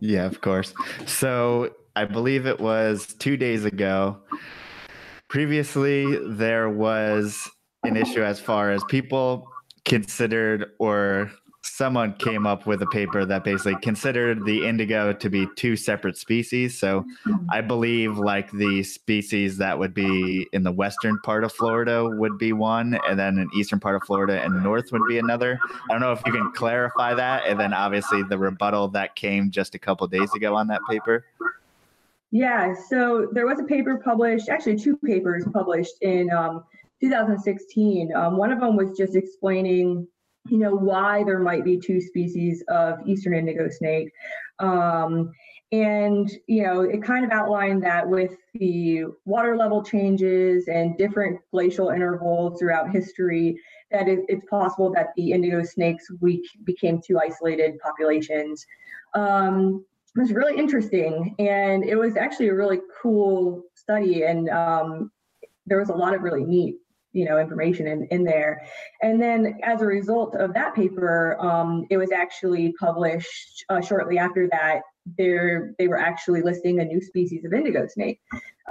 Yeah, 0.01 0.27
of 0.27 0.41
course. 0.41 0.75
So 1.07 1.75
I 1.95 2.05
believe 2.05 2.45
it 2.45 2.61
was 2.61 3.07
two 3.07 3.37
days 3.37 3.65
ago 3.65 4.19
previously 5.29 6.17
there 6.29 6.69
was 6.69 7.51
an 7.85 7.97
issue 7.97 8.23
as 8.23 8.41
far 8.41 8.71
as 8.71 8.83
people 8.85 9.47
considered 9.85 10.73
or 10.79 11.31
someone 11.63 12.15
came 12.15 12.47
up 12.47 12.65
with 12.65 12.81
a 12.81 12.87
paper 12.87 13.25
that 13.25 13.43
basically 13.43 13.77
considered 13.83 14.45
the 14.45 14.65
indigo 14.65 15.13
to 15.13 15.29
be 15.29 15.49
two 15.57 15.77
separate 15.77 16.17
species. 16.17 16.79
So 16.79 17.05
I 17.51 17.61
believe 17.61 18.19
like 18.19 18.51
the 18.53 18.83
species 18.85 19.59
that 19.59 19.79
would 19.79 19.93
be 19.93 20.47
in 20.53 20.63
the 20.63 20.73
western 20.73 21.19
part 21.25 21.45
of 21.45 21.53
Florida 21.53 22.09
would 22.09 22.39
be 22.39 22.53
one, 22.53 22.99
and 23.09 23.19
then 23.19 23.39
an 23.39 23.49
eastern 23.57 23.81
part 23.81 23.97
of 23.97 24.03
Florida 24.05 24.43
and 24.43 24.63
north 24.63 24.93
would 24.93 25.03
be 25.09 25.19
another. 25.19 25.59
I 25.91 25.93
don't 25.93 26.01
know 26.01 26.13
if 26.13 26.23
you 26.25 26.33
can 26.33 26.53
clarify 26.53 27.15
that. 27.15 27.45
And 27.47 27.59
then 27.59 27.75
obviously 27.75 28.23
the 28.23 28.39
rebuttal 28.39 28.89
that 28.89 29.17
came 29.17 29.51
just 29.51 29.75
a 29.75 29.79
couple 29.79 30.07
days 30.07 30.33
ago 30.35 30.55
on 30.55 30.69
that 30.69 30.81
paper. 30.89 31.25
Yeah, 32.37 32.75
so 32.75 33.29
there 33.33 33.47
was 33.47 33.61
a 33.61 33.65
paper 33.65 33.99
published, 34.05 34.51
actually 34.51 34.77
two 34.77 34.99
papers 34.99 35.47
published 35.55 35.95
in 36.03 36.31
um, 36.31 36.65
2016. 37.01 38.15
Um, 38.15 38.37
one 38.37 38.53
of 38.53 38.61
them 38.61 38.77
was 38.77 38.95
just 38.95 39.17
explaining, 39.17 40.07
you 40.47 40.59
know, 40.59 40.75
why 40.75 41.25
there 41.25 41.39
might 41.39 41.65
be 41.65 41.79
two 41.79 41.99
species 41.99 42.63
of 42.69 42.99
eastern 43.07 43.33
indigo 43.33 43.71
snake. 43.71 44.13
Um, 44.59 45.33
and, 45.73 46.31
you 46.47 46.63
know, 46.63 46.83
it 46.83 47.03
kind 47.03 47.25
of 47.25 47.31
outlined 47.31 47.83
that 47.85 48.07
with 48.07 48.37
the 48.53 49.05
water 49.25 49.57
level 49.57 49.83
changes 49.83 50.69
and 50.69 50.95
different 50.99 51.41
glacial 51.53 51.89
intervals 51.89 52.59
throughout 52.59 52.91
history, 52.91 53.59
that 53.91 54.09
it, 54.09 54.27
it's 54.29 54.45
possible 54.51 54.93
that 54.93 55.15
the 55.17 55.33
indigo 55.33 55.63
snakes 55.63 56.05
we 56.21 56.47
became 56.65 57.01
two 57.01 57.19
isolated 57.19 57.79
populations. 57.79 58.67
Um, 59.15 59.87
it 60.17 60.21
was 60.21 60.33
really 60.33 60.57
interesting 60.59 61.35
and 61.39 61.85
it 61.85 61.97
was 61.97 62.17
actually 62.17 62.49
a 62.49 62.55
really 62.55 62.81
cool 63.03 63.63
study 63.75 64.23
and 64.23 64.49
um, 64.49 65.11
there 65.67 65.79
was 65.79 65.91
a 65.91 65.95
lot 65.95 66.15
of 66.15 66.23
really 66.23 66.45
neat 66.45 66.77
you 67.13 67.25
know 67.25 67.39
information 67.39 67.87
in, 67.87 68.07
in 68.11 68.25
there. 68.25 68.67
And 69.03 69.21
then 69.21 69.59
as 69.63 69.81
a 69.81 69.87
result 69.87 70.35
of 70.37 70.53
that 70.55 70.75
paper 70.75 71.37
um, 71.41 71.87
it 71.91 71.97
was 71.97 72.13
actually 72.13 72.75
published 72.81 73.65
uh, 73.69 73.81
shortly 73.81 74.19
after 74.19 74.49
that 74.53 74.81
there 75.19 75.75
they 75.79 75.87
were 75.87 75.99
actually 75.99 76.43
listing 76.43 76.81
a 76.81 76.85
new 76.85 77.01
species 77.01 77.45
of 77.45 77.53
indigo 77.53 77.87
snake. 77.87 78.21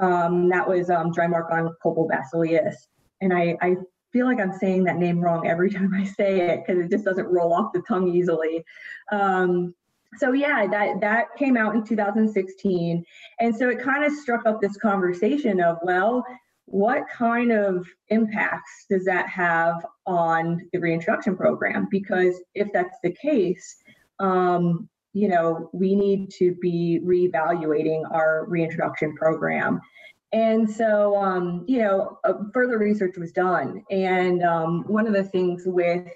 Um, 0.01 0.49
that 0.49 0.67
was 0.67 0.89
um, 0.89 1.11
Drymarchon 1.11 1.73
kolpobasileus 1.83 2.75
and 3.21 3.33
I, 3.33 3.55
I 3.61 3.75
feel 4.11 4.25
like 4.25 4.39
I'm 4.39 4.53
saying 4.53 4.85
that 4.85 4.97
name 4.97 5.19
wrong 5.19 5.45
every 5.45 5.69
time 5.77 5.93
I 5.93 6.05
say 6.05 6.41
it 6.49 6.63
because 6.65 6.83
it 6.83 6.89
just 6.89 7.05
doesn't 7.05 7.27
roll 7.27 7.53
off 7.53 7.71
the 7.73 7.83
tongue 7.87 8.07
easily. 8.07 8.63
Um, 9.11 9.75
so 10.17 10.31
yeah 10.31 10.67
that 10.67 10.99
that 11.01 11.25
came 11.37 11.57
out 11.57 11.75
in 11.75 11.83
2016 11.83 13.03
and 13.39 13.55
so 13.55 13.69
it 13.69 13.79
kind 13.79 14.03
of 14.03 14.11
struck 14.11 14.45
up 14.45 14.61
this 14.61 14.77
conversation 14.77 15.61
of 15.61 15.77
well 15.83 16.25
what 16.67 17.03
kind 17.09 17.51
of 17.51 17.87
impacts 18.09 18.85
does 18.89 19.05
that 19.05 19.29
have 19.29 19.85
on 20.07 20.67
the 20.73 20.79
reintroduction 20.79 21.37
program? 21.37 21.87
Because 21.91 22.41
if 22.55 22.67
that's 22.73 22.97
the 23.03 23.11
case 23.11 23.77
um, 24.19 24.89
you 25.13 25.29
know 25.29 25.69
we 25.73 25.95
need 25.95 26.29
to 26.29 26.55
be 26.61 26.99
reevaluating 27.03 28.03
our 28.11 28.45
reintroduction 28.47 29.15
program. 29.15 29.79
And 30.33 30.69
so 30.69 31.15
um, 31.15 31.63
you 31.67 31.79
know 31.79 32.19
further 32.53 32.77
research 32.77 33.17
was 33.17 33.31
done. 33.31 33.83
And 33.89 34.43
um, 34.43 34.83
one 34.87 35.07
of 35.07 35.13
the 35.13 35.23
things 35.23 35.63
with 35.65 36.07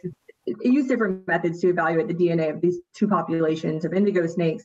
use 0.61 0.87
different 0.87 1.27
methods 1.27 1.59
to 1.61 1.69
evaluate 1.69 2.07
the 2.07 2.13
DNA 2.13 2.53
of 2.53 2.61
these 2.61 2.79
two 2.95 3.07
populations 3.07 3.85
of 3.85 3.93
indigo 3.93 4.27
snakes. 4.27 4.63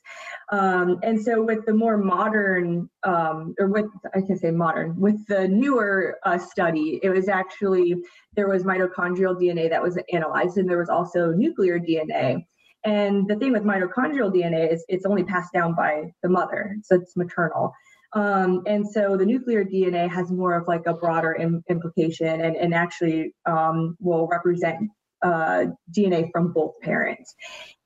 Um, 0.51 0.99
and 1.03 1.23
so 1.23 1.43
with 1.43 1.65
the 1.67 1.75
more 1.75 1.97
modern, 1.97 2.89
um, 3.03 3.55
or 3.59 3.69
with, 3.69 3.87
I 4.15 4.21
can 4.21 4.39
say 4.39 4.51
modern, 4.51 4.99
with 4.99 5.27
the 5.27 5.49
newer 5.49 6.19
uh, 6.25 6.39
study, 6.39 7.01
it 7.03 7.11
was 7.11 7.29
actually, 7.29 7.97
there 8.35 8.49
was 8.49 8.65
mitochondrial 8.65 9.41
DNA 9.41 9.71
that 9.71 9.83
was 9.83 9.99
analyzed 10.13 10.59
and 10.59 10.69
there 10.69 10.79
was 10.79 10.89
also 10.89 11.33
nuclear 11.33 11.79
DNA. 11.79 12.45
And 12.85 13.27
the 13.27 13.37
thing 13.37 13.53
with 13.53 13.63
mitochondrial 13.63 14.33
DNA 14.33 14.71
is 14.73 14.85
it's 14.89 15.07
only 15.07 15.25
passed 15.25 15.53
down 15.53 15.75
by 15.75 16.13
the 16.23 16.29
mother, 16.29 16.77
so 16.83 16.97
it's 16.97 17.17
maternal. 17.17 17.73
Um, 18.15 18.63
and 18.67 18.89
so 18.89 19.17
the 19.17 19.27
nuclear 19.27 19.65
DNA 19.65 20.09
has 20.09 20.31
more 20.31 20.55
of 20.55 20.69
like 20.69 20.87
a 20.87 20.95
broader 20.95 21.35
Im- 21.35 21.65
implication 21.69 22.43
and, 22.43 22.57
and 22.57 22.73
actually 22.73 23.35
um, 23.45 23.97
will 24.01 24.29
represent 24.29 24.89
uh, 25.25 25.67
DNA 25.97 26.31
from 26.31 26.53
both 26.53 26.79
parents. 26.81 27.35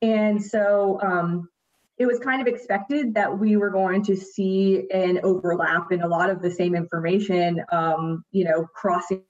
And 0.01 0.43
so 0.43 0.99
um, 1.01 1.49
it 1.97 2.05
was 2.05 2.19
kind 2.19 2.41
of 2.41 2.47
expected 2.47 3.13
that 3.15 3.39
we 3.39 3.57
were 3.57 3.69
going 3.69 4.03
to 4.03 4.15
see 4.15 4.85
an 4.93 5.19
overlap 5.23 5.91
in 5.91 6.01
a 6.01 6.07
lot 6.07 6.29
of 6.29 6.41
the 6.41 6.51
same 6.51 6.75
information, 6.75 7.63
um, 7.71 8.23
you 8.31 8.43
know, 8.43 8.67
crossing 8.75 9.23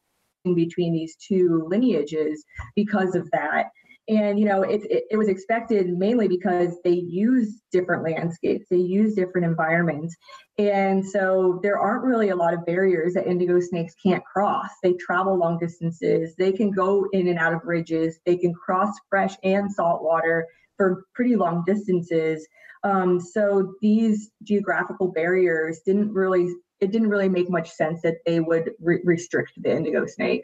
between 0.55 0.93
these 0.93 1.15
two 1.15 1.65
lineages 1.67 2.43
because 2.75 3.15
of 3.15 3.29
that 3.31 3.67
and 4.09 4.39
you 4.39 4.45
know 4.45 4.63
it, 4.63 4.81
it, 4.89 5.03
it, 5.11 5.17
was 5.17 5.29
expected 5.29 5.87
mainly 5.87 6.27
because 6.27 6.77
they 6.83 6.91
use 6.91 7.61
different 7.71 8.03
landscapes 8.03 8.65
they 8.69 8.77
use 8.77 9.13
different 9.13 9.45
environments. 9.45 10.15
And 10.57 11.05
so 11.05 11.59
there 11.63 11.79
aren't 11.79 12.03
really 12.03 12.29
a 12.29 12.35
lot 12.35 12.53
of 12.53 12.65
barriers 12.65 13.13
that 13.13 13.27
indigo 13.27 13.61
snakes 13.61 13.95
can't 14.03 14.23
cross. 14.25 14.69
They 14.83 14.93
travel 14.93 15.37
long 15.37 15.57
distances. 15.57 16.35
They 16.35 16.51
can 16.51 16.71
go 16.71 17.07
in 17.13 17.29
and 17.29 17.39
out 17.39 17.53
of 17.53 17.61
ridges. 17.63 18.19
They 18.25 18.35
can 18.35 18.53
cross 18.53 18.93
fresh 19.09 19.35
and 19.43 19.71
salt 19.71 20.03
water 20.03 20.47
for 20.75 21.05
pretty 21.13 21.37
long 21.37 21.63
distances. 21.65 22.45
Um, 22.83 23.21
so 23.21 23.75
these 23.81 24.31
geographical 24.43 25.09
barriers 25.11 25.81
didn't 25.85 26.11
really 26.11 26.53
it 26.81 26.91
didn't 26.91 27.09
really 27.09 27.29
make 27.29 27.49
much 27.49 27.69
sense 27.71 28.01
that 28.01 28.15
they 28.25 28.39
would 28.39 28.71
re- 28.79 29.01
restrict 29.03 29.51
the 29.61 29.75
indigo 29.75 30.05
snake 30.05 30.43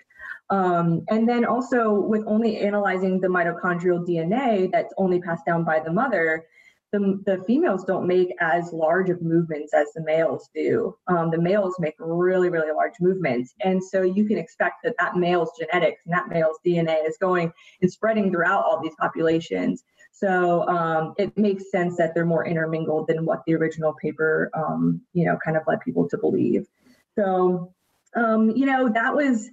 um, 0.50 1.04
and 1.10 1.28
then 1.28 1.46
also 1.46 1.91
with 1.91 2.24
only 2.28 2.58
analyzing 2.58 3.20
the 3.20 3.28
mitochondrial 3.28 4.08
DNA 4.08 4.72
that's 4.72 4.93
only 4.98 5.20
passed 5.20 5.46
down 5.46 5.64
by 5.64 5.80
the 5.80 5.91
mother, 5.91 6.46
the, 6.91 7.22
the 7.26 7.43
females 7.46 7.84
don't 7.84 8.08
make 8.08 8.30
as 8.39 8.72
large 8.72 9.10
of 9.10 9.22
movements 9.22 9.74
as 9.74 9.88
the 9.96 10.04
males 10.04 10.50
do. 10.54 10.96
Um, 11.08 11.32
the 11.32 11.41
males 11.41 11.76
make 11.80 11.96
really, 12.00 12.50
really 12.50 12.72
large 12.72 12.93
movements. 13.02 13.54
And 13.62 13.84
so 13.84 14.04
you 14.04 14.26
can 14.26 14.38
expect 14.38 14.84
that 14.84 14.96
that 15.00 15.18
male's 15.18 15.52
genetics 15.60 16.02
and 16.06 16.14
that 16.14 16.30
male's 16.30 16.58
DNA 16.66 17.08
is 17.08 17.18
going 17.18 17.52
and 17.82 17.91
spreading 17.91 18.32
throughout 18.32 18.64
all 18.64 18.80
these 18.82 18.96
populations. 19.00 19.84
So 20.12 20.66
um, 20.70 21.14
it 21.18 21.38
makes 21.38 21.70
sense 21.72 21.98
that 21.98 22.14
they're 22.14 22.26
more 22.26 22.46
intermingled 22.46 23.08
than 23.08 23.26
what 23.26 23.41
the 23.46 23.56
original 23.56 23.93
paper, 24.02 24.50
um, 24.54 25.02
you 25.12 25.26
know, 25.26 25.38
kind 25.43 25.58
of 25.58 25.64
led 25.68 25.82
people 25.82 26.08
to 26.08 26.18
believe. 26.18 26.68
So, 27.16 27.74
um, 28.16 28.52
you 28.52 28.66
know, 28.66 28.88
that 28.89 29.14
was 29.14 29.50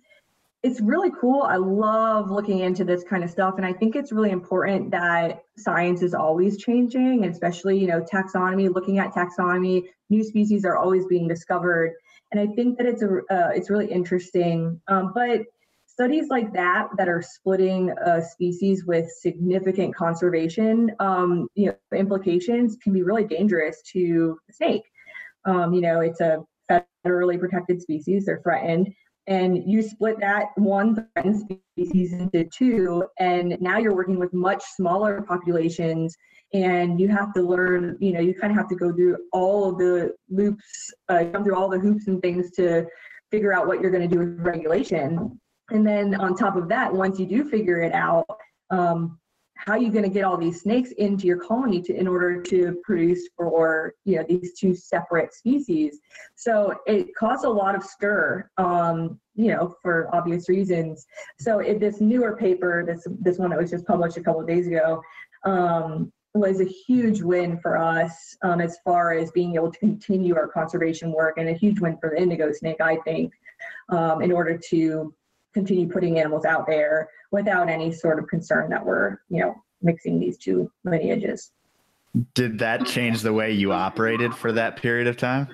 it's 0.63 0.81
really 0.81 1.11
cool. 1.21 1.43
I 1.43 1.57
love 1.57 2.31
looking 2.31 2.61
into 2.61 2.85
this 2.85 3.03
kind 3.03 3.25
of 3.25 3.31
stuff. 3.31 3.55
And 3.57 3.67
I 3.67 3.73
think 3.73 3.97
it's 3.97 4.13
really 4.13 4.31
important 4.31 4.93
that 4.93 5.43
science 5.57 6.03
is 6.03 6.15
always 6.15 6.57
changing, 6.57 7.25
especially, 7.25 7.79
you 7.79 7.89
know, 7.89 8.01
taxonomy, 8.01 8.73
looking 8.73 8.99
at 8.99 9.13
taxonomy, 9.13 9.83
new 10.09 10.23
species 10.23 10.65
are 10.65 10.77
always 10.77 11.05
being 11.07 11.27
discovered. 11.27 11.95
And 12.31 12.41
I 12.41 12.55
think 12.55 12.79
that 12.79 12.87
it's 12.87 13.03
a, 13.03 13.09
uh, 13.31 13.51
it's 13.53 13.71
really 13.71 13.91
interesting. 13.91 14.81
Um, 14.87 15.13
but 15.13 15.43
studies 15.87 16.29
like 16.29 16.53
that, 16.53 16.89
that 16.97 17.09
are 17.09 17.23
splitting 17.23 17.93
a 18.05 18.23
species 18.23 18.85
with 18.87 19.11
significant 19.11 19.97
conservation, 19.97 20.93
um, 21.01 21.49
you 21.55 21.67
know, 21.67 21.99
implications 21.99 22.77
can 22.83 22.93
be 22.93 23.03
really 23.03 23.25
dangerous 23.25 23.83
to 23.93 24.39
the 24.47 24.53
snake. 24.53 24.85
Um, 25.45 25.75
you 25.75 25.81
know, 25.81 26.01
it's 26.01 26.21
a 26.21 26.45
federally 26.71 27.39
protected 27.39 27.83
species, 27.83 28.27
they're 28.27 28.41
threatened 28.45 28.95
and 29.27 29.71
you 29.71 29.83
split 29.83 30.19
that 30.21 30.47
one 30.57 31.07
species 31.17 32.13
into 32.13 32.45
two 32.53 33.05
and 33.19 33.57
now 33.61 33.79
you're 33.79 33.95
working 33.95 34.19
with 34.19 34.33
much 34.33 34.63
smaller 34.75 35.23
populations 35.23 36.17
and 36.55 37.01
you 37.01 37.09
have 37.09 37.33
to 37.33 37.41
learn 37.41 37.97
you 38.01 38.13
know 38.13 38.21
you 38.21 38.35
kind 38.35 38.51
of 38.51 38.57
have 38.57 38.69
to 38.69 38.75
go 38.75 38.93
through 38.93 39.17
all 39.33 39.71
of 39.71 39.79
the 39.79 40.13
loops 40.29 40.93
uh, 41.09 41.25
come 41.33 41.45
through 41.45 41.55
all 41.55 41.69
the 41.69 41.79
hoops 41.79 42.09
and 42.09 42.21
things 42.21 42.51
to 42.51 42.85
figure 43.33 43.53
out 43.53 43.67
what 43.67 43.81
you're 43.81 43.91
going 43.91 44.09
to 44.09 44.15
do 44.15 44.21
with 44.21 44.39
regulation. 44.41 45.41
And 45.71 45.87
then 45.87 46.15
on 46.17 46.37
top 46.37 46.55
of 46.55 46.69
that 46.69 46.93
once 46.93 47.19
you 47.19 47.27
do 47.27 47.49
figure 47.49 47.81
it 47.81 47.95
out 47.95 48.27
um, 48.71 49.19
how 49.55 49.75
are 49.75 49.79
you 49.79 49.91
going 49.91 50.05
to 50.05 50.11
get 50.11 50.25
all 50.25 50.37
these 50.37 50.63
snakes 50.63 50.91
into 50.93 51.27
your 51.27 51.39
colony 51.39 51.81
to 51.83 51.95
in 51.95 52.09
order 52.09 52.43
to 52.43 52.81
produce 52.83 53.29
for 53.37 53.95
you 54.05 54.17
know 54.17 54.25
these 54.29 54.55
two 54.59 54.75
separate 54.75 55.33
species. 55.35 56.01
So 56.35 56.75
it 56.87 57.15
caused 57.15 57.45
a 57.45 57.51
lot 57.51 57.75
of 57.75 57.85
stir 57.85 58.51
um, 58.59 59.21
you 59.35 59.53
know 59.53 59.77
for 59.83 60.15
obvious 60.15 60.49
reasons. 60.49 61.07
So 61.39 61.61
if 61.61 61.79
this 61.79 62.01
newer 62.01 62.37
paper 62.37 62.85
this 62.85 63.07
this 63.21 63.39
one 63.39 63.51
that 63.51 63.59
was 63.59 63.71
just 63.71 63.87
published 63.87 64.17
a 64.17 64.23
couple 64.23 64.41
of 64.41 64.49
days 64.49 64.67
ago 64.67 65.03
um, 65.45 66.13
was 66.35 66.61
a 66.61 66.65
huge 66.65 67.21
win 67.21 67.59
for 67.59 67.77
us 67.77 68.37
um, 68.43 68.61
as 68.61 68.79
far 68.85 69.13
as 69.13 69.31
being 69.33 69.55
able 69.55 69.71
to 69.71 69.79
continue 69.79 70.35
our 70.35 70.49
conservation 70.49 71.13
work 71.13 71.37
and 71.37 71.49
a 71.49 71.53
huge 71.53 71.79
win 71.79 71.99
for 71.99 72.11
the 72.11 72.21
indigo 72.21 72.51
snake 72.51 72.81
i 72.81 72.97
think 73.05 73.33
um, 73.91 74.23
in 74.23 74.33
order 74.33 74.57
to 74.57 75.15
continue 75.53 75.89
putting 75.89 76.19
animals 76.19 76.45
out 76.45 76.67
there 76.67 77.09
without 77.31 77.69
any 77.69 77.93
sort 77.93 78.19
of 78.19 78.29
concern 78.29 78.71
that 78.71 78.85
we're, 78.85 79.19
you 79.29 79.41
know, 79.41 79.55
mixing 79.83 80.19
these 80.21 80.39
two 80.39 80.71
lineages. 80.85 81.51
Did 82.35 82.59
that 82.59 82.87
change 82.87 83.23
the 83.23 83.33
way 83.33 83.53
you 83.53 83.73
operated 83.73 84.35
for 84.35 84.53
that 84.53 84.77
period 84.77 85.07
of 85.07 85.17
time? 85.17 85.49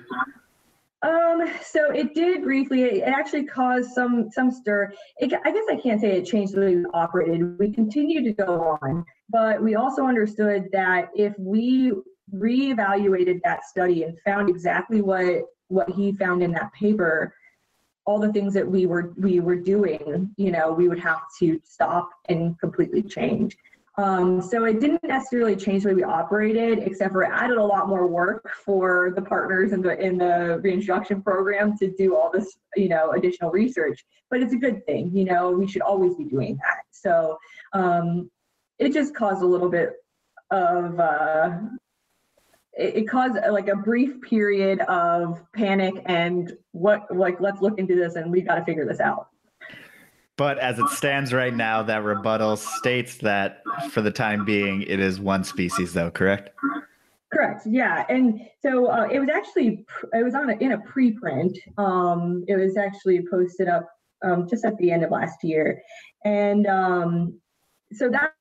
Um, 1.01 1.49
so 1.63 1.91
it 1.91 2.13
did 2.13 2.43
briefly. 2.43 2.83
It 2.83 3.03
actually 3.03 3.45
caused 3.45 3.91
some 3.91 4.29
some 4.29 4.51
stir. 4.51 4.91
It, 5.19 5.31
I 5.45 5.51
guess 5.51 5.63
I 5.71 5.77
can't 5.77 6.01
say 6.01 6.17
it 6.17 6.25
changed 6.25 6.53
the 6.53 6.59
way 6.59 6.75
we 6.75 6.85
operated. 6.93 7.57
We 7.57 7.71
continued 7.71 8.25
to 8.25 8.33
go 8.33 8.77
on, 8.81 9.05
but 9.29 9.63
we 9.63 9.75
also 9.75 10.05
understood 10.05 10.67
that 10.73 11.09
if 11.15 11.33
we 11.39 11.93
reevaluated 12.35 13.39
that 13.43 13.65
study 13.65 14.03
and 14.03 14.17
found 14.25 14.49
exactly 14.49 15.01
what 15.01 15.45
what 15.69 15.89
he 15.89 16.11
found 16.11 16.43
in 16.43 16.51
that 16.51 16.73
paper, 16.73 17.33
all 18.09 18.17
the 18.17 18.33
things 18.33 18.55
that 18.55 18.67
we 18.67 18.87
were 18.87 19.13
we 19.17 19.39
were 19.39 19.55
doing, 19.55 20.33
you 20.35 20.51
know, 20.51 20.73
we 20.73 20.87
would 20.89 20.99
have 20.99 21.21
to 21.39 21.61
stop 21.63 22.09
and 22.27 22.59
completely 22.59 23.03
change. 23.03 23.55
Um, 23.99 24.41
so 24.41 24.63
it 24.63 24.79
didn't 24.79 25.03
necessarily 25.03 25.55
change 25.55 25.83
the 25.83 25.89
way 25.89 25.95
we 25.95 26.03
operated, 26.03 26.79
except 26.79 27.11
for 27.11 27.21
it 27.21 27.29
added 27.31 27.57
a 27.57 27.63
lot 27.63 27.87
more 27.87 28.07
work 28.07 28.49
for 28.65 29.13
the 29.15 29.21
partners 29.21 29.73
in 29.73 29.81
the 29.83 29.93
in 30.07 30.17
the 30.17 30.59
reintroduction 30.63 31.21
program 31.21 31.77
to 31.77 31.91
do 32.03 32.15
all 32.15 32.31
this, 32.31 32.57
you 32.75 32.89
know, 32.89 33.11
additional 33.11 33.51
research. 33.51 34.03
But 34.31 34.41
it's 34.41 34.53
a 34.53 34.61
good 34.65 34.83
thing, 34.87 35.11
you 35.13 35.25
know. 35.25 35.51
We 35.51 35.67
should 35.67 35.83
always 35.83 36.15
be 36.15 36.23
doing 36.23 36.57
that. 36.63 36.81
So 36.89 37.37
um, 37.73 38.31
it 38.79 38.91
just 38.91 39.13
caused 39.13 39.43
a 39.43 39.51
little 39.53 39.69
bit 39.69 39.89
of 40.49 40.99
uh, 40.99 41.57
it, 42.79 42.95
it 42.95 43.09
caused 43.09 43.37
uh, 43.37 43.51
like 43.51 43.67
a 43.67 43.75
brief 43.75 44.21
period 44.21 44.79
of 44.81 45.43
panic 45.53 45.93
and 46.05 46.53
what 46.71 47.05
like 47.15 47.39
let's 47.39 47.61
look 47.61 47.77
into 47.77 47.95
this 47.95 48.15
and 48.15 48.31
we've 48.31 48.47
got 48.47 48.55
to 48.55 48.65
figure 48.65 48.85
this 48.85 48.99
out. 48.99 49.27
But 50.37 50.57
as 50.59 50.79
it 50.79 50.87
stands 50.87 51.33
right 51.33 51.53
now, 51.53 51.83
that 51.83 52.01
rebuttal 52.01 52.55
states 52.55 53.17
that 53.17 53.61
for 53.91 54.01
the 54.01 54.09
time 54.09 54.45
being, 54.45 54.83
it 54.83 55.01
is 55.01 55.19
one 55.19 55.43
species, 55.43 55.93
though, 55.93 56.09
correct? 56.09 56.51
Correct. 57.33 57.63
Yeah, 57.65 58.05
and 58.07 58.47
so 58.61 58.87
uh, 58.89 59.09
it 59.11 59.19
was 59.19 59.27
actually 59.27 59.85
it 60.13 60.23
was 60.23 60.35
on 60.35 60.49
a, 60.49 60.53
in 60.53 60.71
a 60.71 60.77
preprint. 60.77 61.57
Um, 61.77 62.45
it 62.47 62.55
was 62.55 62.77
actually 62.77 63.27
posted 63.29 63.67
up 63.67 63.89
um, 64.23 64.47
just 64.47 64.63
at 64.63 64.77
the 64.77 64.91
end 64.91 65.03
of 65.03 65.11
last 65.11 65.43
year, 65.43 65.83
and 66.23 66.65
um, 66.67 67.37
so 67.91 68.09
that's 68.09 68.33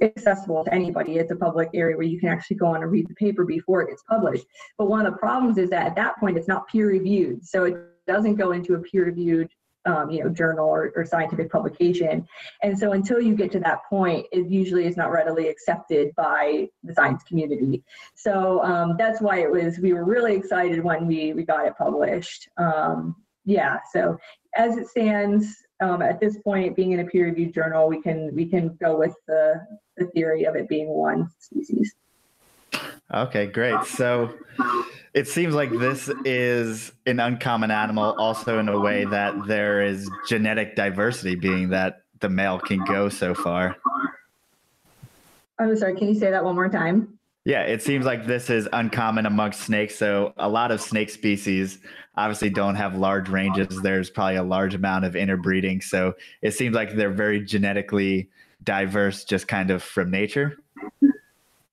accessible 0.00 0.64
to 0.64 0.74
anybody. 0.74 1.16
It's 1.16 1.30
a 1.30 1.36
public 1.36 1.70
area 1.74 1.96
where 1.96 2.06
you 2.06 2.18
can 2.18 2.28
actually 2.28 2.56
go 2.56 2.66
on 2.66 2.82
and 2.82 2.90
read 2.90 3.08
the 3.08 3.14
paper 3.14 3.44
before 3.44 3.82
it 3.82 3.88
gets 3.88 4.02
published. 4.08 4.44
But 4.78 4.88
one 4.88 5.04
of 5.04 5.12
the 5.12 5.18
problems 5.18 5.58
is 5.58 5.70
that 5.70 5.86
at 5.86 5.96
that 5.96 6.18
point, 6.18 6.36
it's 6.36 6.48
not 6.48 6.68
peer 6.68 6.88
reviewed, 6.88 7.44
so 7.44 7.64
it 7.64 7.76
doesn't 8.06 8.36
go 8.36 8.52
into 8.52 8.74
a 8.74 8.80
peer 8.80 9.06
reviewed 9.06 9.48
um, 9.84 10.10
you 10.10 10.22
know 10.22 10.30
journal 10.30 10.68
or, 10.68 10.92
or, 10.94 11.04
scientific 11.04 11.50
publication 11.50 12.24
and 12.62 12.78
so 12.78 12.92
until 12.92 13.20
you 13.20 13.34
get 13.34 13.50
to 13.50 13.58
that 13.60 13.80
point 13.88 14.24
it 14.30 14.46
usually 14.48 14.86
is 14.86 14.96
not 14.96 15.10
readily 15.10 15.48
accepted 15.48 16.14
by 16.14 16.68
the 16.84 16.94
science 16.94 17.24
community 17.24 17.82
so 18.14 18.62
um, 18.62 18.94
that's 18.96 19.20
why 19.20 19.40
it 19.40 19.50
was 19.50 19.80
we 19.80 19.92
were 19.92 20.04
really 20.04 20.34
excited 20.34 20.84
when 20.84 21.06
we 21.06 21.32
we 21.32 21.44
got 21.44 21.66
it 21.66 21.74
published 21.76 22.48
um, 22.58 23.16
yeah 23.44 23.78
so 23.92 24.16
as 24.56 24.76
it 24.76 24.86
stands 24.86 25.56
um, 25.82 26.02
at 26.02 26.20
this 26.20 26.38
point 26.38 26.76
being 26.76 26.92
in 26.92 27.00
a 27.00 27.04
peer 27.04 27.26
reviewed 27.26 27.52
journal 27.52 27.88
we 27.88 28.00
can 28.00 28.34
we 28.34 28.46
can 28.46 28.76
go 28.80 28.96
with 28.96 29.14
the, 29.26 29.60
the 29.96 30.06
theory 30.06 30.44
of 30.44 30.54
it 30.56 30.68
being 30.68 30.88
one 30.88 31.28
species 31.38 31.94
Okay, 33.14 33.46
great. 33.46 33.84
So 33.84 34.32
it 35.12 35.28
seems 35.28 35.54
like 35.54 35.70
this 35.70 36.10
is 36.24 36.92
an 37.04 37.20
uncommon 37.20 37.70
animal, 37.70 38.14
also 38.18 38.58
in 38.58 38.68
a 38.68 38.80
way 38.80 39.04
that 39.04 39.46
there 39.46 39.82
is 39.82 40.10
genetic 40.26 40.76
diversity, 40.76 41.34
being 41.34 41.68
that 41.70 42.02
the 42.20 42.30
male 42.30 42.58
can 42.58 42.82
go 42.84 43.10
so 43.10 43.34
far. 43.34 43.76
I'm 45.58 45.76
sorry, 45.76 45.94
can 45.94 46.08
you 46.08 46.14
say 46.14 46.30
that 46.30 46.42
one 46.42 46.54
more 46.54 46.70
time? 46.70 47.18
Yeah, 47.44 47.62
it 47.62 47.82
seems 47.82 48.04
like 48.04 48.26
this 48.26 48.50
is 48.50 48.68
uncommon 48.72 49.26
amongst 49.26 49.62
snakes. 49.62 49.96
So 49.96 50.32
a 50.36 50.48
lot 50.48 50.70
of 50.70 50.80
snake 50.80 51.10
species 51.10 51.80
obviously 52.16 52.50
don't 52.50 52.76
have 52.76 52.96
large 52.96 53.28
ranges. 53.28 53.82
There's 53.82 54.10
probably 54.10 54.36
a 54.36 54.44
large 54.44 54.74
amount 54.74 55.04
of 55.04 55.16
interbreeding. 55.16 55.80
So 55.80 56.14
it 56.40 56.52
seems 56.52 56.74
like 56.74 56.94
they're 56.94 57.10
very 57.10 57.44
genetically 57.44 58.30
diverse 58.62 59.24
just 59.24 59.48
kind 59.48 59.70
of 59.70 59.82
from 59.82 60.10
nature. 60.10 60.56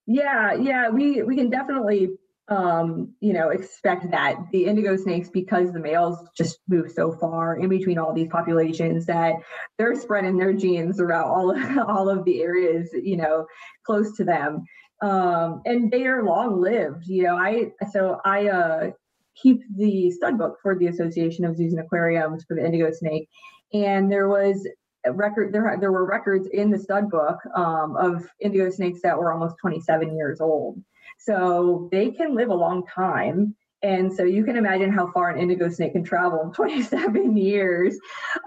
Yeah, 0.07 0.53
yeah, 0.53 0.89
we 0.89 1.21
we 1.21 1.35
can 1.35 1.51
definitely 1.51 2.09
um, 2.49 3.13
you 3.19 3.31
know, 3.31 3.49
expect 3.49 4.09
that 4.09 4.37
the 4.51 4.65
indigo 4.65 4.95
snakes, 4.95 5.29
because 5.29 5.71
the 5.71 5.79
males 5.79 6.17
just 6.35 6.59
move 6.67 6.91
so 6.91 7.11
far 7.11 7.57
in 7.57 7.69
between 7.69 7.99
all 7.99 8.11
these 8.11 8.27
populations, 8.29 9.05
that 9.05 9.35
they're 9.77 9.95
spreading 9.95 10.37
their 10.37 10.53
genes 10.53 10.97
throughout 10.97 11.27
all 11.27 11.51
of, 11.51 11.77
all 11.87 12.09
of 12.09 12.25
the 12.25 12.41
areas, 12.41 12.89
you 12.93 13.17
know, 13.17 13.45
close 13.83 14.17
to 14.17 14.23
them. 14.23 14.65
Um, 15.01 15.61
and 15.65 15.89
they 15.91 16.05
are 16.05 16.23
long 16.23 16.59
lived. 16.61 17.07
You 17.07 17.23
know, 17.23 17.37
I 17.37 17.71
so 17.91 18.19
I 18.25 18.47
uh, 18.49 18.91
keep 19.35 19.61
the 19.75 20.11
stud 20.11 20.37
book 20.37 20.57
for 20.61 20.77
the 20.77 20.87
Association 20.87 21.45
of 21.45 21.55
Zoos 21.55 21.73
and 21.73 21.81
Aquariums 21.81 22.43
for 22.45 22.55
the 22.55 22.65
indigo 22.65 22.91
snake, 22.91 23.29
and 23.73 24.11
there 24.11 24.27
was 24.27 24.67
a 25.05 25.13
record 25.13 25.53
there 25.53 25.77
there 25.79 25.91
were 25.93 26.05
records 26.05 26.47
in 26.51 26.69
the 26.69 26.77
stud 26.77 27.09
book 27.09 27.37
um, 27.55 27.95
of 27.95 28.27
indigo 28.41 28.69
snakes 28.69 28.99
that 29.01 29.17
were 29.17 29.31
almost 29.31 29.55
27 29.61 30.17
years 30.17 30.41
old 30.41 30.81
so 31.19 31.89
they 31.91 32.11
can 32.11 32.33
live 32.33 32.49
a 32.49 32.55
long 32.55 32.85
time. 32.85 33.55
And 33.81 34.11
so 34.11 34.23
you 34.23 34.43
can 34.43 34.57
imagine 34.57 34.91
how 34.91 35.09
far 35.11 35.29
an 35.29 35.39
indigo 35.39 35.69
snake 35.69 35.93
can 35.93 36.03
travel 36.03 36.41
in 36.41 36.51
27 36.53 37.37
years. 37.37 37.97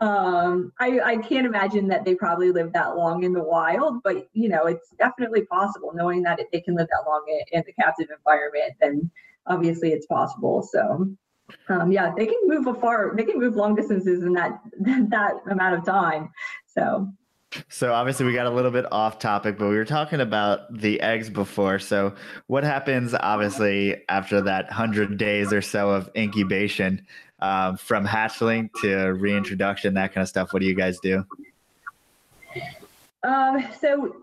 Um, 0.01 0.73
I, 0.79 1.01
I 1.01 1.17
can't 1.17 1.47
imagine 1.47 1.89
that 1.89 2.05
they 2.05 2.15
probably 2.15 2.53
live 2.53 2.73
that 2.75 2.97
long 2.97 3.25
in 3.25 3.33
the 3.33 3.43
wild, 3.43 4.03
but 4.03 4.29
you 4.35 4.49
know, 4.49 4.67
it's 4.67 4.91
definitely 4.99 5.47
possible 5.47 5.93
knowing 5.95 6.23
that 6.23 6.41
they 6.53 6.61
can 6.61 6.75
live 6.75 6.89
that 6.91 7.09
long 7.09 7.25
in, 7.29 7.59
in 7.59 7.65
the 7.67 7.73
captive 7.73 8.09
environment, 8.17 8.75
then 8.81 9.11
obviously 9.47 9.93
it's 9.93 10.07
possible. 10.07 10.63
So 10.63 11.09
um, 11.69 11.93
yeah, 11.93 12.13
they 12.17 12.27
can 12.27 12.39
move 12.45 12.67
afar, 12.67 13.15
they 13.17 13.25
can 13.25 13.39
move 13.39 13.57
long 13.57 13.75
distances 13.75 14.23
in 14.23 14.33
that, 14.35 14.61
that 14.81 15.35
amount 15.51 15.77
of 15.77 15.85
time. 15.85 16.31
So 16.67 17.11
so 17.69 17.93
obviously 17.93 18.27
we 18.27 18.33
got 18.33 18.47
a 18.47 18.51
little 18.51 18.71
bit 18.71 18.87
off 18.93 19.19
topic, 19.19 19.59
but 19.59 19.69
we 19.69 19.77
were 19.77 19.85
talking 19.85 20.21
about 20.21 20.73
the 20.73 21.01
eggs 21.01 21.31
before. 21.31 21.79
So 21.79 22.15
what 22.47 22.65
happens 22.65 23.15
obviously 23.15 24.03
after 24.09 24.41
that 24.43 24.71
hundred 24.71 25.19
days 25.19 25.53
or 25.53 25.63
so 25.63 25.91
of 25.91 26.11
incubation, 26.17 27.07
um, 27.41 27.77
from 27.77 28.07
hatchling 28.07 28.71
to 28.81 29.13
reintroduction, 29.15 29.95
that 29.95 30.15
kind 30.15 30.23
of 30.23 30.29
stuff? 30.29 30.53
What 30.53 30.61
do 30.61 30.67
you 30.67 30.75
guys 30.75 30.99
do? 31.01 31.25
Um, 33.25 33.67
so 33.81 34.17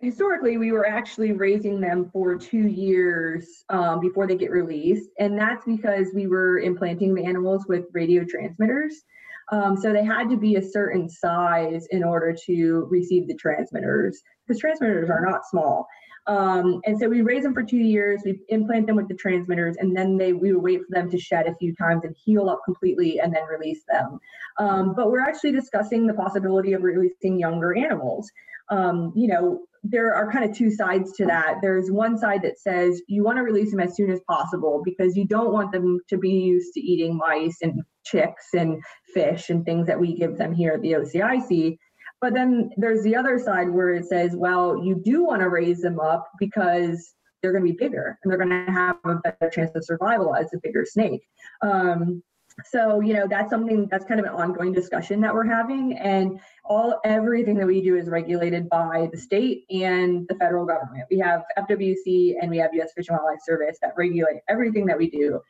historically, 0.00 0.58
we 0.58 0.72
were 0.72 0.86
actually 0.86 1.32
raising 1.32 1.80
them 1.80 2.10
for 2.12 2.36
two 2.36 2.66
years 2.66 3.64
um, 3.70 4.00
before 4.00 4.26
they 4.26 4.36
get 4.36 4.50
released, 4.50 5.10
and 5.18 5.38
that's 5.38 5.64
because 5.64 6.08
we 6.14 6.26
were 6.26 6.58
implanting 6.58 7.14
the 7.14 7.24
animals 7.24 7.66
with 7.66 7.86
radio 7.92 8.24
transmitters. 8.24 9.04
Um, 9.52 9.76
so 9.76 9.92
they 9.92 10.04
had 10.04 10.28
to 10.30 10.36
be 10.36 10.56
a 10.56 10.62
certain 10.62 11.08
size 11.08 11.86
in 11.90 12.02
order 12.02 12.34
to 12.46 12.86
receive 12.90 13.28
the 13.28 13.34
transmitters 13.34 14.22
because 14.46 14.60
transmitters 14.60 15.10
are 15.10 15.24
not 15.24 15.46
small. 15.46 15.86
Um, 16.26 16.80
and 16.86 16.98
so 16.98 17.08
we 17.08 17.20
raise 17.20 17.42
them 17.42 17.52
for 17.52 17.62
two 17.62 17.76
years, 17.76 18.22
we 18.24 18.40
implant 18.48 18.86
them 18.86 18.96
with 18.96 19.08
the 19.08 19.14
transmitters, 19.14 19.76
and 19.76 19.94
then 19.94 20.16
they 20.16 20.32
we 20.32 20.54
would 20.54 20.62
wait 20.62 20.80
for 20.80 20.94
them 20.94 21.10
to 21.10 21.18
shed 21.18 21.46
a 21.46 21.54
few 21.56 21.74
times 21.74 22.04
and 22.04 22.16
heal 22.24 22.48
up 22.48 22.60
completely 22.64 23.20
and 23.20 23.34
then 23.34 23.44
release 23.44 23.82
them. 23.88 24.18
Um, 24.58 24.94
but 24.94 25.10
we're 25.10 25.20
actually 25.20 25.52
discussing 25.52 26.06
the 26.06 26.14
possibility 26.14 26.72
of 26.72 26.82
releasing 26.82 27.38
younger 27.38 27.76
animals. 27.76 28.30
Um, 28.70 29.12
you 29.14 29.28
know, 29.28 29.60
there 29.82 30.14
are 30.14 30.32
kind 30.32 30.48
of 30.48 30.56
two 30.56 30.70
sides 30.70 31.12
to 31.12 31.26
that. 31.26 31.56
There's 31.60 31.90
one 31.90 32.16
side 32.16 32.42
that 32.42 32.58
says 32.58 33.02
you 33.06 33.22
want 33.22 33.36
to 33.36 33.42
release 33.42 33.70
them 33.70 33.80
as 33.80 33.94
soon 33.94 34.10
as 34.10 34.20
possible 34.28 34.80
because 34.82 35.14
you 35.16 35.26
don't 35.26 35.52
want 35.52 35.72
them 35.72 36.00
to 36.08 36.16
be 36.16 36.30
used 36.30 36.72
to 36.74 36.80
eating 36.80 37.16
mice 37.16 37.58
and 37.60 37.82
chicks 38.04 38.48
and 38.54 38.82
fish 39.12 39.50
and 39.50 39.64
things 39.64 39.86
that 39.86 40.00
we 40.00 40.14
give 40.14 40.38
them 40.38 40.54
here 40.54 40.72
at 40.72 40.82
the 40.82 40.92
OCIC. 40.92 41.76
But 42.20 42.32
then 42.32 42.70
there's 42.78 43.02
the 43.02 43.16
other 43.16 43.38
side 43.38 43.68
where 43.68 43.92
it 43.92 44.06
says, 44.06 44.34
well, 44.34 44.82
you 44.82 44.94
do 45.04 45.24
want 45.24 45.42
to 45.42 45.50
raise 45.50 45.82
them 45.82 46.00
up 46.00 46.26
because 46.38 47.12
they're 47.42 47.52
going 47.52 47.66
to 47.66 47.70
be 47.70 47.76
bigger 47.76 48.18
and 48.22 48.30
they're 48.30 48.38
going 48.38 48.66
to 48.66 48.72
have 48.72 48.96
a 49.04 49.16
better 49.16 49.50
chance 49.50 49.72
of 49.74 49.84
survival 49.84 50.34
as 50.34 50.46
a 50.54 50.58
bigger 50.62 50.86
snake. 50.86 51.20
Um, 51.60 52.22
so 52.62 53.00
you 53.00 53.12
know 53.12 53.26
that's 53.28 53.50
something 53.50 53.88
that's 53.90 54.04
kind 54.04 54.20
of 54.20 54.26
an 54.26 54.32
ongoing 54.32 54.72
discussion 54.72 55.20
that 55.20 55.34
we're 55.34 55.44
having 55.44 55.98
and 55.98 56.38
all 56.64 57.00
everything 57.04 57.56
that 57.56 57.66
we 57.66 57.82
do 57.82 57.96
is 57.96 58.08
regulated 58.08 58.68
by 58.68 59.08
the 59.12 59.18
state 59.18 59.64
and 59.70 60.26
the 60.28 60.36
federal 60.36 60.64
government. 60.64 61.04
We 61.10 61.18
have 61.18 61.42
fwc 61.58 62.34
and 62.40 62.50
we 62.50 62.58
have 62.58 62.70
us 62.72 62.92
fish 62.96 63.08
and 63.08 63.18
wildlife 63.18 63.40
service 63.44 63.78
that 63.82 63.94
regulate 63.96 64.40
everything 64.48 64.86
that 64.86 64.96
we 64.96 65.10
do. 65.10 65.40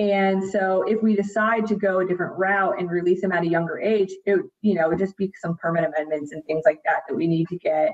And 0.00 0.42
so 0.50 0.82
if 0.82 1.00
we 1.00 1.14
decide 1.14 1.66
to 1.68 1.76
go 1.76 2.00
a 2.00 2.06
different 2.06 2.36
route 2.36 2.80
and 2.80 2.90
release 2.90 3.20
them 3.20 3.32
at 3.32 3.44
a 3.44 3.48
younger 3.48 3.78
age 3.78 4.10
it 4.26 4.40
you 4.60 4.74
know 4.74 4.90
it 4.90 4.98
just 4.98 5.16
be 5.16 5.32
some 5.40 5.56
permit 5.56 5.84
amendments 5.84 6.32
and 6.32 6.44
things 6.44 6.62
like 6.66 6.80
that 6.84 7.02
that 7.08 7.14
we 7.14 7.28
need 7.28 7.46
to 7.48 7.56
get. 7.56 7.92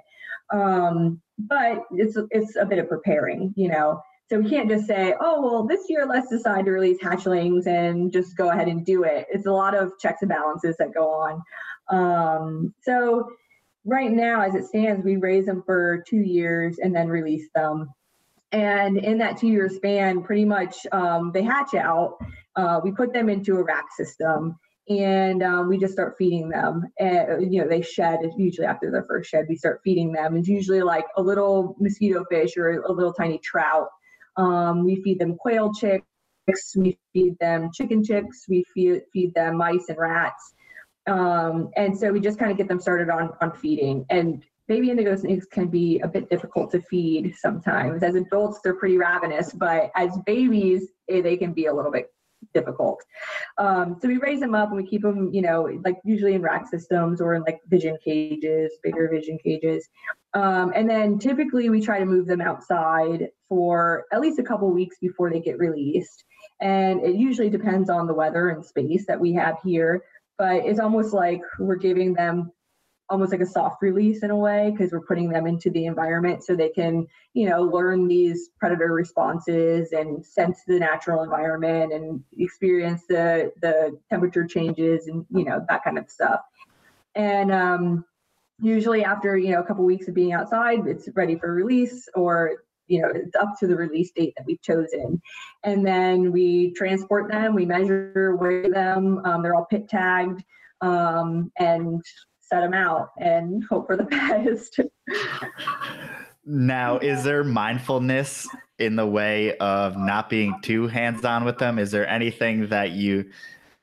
Um, 0.51 1.21
but 1.39 1.83
it's 1.91 2.17
it's 2.31 2.57
a 2.57 2.65
bit 2.65 2.79
of 2.79 2.89
preparing 2.89 3.53
you 3.57 3.69
know 3.69 4.01
so 4.31 4.39
we 4.39 4.49
can't 4.49 4.71
just 4.71 4.87
say, 4.87 5.15
oh, 5.21 5.43
well, 5.43 5.67
this 5.67 5.83
year 5.89 6.07
let's 6.07 6.29
decide 6.29 6.65
to 6.65 6.71
release 6.71 6.99
hatchlings 7.03 7.67
and 7.67 8.11
just 8.11 8.37
go 8.37 8.51
ahead 8.51 8.69
and 8.69 8.85
do 8.85 9.05
it. 9.05 9.27
It's 9.31 9.47
a 9.47 9.53
lot 9.53 9.75
of 9.75 9.93
checks 10.01 10.23
and 10.23 10.31
balances 10.31 10.77
that 10.79 10.95
go 10.95 11.11
on. 11.11 11.43
Um, 11.91 12.75
so 12.81 13.29
right 13.85 14.11
now, 14.11 14.41
as 14.41 14.55
it 14.55 14.65
stands, 14.65 15.05
we 15.05 15.17
raise 15.17 15.45
them 15.45 15.63
for 15.67 16.03
two 16.09 16.21
years 16.21 16.79
and 16.79 16.95
then 16.95 17.09
release 17.09 17.51
them. 17.55 17.91
And 18.53 18.97
in 18.97 19.19
that 19.19 19.37
two 19.37 19.49
year 19.49 19.69
span, 19.69 20.23
pretty 20.23 20.47
much 20.47 20.87
um, 20.93 21.31
they 21.33 21.43
hatch 21.43 21.75
out. 21.75 22.17
Uh, 22.57 22.81
we 22.83 22.93
put 22.93 23.13
them 23.13 23.29
into 23.29 23.57
a 23.57 23.63
rack 23.63 23.87
system 23.95 24.57
and 24.89 25.43
um, 25.43 25.69
we 25.69 25.77
just 25.77 25.93
start 25.93 26.15
feeding 26.17 26.49
them. 26.49 26.85
And, 26.99 27.53
you 27.53 27.61
know, 27.61 27.69
they 27.69 27.83
shed 27.83 28.21
usually 28.39 28.67
after 28.67 28.91
their 28.91 29.05
first 29.05 29.29
shed, 29.29 29.47
we 29.51 29.57
start 29.57 29.81
feeding 29.85 30.13
them. 30.13 30.37
It's 30.37 30.49
usually 30.49 30.83
like 30.83 31.05
a 31.17 31.23
little 31.23 31.77
mosquito 31.79 32.25
fish 32.31 32.57
or 32.57 32.81
a 32.83 32.93
little 32.93 33.13
tiny 33.13 33.39
trout 33.39 33.89
um, 34.37 34.85
we 34.85 35.03
feed 35.03 35.19
them 35.19 35.37
quail 35.37 35.73
chicks, 35.73 36.07
we 36.77 36.99
feed 37.13 37.39
them 37.41 37.71
chicken 37.73 38.03
chicks, 38.03 38.45
we 38.49 38.65
feed, 38.75 39.03
feed 39.13 39.35
them 39.35 39.57
mice 39.57 39.89
and 39.89 39.99
rats. 39.99 40.55
Um, 41.07 41.71
and 41.77 41.97
so 41.97 42.11
we 42.13 42.21
just 42.21 42.39
kind 42.39 42.51
of 42.51 42.57
get 42.57 42.69
them 42.69 42.81
started 42.81 43.11
on, 43.11 43.31
on 43.41 43.53
feeding. 43.53 44.07
And 44.11 44.43
baby 44.69 44.91
indigo 44.91 45.15
snakes 45.17 45.47
can 45.47 45.69
be 45.69 46.01
a 46.01 46.09
bit 46.09 46.31
difficult 46.31 46.71
to 46.73 46.81
feed 46.83 47.35
sometimes. 47.39 48.03
As 48.03 48.15
adults, 48.15 48.61
they're 48.63 48.75
pretty 48.75 48.97
ravenous, 48.97 49.53
but 49.53 49.91
as 49.95 50.17
babies, 50.25 50.89
eh, 51.11 51.21
they 51.21 51.37
can 51.37 51.53
be 51.53 51.67
a 51.67 51.75
little 51.75 51.93
bit 51.93 52.14
difficult. 52.53 53.03
Um, 53.59 53.97
so 54.01 54.09
we 54.09 54.19
raise 54.19 54.41
them 54.41 54.55
up 54.55 54.69
and 54.69 54.77
we 54.77 54.87
keep 54.87 55.03
them, 55.03 55.33
you 55.33 55.43
know, 55.43 55.69
like 55.85 55.97
usually 56.05 56.35
in 56.35 56.43
rack 56.43 56.67
systems 56.69 57.21
or 57.21 57.35
in 57.35 57.43
like 57.43 57.61
vision 57.69 57.97
cages, 58.05 58.73
bigger 58.83 59.09
vision 59.09 59.39
cages. 59.43 59.89
Um, 60.35 60.73
and 60.75 60.89
then 60.91 61.19
typically 61.19 61.71
we 61.71 61.81
try 61.81 61.99
to 61.99 62.07
move 62.07 62.27
them 62.27 62.41
outside 62.41 63.29
for 63.49 64.05
at 64.13 64.21
least 64.21 64.39
a 64.39 64.43
couple 64.43 64.71
weeks 64.71 64.97
before 65.01 65.31
they 65.31 65.41
get 65.41 65.59
released. 65.59 66.25
And 66.61 67.01
it 67.01 67.15
usually 67.15 67.51
depends 67.51 67.89
on 67.89 68.07
the 68.07 68.15
weather 68.15 68.49
and 68.49 68.65
space 68.65 69.07
that 69.07 69.21
we 69.21 69.33
have 69.35 69.57
here, 69.63 70.03
but 70.39 70.57
it's 70.65 70.81
almost 70.81 71.15
like 71.15 71.41
we're 71.59 71.77
giving 71.77 72.15
them 72.15 72.51
almost 73.11 73.33
like 73.33 73.41
a 73.41 73.47
soft 73.47 73.83
release 73.83 74.23
in 74.23 74.31
a 74.31 74.37
way 74.37 74.71
because 74.71 74.93
we're 74.93 75.01
putting 75.01 75.29
them 75.29 75.47
into 75.47 75.71
the 75.71 75.85
environment 75.85 76.43
so 76.43 76.57
they 76.57 76.71
can 76.71 77.07
you 77.35 77.49
know 77.49 77.63
learn 77.63 78.09
these 78.09 78.51
predator 78.59 78.93
responses 78.93 79.93
and 79.93 80.25
sense 80.25 80.61
the 80.67 80.79
natural 80.79 81.23
environment 81.23 81.93
and 81.93 82.23
experience 82.39 83.03
the 83.09 83.53
the 83.61 83.99
temperature 84.09 84.47
changes 84.47 85.07
and 85.07 85.27
you 85.31 85.45
know 85.45 85.65
that 85.69 85.85
kind 85.85 85.99
of 85.99 86.09
stuff. 86.09 86.41
And 87.15 87.53
um, 87.53 88.05
usually 88.61 89.05
after 89.05 89.37
you 89.37 89.51
know 89.51 89.61
a 89.61 89.65
couple 89.65 89.85
weeks 89.85 90.09
of 90.09 90.15
being 90.15 90.33
outside 90.33 90.87
it's 90.87 91.09
ready 91.15 91.37
for 91.37 91.53
release 91.53 92.09
or 92.15 92.53
you 92.87 93.03
know 93.03 93.09
it's 93.15 93.37
up 93.37 93.51
to 93.61 93.67
the 93.67 93.77
release 93.77 94.13
date 94.13 94.33
that 94.37 94.47
we've 94.47 94.63
chosen. 94.63 95.21
And 95.63 95.87
then 95.87 96.33
we 96.33 96.73
transport 96.73 97.31
them 97.31 97.55
we 97.55 97.67
measure 97.67 98.37
weigh 98.41 98.71
them 98.71 99.21
um, 99.27 99.43
they're 99.43 99.55
all 99.55 99.67
pit 99.67 99.89
tagged 99.91 100.43
um, 100.81 101.51
and 101.59 102.03
set 102.55 102.61
them 102.61 102.75
out 102.75 103.11
and 103.19 103.65
hope 103.65 103.87
for 103.87 103.97
the 103.97 104.05
best. 104.11 104.81
now, 106.45 106.99
is 106.99 107.25
there 107.25 107.43
mindfulness 107.43 108.49
in 108.79 108.97
the 108.97 109.07
way 109.07 109.57
of 109.59 109.97
not 109.97 110.31
being 110.31 110.55
too 110.63 110.87
hands-on 110.87 111.45
with 111.45 111.59
them? 111.59 111.79
Is 111.79 111.91
there 111.91 112.09
anything 112.09 112.69
that 112.69 112.93
you, 112.93 113.29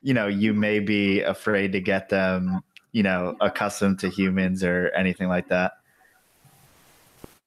you 0.02 0.14
know, 0.14 0.26
you 0.26 0.54
may 0.54 0.78
be 0.78 1.20
afraid 1.20 1.72
to 1.72 1.80
get 1.80 2.08
them, 2.08 2.62
you 2.92 3.02
know, 3.02 3.36
accustomed 3.40 3.98
to 4.00 4.08
humans 4.08 4.64
or 4.64 4.90
anything 4.96 5.28
like 5.28 5.48
that? 5.48 5.72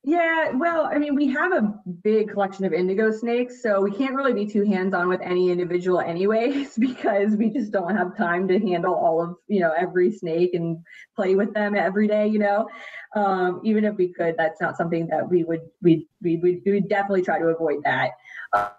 Yeah, 0.08 0.52
well, 0.54 0.86
I 0.86 1.00
mean, 1.00 1.16
we 1.16 1.30
have 1.30 1.52
a 1.52 1.74
big 2.04 2.30
collection 2.30 2.64
of 2.64 2.74
indigo 2.74 3.10
snakes, 3.10 3.64
so 3.64 3.82
we 3.82 3.90
can't 3.90 4.14
really 4.14 4.34
be 4.34 4.46
too 4.46 4.64
hands-on 4.64 5.10
with 5.10 5.20
any 5.22 5.50
individual 5.50 6.00
anyways, 6.00 6.76
because 6.80 7.36
we 7.36 7.50
just 7.50 7.72
don't 7.72 7.96
have 7.96 8.16
time 8.16 8.48
to 8.50 8.60
handle 8.60 8.94
all 8.94 9.20
of, 9.20 9.36
you 9.48 9.62
know, 9.62 9.74
every 9.76 10.12
snake 10.12 10.54
and 10.54 10.78
play 11.16 11.34
with 11.34 11.56
them 11.56 11.76
every 11.76 12.08
day, 12.08 12.28
you 12.28 12.38
know. 12.38 12.70
Um, 13.16 13.62
even 13.64 13.84
if 13.84 13.98
we 13.98 14.10
could, 14.14 14.36
that's 14.38 14.62
not 14.62 14.78
something 14.78 15.08
that 15.08 15.28
we 15.28 15.44
would 15.44 15.62
we 15.82 16.08
we 16.22 16.38
would 16.38 16.62
we 16.64 16.72
would 16.74 16.88
definitely 16.88 17.24
try 17.24 17.40
to 17.40 17.46
avoid 17.46 17.82
that. 17.84 18.12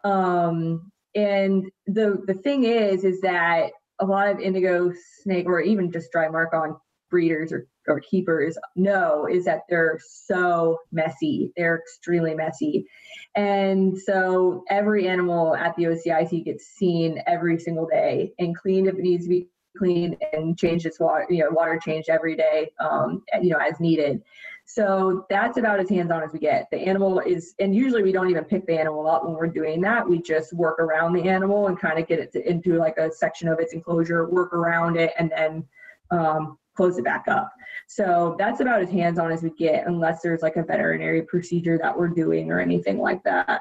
Um, 0.05 0.93
and 1.17 1.69
the 1.89 2.23
the 2.25 2.35
thing 2.35 2.63
is, 2.63 3.03
is 3.03 3.21
that 3.23 3.73
a 3.99 4.07
lot 4.07 4.29
of 4.29 4.39
indigo 4.39 4.93
snake 5.23 5.47
or 5.47 5.61
even 5.61 5.91
just 5.91 6.13
Drymarchon 6.13 6.79
breeders 7.11 7.53
or 7.53 7.67
or 7.89 8.01
keepers 8.01 8.59
know 8.75 9.27
is 9.27 9.45
that 9.45 9.63
they're 9.69 9.99
so 10.05 10.79
messy. 10.93 11.53
They're 11.57 11.79
extremely 11.79 12.35
messy. 12.35 12.87
And 13.35 13.97
so 13.99 14.65
every 14.71 15.09
animal 15.09 15.55
at 15.57 15.77
the 15.77 15.85
OCIC 15.85 16.45
gets 16.45 16.67
seen 16.67 17.23
every 17.27 17.59
single 17.59 17.87
day 17.87 18.33
and 18.39 18.57
cleaned 18.57 18.89
if 18.89 18.95
it 18.95 19.03
needs 19.03 19.25
to 19.25 19.31
be 19.31 19.49
cleaned 19.77 20.17
and 20.33 20.59
changed 20.59 20.87
its 20.87 20.99
water, 20.99 21.27
you 21.29 21.41
know, 21.41 21.51
water 21.51 21.79
changed 21.83 22.09
every 22.09 22.37
day, 22.37 22.71
um, 22.81 23.23
you 23.43 23.51
know, 23.51 23.59
as 23.59 23.79
needed. 23.81 24.23
So 24.65 25.27
that's 25.31 25.59
about 25.59 25.79
as 25.79 25.89
hands-on 25.89 26.25
as 26.25 26.33
we 26.33 26.41
get. 26.41 26.67
The 26.73 26.79
animal 26.79 27.21
is, 27.21 27.55
and 27.61 27.75
usually 27.75 28.03
we 28.03 28.11
don't 28.11 28.29
even 28.31 28.45
pick 28.45 28.67
the 28.67 28.79
animal 28.79 29.07
up 29.07 29.25
when 29.25 29.35
we're 29.35 29.47
doing 29.47 29.81
that. 29.83 30.09
We 30.09 30.21
just 30.21 30.53
work 30.53 30.81
around 30.81 31.13
the 31.13 31.29
animal 31.29 31.69
and 31.69 31.79
kind 31.79 32.01
of 32.01 32.09
get 32.09 32.19
it 32.19 32.33
to, 32.33 32.49
into 32.49 32.77
like 32.77 32.99
a 32.99 33.13
section 33.13 33.49
of 33.49 33.61
its 33.61 33.75
enclosure, 33.75 34.29
work 34.29 34.53
around 34.53 34.97
it, 34.97 35.13
and 35.19 35.31
then 35.31 35.65
um, 36.11 36.59
close 36.77 36.99
it 36.99 37.05
back 37.05 37.25
up. 37.29 37.53
So 37.89 38.37
that's 38.39 38.61
about 38.61 38.83
as 38.83 38.91
hands-on 38.91 39.33
as 39.33 39.43
we 39.43 39.51
get, 39.51 39.87
unless 39.87 40.23
there's 40.23 40.43
like 40.43 40.57
a 40.57 40.63
veterinary 40.63 41.23
procedure 41.23 41.79
that 41.79 41.97
we're 41.97 42.09
doing 42.09 42.51
or 42.51 42.61
anything 42.61 42.99
like 42.99 43.23
that. 43.25 43.61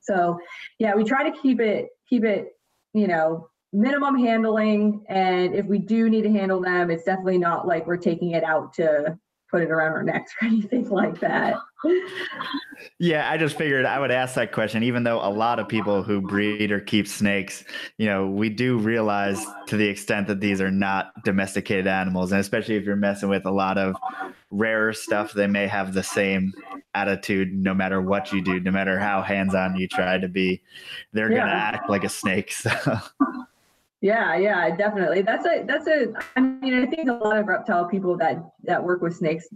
So 0.00 0.38
yeah, 0.78 0.94
we 0.94 1.04
try 1.04 1.28
to 1.28 1.36
keep 1.38 1.60
it 1.60 1.88
keep 2.08 2.24
it, 2.24 2.52
you 2.92 3.06
know, 3.06 3.48
minimum 3.72 4.18
handling. 4.18 5.04
And 5.08 5.54
if 5.54 5.66
we 5.66 5.78
do 5.78 6.10
need 6.10 6.22
to 6.22 6.30
handle 6.30 6.60
them, 6.60 6.90
it's 6.90 7.04
definitely 7.04 7.38
not 7.38 7.66
like 7.66 7.86
we're 7.86 7.96
taking 7.96 8.32
it 8.32 8.42
out 8.42 8.72
to 8.74 9.18
put 9.50 9.62
it 9.62 9.70
around 9.70 9.92
our 9.92 10.02
necks 10.02 10.32
or 10.42 10.48
anything 10.48 10.88
like 10.88 11.20
that. 11.20 11.56
Yeah, 12.98 13.30
I 13.30 13.36
just 13.36 13.56
figured 13.56 13.84
I 13.86 13.98
would 13.98 14.10
ask 14.10 14.34
that 14.34 14.52
question, 14.52 14.82
even 14.82 15.02
though 15.02 15.20
a 15.20 15.30
lot 15.30 15.58
of 15.58 15.68
people 15.68 16.02
who 16.02 16.20
breed 16.20 16.70
or 16.70 16.80
keep 16.80 17.08
snakes, 17.08 17.64
you 17.98 18.06
know, 18.06 18.28
we 18.28 18.48
do 18.48 18.78
realize 18.78 19.44
to 19.68 19.76
the 19.76 19.86
extent 19.86 20.26
that 20.28 20.40
these 20.40 20.60
are 20.60 20.70
not 20.70 21.12
domesticated 21.24 21.86
animals. 21.86 22.32
And 22.32 22.40
especially 22.40 22.76
if 22.76 22.84
you're 22.84 22.96
messing 22.96 23.28
with 23.28 23.46
a 23.46 23.50
lot 23.50 23.78
of 23.78 23.96
rarer 24.50 24.92
stuff, 24.92 25.32
they 25.32 25.46
may 25.46 25.66
have 25.66 25.94
the 25.94 26.02
same 26.02 26.52
attitude 26.94 27.54
no 27.54 27.72
matter 27.72 28.00
what 28.00 28.32
you 28.32 28.42
do, 28.42 28.60
no 28.60 28.70
matter 28.70 28.98
how 28.98 29.22
hands 29.22 29.54
on 29.54 29.76
you 29.76 29.88
try 29.88 30.18
to 30.18 30.28
be. 30.28 30.60
They're 31.12 31.30
yeah. 31.30 31.38
going 31.38 31.48
to 31.48 31.54
act 31.54 31.90
like 31.90 32.04
a 32.04 32.08
snake. 32.08 32.52
So. 32.60 32.98
Yeah, 34.02 34.34
yeah, 34.36 34.74
definitely. 34.74 35.20
That's 35.20 35.44
a 35.44 35.62
that's 35.66 35.86
a 35.86 36.06
I 36.34 36.40
mean, 36.40 36.72
I 36.72 36.86
think 36.86 37.10
a 37.10 37.12
lot 37.12 37.36
of 37.36 37.46
reptile 37.46 37.86
people 37.86 38.16
that 38.16 38.42
that 38.64 38.82
work 38.82 39.02
with 39.02 39.14
snakes 39.14 39.46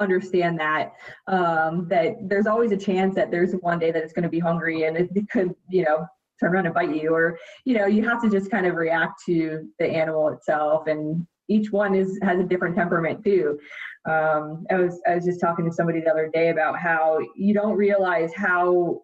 understand 0.00 0.58
that 0.58 0.94
um, 1.26 1.86
that 1.88 2.16
there's 2.28 2.46
always 2.46 2.72
a 2.72 2.76
chance 2.76 3.14
that 3.14 3.30
there's 3.30 3.52
one 3.60 3.78
day 3.78 3.90
that 3.92 4.02
it's 4.02 4.12
going 4.12 4.22
to 4.22 4.28
be 4.28 4.38
hungry 4.38 4.84
and 4.84 4.96
it, 4.96 5.10
could, 5.30 5.54
you 5.68 5.84
know, 5.84 6.06
turn 6.40 6.54
around 6.54 6.66
and 6.66 6.74
bite 6.74 6.94
you 6.94 7.14
or 7.14 7.38
you 7.64 7.74
know, 7.74 7.86
you 7.86 8.02
have 8.08 8.22
to 8.22 8.30
just 8.30 8.50
kind 8.50 8.66
of 8.66 8.74
react 8.74 9.22
to 9.26 9.68
the 9.78 9.86
animal 9.86 10.28
itself 10.28 10.86
and 10.86 11.26
each 11.48 11.70
one 11.72 11.94
is 11.94 12.18
has 12.22 12.38
a 12.38 12.44
different 12.44 12.76
temperament 12.76 13.22
too. 13.22 13.58
Um, 14.08 14.64
I 14.70 14.76
was 14.76 15.00
I 15.06 15.16
was 15.16 15.24
just 15.24 15.40
talking 15.40 15.64
to 15.66 15.72
somebody 15.72 16.00
the 16.00 16.10
other 16.10 16.30
day 16.32 16.48
about 16.48 16.78
how 16.78 17.18
you 17.36 17.52
don't 17.52 17.76
realize 17.76 18.32
how 18.34 19.02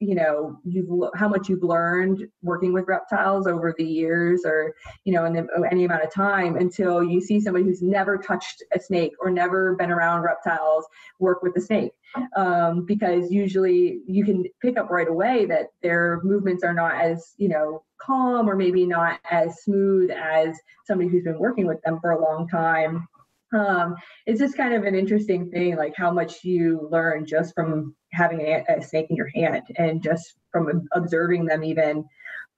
you 0.00 0.14
know 0.14 0.58
you've 0.64 0.88
how 1.16 1.28
much 1.28 1.48
you've 1.48 1.62
learned 1.62 2.26
working 2.42 2.72
with 2.72 2.86
reptiles 2.86 3.46
over 3.46 3.74
the 3.76 3.84
years 3.84 4.42
or 4.44 4.74
you 5.04 5.12
know 5.12 5.24
in 5.24 5.32
the, 5.32 5.46
any 5.70 5.84
amount 5.84 6.04
of 6.04 6.12
time 6.12 6.56
until 6.56 7.02
you 7.02 7.20
see 7.20 7.40
somebody 7.40 7.64
who's 7.64 7.82
never 7.82 8.16
touched 8.16 8.62
a 8.74 8.80
snake 8.80 9.12
or 9.20 9.30
never 9.30 9.74
been 9.74 9.90
around 9.90 10.22
reptiles 10.22 10.86
work 11.18 11.42
with 11.42 11.54
the 11.54 11.60
snake. 11.60 11.92
Um, 12.36 12.86
because 12.86 13.30
usually 13.30 14.00
you 14.06 14.24
can 14.24 14.44
pick 14.62 14.78
up 14.78 14.88
right 14.88 15.08
away 15.08 15.44
that 15.46 15.72
their 15.82 16.20
movements 16.22 16.62
are 16.62 16.72
not 16.72 16.94
as 16.94 17.34
you 17.36 17.48
know 17.48 17.82
calm 18.00 18.48
or 18.48 18.54
maybe 18.54 18.86
not 18.86 19.18
as 19.30 19.62
smooth 19.62 20.10
as 20.10 20.56
somebody 20.86 21.10
who's 21.10 21.24
been 21.24 21.38
working 21.38 21.66
with 21.66 21.82
them 21.82 21.98
for 22.00 22.12
a 22.12 22.22
long 22.22 22.48
time 22.48 23.06
um, 23.52 23.96
it's 24.26 24.40
just 24.40 24.56
kind 24.56 24.74
of 24.74 24.84
an 24.84 24.94
interesting 24.94 25.50
thing, 25.50 25.76
like 25.76 25.94
how 25.96 26.10
much 26.10 26.44
you 26.44 26.88
learn 26.90 27.24
just 27.26 27.54
from 27.54 27.94
having 28.12 28.40
a, 28.40 28.64
a 28.68 28.82
snake 28.82 29.06
in 29.10 29.16
your 29.16 29.30
hand 29.34 29.62
and 29.76 30.02
just 30.02 30.34
from 30.52 30.86
observing 30.92 31.46
them, 31.46 31.64
even. 31.64 32.04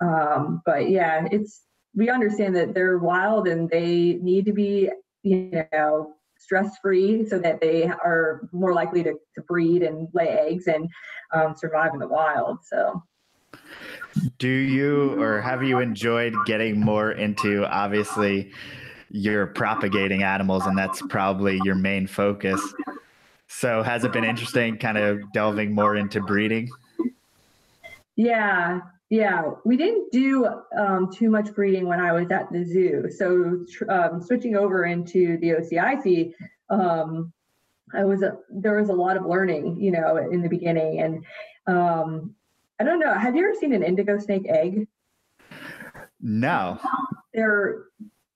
Um, 0.01 0.62
but 0.64 0.88
yeah, 0.88 1.26
it's 1.30 1.62
we 1.95 2.09
understand 2.09 2.57
that 2.57 2.74
they're 2.74 2.99
wild 2.99 3.49
and 3.49 3.68
they 3.68 4.18
need 4.20 4.47
to 4.47 4.53
be, 4.53 4.91
you 5.22 5.64
know, 5.72 6.14
stress 6.38 6.78
free 6.80 7.26
so 7.28 7.38
that 7.38 7.61
they 7.61 7.84
are 7.84 8.49
more 8.53 8.72
likely 8.72 9.03
to, 9.03 9.14
to 9.34 9.43
breed 9.43 9.82
and 9.82 10.09
lay 10.14 10.28
eggs 10.28 10.66
and 10.66 10.88
um, 11.34 11.55
survive 11.57 11.93
in 11.93 12.01
the 12.01 12.09
wild. 12.09 12.59
So. 12.64 13.03
Do 14.38 14.49
you 14.49 15.20
or 15.20 15.41
have 15.41 15.62
you 15.62 15.78
enjoyed 15.78 16.34
getting 16.47 16.80
more 16.80 17.12
into 17.12 17.64
obviously 17.66 18.53
you're 19.11 19.48
propagating 19.48 20.22
animals 20.22 20.66
and 20.66 20.78
that's 20.78 21.02
probably 21.08 21.61
your 21.64 21.74
main 21.74 22.06
focus. 22.06 22.61
So 23.48 23.82
has 23.82 24.04
it 24.04 24.12
been 24.12 24.24
interesting 24.24 24.78
kind 24.78 24.96
of 24.96 25.32
delving 25.32 25.74
more 25.74 25.96
into 25.96 26.20
breeding? 26.20 26.70
Yeah, 28.14 28.80
yeah. 29.08 29.50
We 29.64 29.76
didn't 29.76 30.12
do 30.12 30.46
um, 30.78 31.11
too 31.12 31.30
much 31.30 31.52
breeding 31.54 31.86
when 31.86 31.98
I 31.98 32.12
was 32.12 32.30
at 32.30 32.52
the 32.52 32.64
zoo. 32.64 33.11
So 33.11 33.66
um, 33.88 34.22
switching 34.22 34.56
over 34.56 34.84
into 34.84 35.36
the 35.38 35.50
OCIC, 35.50 36.34
um, 36.70 37.32
I 37.92 38.04
was 38.04 38.22
a, 38.22 38.38
there 38.50 38.76
was 38.76 38.88
a 38.88 38.94
lot 38.94 39.16
of 39.16 39.26
learning, 39.26 39.80
you 39.80 39.90
know, 39.90 40.16
in 40.16 40.42
the 40.42 40.48
beginning. 40.48 41.00
And 41.00 41.24
um, 41.66 42.34
I 42.78 42.84
don't 42.84 43.00
know. 43.00 43.12
Have 43.14 43.34
you 43.34 43.44
ever 43.44 43.54
seen 43.58 43.72
an 43.72 43.82
indigo 43.82 44.18
snake 44.18 44.46
egg? 44.48 44.86
No. 46.20 46.78
They're 47.34 47.86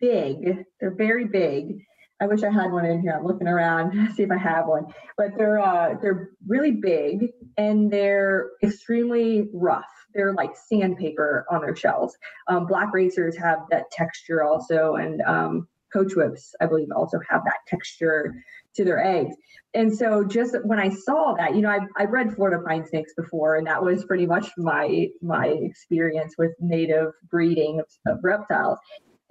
big. 0.01 0.65
They're 0.81 0.95
very 0.95 1.27
big. 1.27 1.85
I 2.21 2.27
wish 2.27 2.43
I 2.43 2.51
had 2.51 2.71
one 2.71 2.87
in 2.87 3.01
here. 3.01 3.13
I'm 3.13 3.27
looking 3.27 3.49
around 3.49 3.93
see 4.15 4.23
if 4.23 4.31
I 4.31 4.37
have 4.37 4.67
one. 4.67 4.87
But 5.17 5.37
they're 5.37 5.59
uh, 5.59 5.95
they're 6.01 6.31
really 6.47 6.73
big 6.73 7.33
and 7.57 7.91
they're 7.91 8.51
extremely 8.63 9.49
rough. 9.53 9.85
They're 10.15 10.33
like 10.33 10.53
sandpaper 10.69 11.45
on 11.51 11.61
their 11.61 11.77
shells. 11.77 12.17
Um, 12.49 12.67
black 12.67 12.93
racers 12.93 13.37
have 13.37 13.59
that 13.71 13.91
texture 13.91 14.45
also, 14.45 14.95
and 14.95 15.21
um, 15.23 15.69
coach 15.93 16.15
whips, 16.15 16.55
I 16.61 16.67
believe, 16.67 16.89
also 16.95 17.19
have 17.29 17.43
that 17.45 17.59
texture 17.67 18.35
to 18.77 18.85
their 18.85 19.05
eggs. 19.05 19.35
And 19.75 19.97
so 19.97 20.25
just 20.25 20.57
when 20.65 20.79
I 20.79 20.89
saw 20.89 21.35
that, 21.35 21.57
you 21.57 21.63
know, 21.63 21.71
I've, 21.71 21.89
I've 21.97 22.11
read 22.11 22.35
Florida 22.35 22.63
pine 22.65 22.87
snakes 22.87 23.13
before, 23.15 23.57
and 23.57 23.67
that 23.67 23.83
was 23.83 24.05
pretty 24.05 24.27
much 24.27 24.51
my 24.57 25.09
my 25.21 25.47
experience 25.47 26.37
with 26.39 26.53
native 26.61 27.13
breeding 27.29 27.81
of, 27.81 27.87
of 28.07 28.23
reptiles 28.23 28.79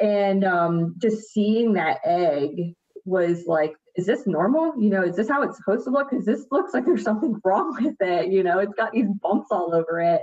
and 0.03 0.43
um, 0.43 0.95
just 1.01 1.31
seeing 1.31 1.73
that 1.73 1.99
egg 2.05 2.75
was 3.05 3.45
like 3.47 3.73
is 3.95 4.07
this 4.07 4.25
normal? 4.25 4.73
You 4.77 4.89
know 4.89 5.03
is 5.03 5.15
this 5.15 5.29
how 5.29 5.43
it's 5.43 5.57
supposed 5.57 5.85
to 5.85 5.91
look? 5.91 6.09
Because 6.09 6.25
this 6.25 6.45
looks 6.51 6.73
like 6.73 6.85
there's 6.85 7.03
something 7.03 7.39
wrong 7.45 7.75
with 7.81 7.95
it 8.01 8.31
you 8.31 8.43
know 8.43 8.59
it's 8.59 8.73
got 8.75 8.91
these 8.91 9.07
bumps 9.21 9.47
all 9.49 9.73
over 9.73 10.01
it. 10.01 10.21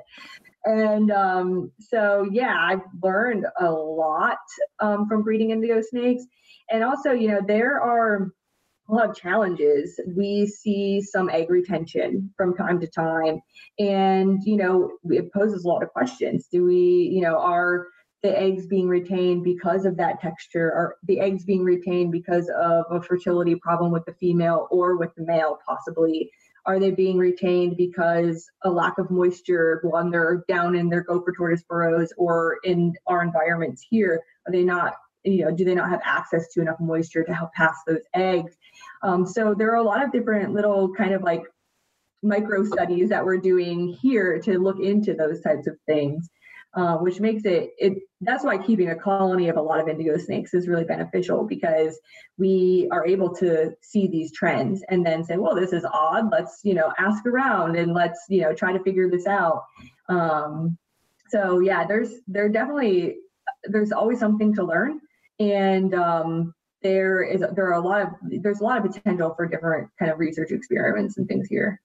And 0.65 1.11
um, 1.11 1.73
so 1.81 2.29
yeah 2.31 2.55
i've 2.59 2.83
learned 3.03 3.47
a 3.59 3.71
lot 3.71 4.39
um, 4.81 5.09
from 5.09 5.23
breeding 5.23 5.51
indigo 5.51 5.81
snakes. 5.81 6.25
And 6.71 6.85
also 6.85 7.13
you 7.13 7.29
know 7.29 7.41
there 7.47 7.81
are 7.81 8.33
a 8.89 8.93
lot 8.93 9.09
of 9.09 9.17
challenges. 9.17 10.01
We 10.17 10.47
see 10.47 11.01
some 11.01 11.31
egg 11.31 11.49
retention 11.49 12.29
from 12.37 12.57
time 12.57 12.81
to 12.81 12.89
time. 12.89 13.41
And 13.79 14.41
you 14.45 14.57
know 14.57 14.91
it 15.05 15.33
poses 15.33 15.65
a 15.65 15.69
lot 15.69 15.83
of 15.83 15.91
questions. 15.91 16.49
Do 16.53 16.65
we 16.65 17.11
you 17.15 17.23
know 17.23 17.39
are 17.39 17.87
the 18.23 18.39
eggs 18.39 18.67
being 18.67 18.89
retained 18.89 19.45
because 19.45 19.87
of 19.87 19.97
that 19.97 20.21
texture 20.21 20.71
or 20.73 20.97
the 21.05 21.21
eggs 21.21 21.45
being 21.45 21.65
retained 21.65 22.13
because 22.13 22.51
of 22.51 22.85
a 22.91 23.01
fertility 23.03 23.55
problem 23.55 23.91
with 23.91 24.05
the 24.05 24.15
female 24.15 24.69
or 24.71 24.97
with 24.97 25.15
the 25.17 25.25
male 25.25 25.59
possibly. 25.67 26.31
Are 26.67 26.79
they 26.79 26.91
being 26.91 27.17
retained 27.17 27.79
because 27.79 28.47
a 28.65 28.71
lack 28.71 28.99
of 28.99 29.11
moisture 29.11 29.81
when 29.83 30.11
they're 30.11 30.45
down 30.47 30.77
in 30.77 30.91
their 30.91 31.03
gopher 31.03 31.33
tortoise 31.33 31.63
burrows 31.63 32.13
or 32.19 32.59
in 32.65 32.95
our 33.07 33.23
environments 33.23 33.85
here 33.89 34.23
are 34.47 34.53
they 34.53 34.63
not 34.63 34.95
you 35.25 35.45
know 35.45 35.51
do 35.51 35.65
they 35.65 35.75
not 35.75 35.89
have 35.89 36.03
access 36.05 36.53
to 36.53 36.61
enough 36.61 36.79
moisture 36.79 37.25
to 37.25 37.35
help 37.35 37.53
pass 37.55 37.79
those 37.87 38.03
eggs? 38.15 38.57
Um, 39.03 39.27
so 39.27 39.55
there 39.55 39.71
are 39.71 39.77
a 39.77 39.83
lot 39.83 40.05
of 40.05 40.13
different 40.13 40.53
little 40.53 40.93
kind 40.95 41.15
of 41.15 41.23
like 41.23 41.45
micro 42.23 42.65
studies 42.65 43.09
that 43.09 43.25
we're 43.25 43.39
doing 43.39 43.89
here 43.89 44.39
to 44.41 44.59
look 44.59 44.79
into 44.79 45.15
those 45.15 45.41
types 45.41 45.67
of 45.67 45.79
things 45.87 46.29
uh, 46.75 46.97
which 46.99 47.21
makes 47.21 47.45
it 47.45 47.71
it 47.79 47.95
that's 48.21 48.45
why 48.45 48.57
keeping 48.57 48.91
a 48.91 48.95
colony 48.95 49.49
of 49.49 49.57
a 49.57 49.63
lot 49.63 49.81
of 49.81 49.89
indigo 49.89 50.17
snakes 50.17 50.55
is 50.55 50.69
really 50.69 50.85
beneficial 50.85 51.45
because 51.45 51.99
we 52.39 52.89
are 52.93 53.07
able 53.07 53.35
to 53.35 53.73
see 53.81 54.07
these 54.07 54.33
trends 54.33 54.83
and 54.89 55.05
then 55.05 55.25
say 55.25 55.37
well 55.37 55.55
this 55.55 55.73
is 55.73 55.85
odd. 55.93 56.31
Let's 56.31 56.61
you 56.63 56.75
know 56.75 56.93
ask 56.99 57.27
around 57.27 57.77
and 57.77 57.93
let's 57.93 58.25
you 58.29 58.43
know 58.43 58.55
try 58.55 58.73
to 58.73 58.83
figure 58.83 59.11
this 59.11 59.27
out. 59.27 59.65
Um, 60.09 60.79
so 61.29 61.61
yeah 61.61 61.87
there's 61.87 62.11
there 62.29 62.49
definitely 62.49 63.17
there's 63.65 63.93
always 63.93 64.19
something 64.19 64.55
to 64.55 64.65
learn. 64.65 65.01
And 65.39 65.95
um, 65.95 66.55
there 66.83 67.23
is 67.23 67.43
there 67.55 67.69
are 67.69 67.75
a 67.75 67.81
lot 67.81 68.03
of 68.03 68.09
there's 68.23 68.61
a 68.61 68.65
lot 68.65 68.79
of 68.79 68.93
potential 68.93 69.35
for 69.35 69.47
different 69.47 69.89
kind 69.99 70.11
of 70.11 70.19
research 70.19 70.51
experiments 70.51 71.19
and 71.19 71.27
things 71.29 71.49
here 71.49 71.81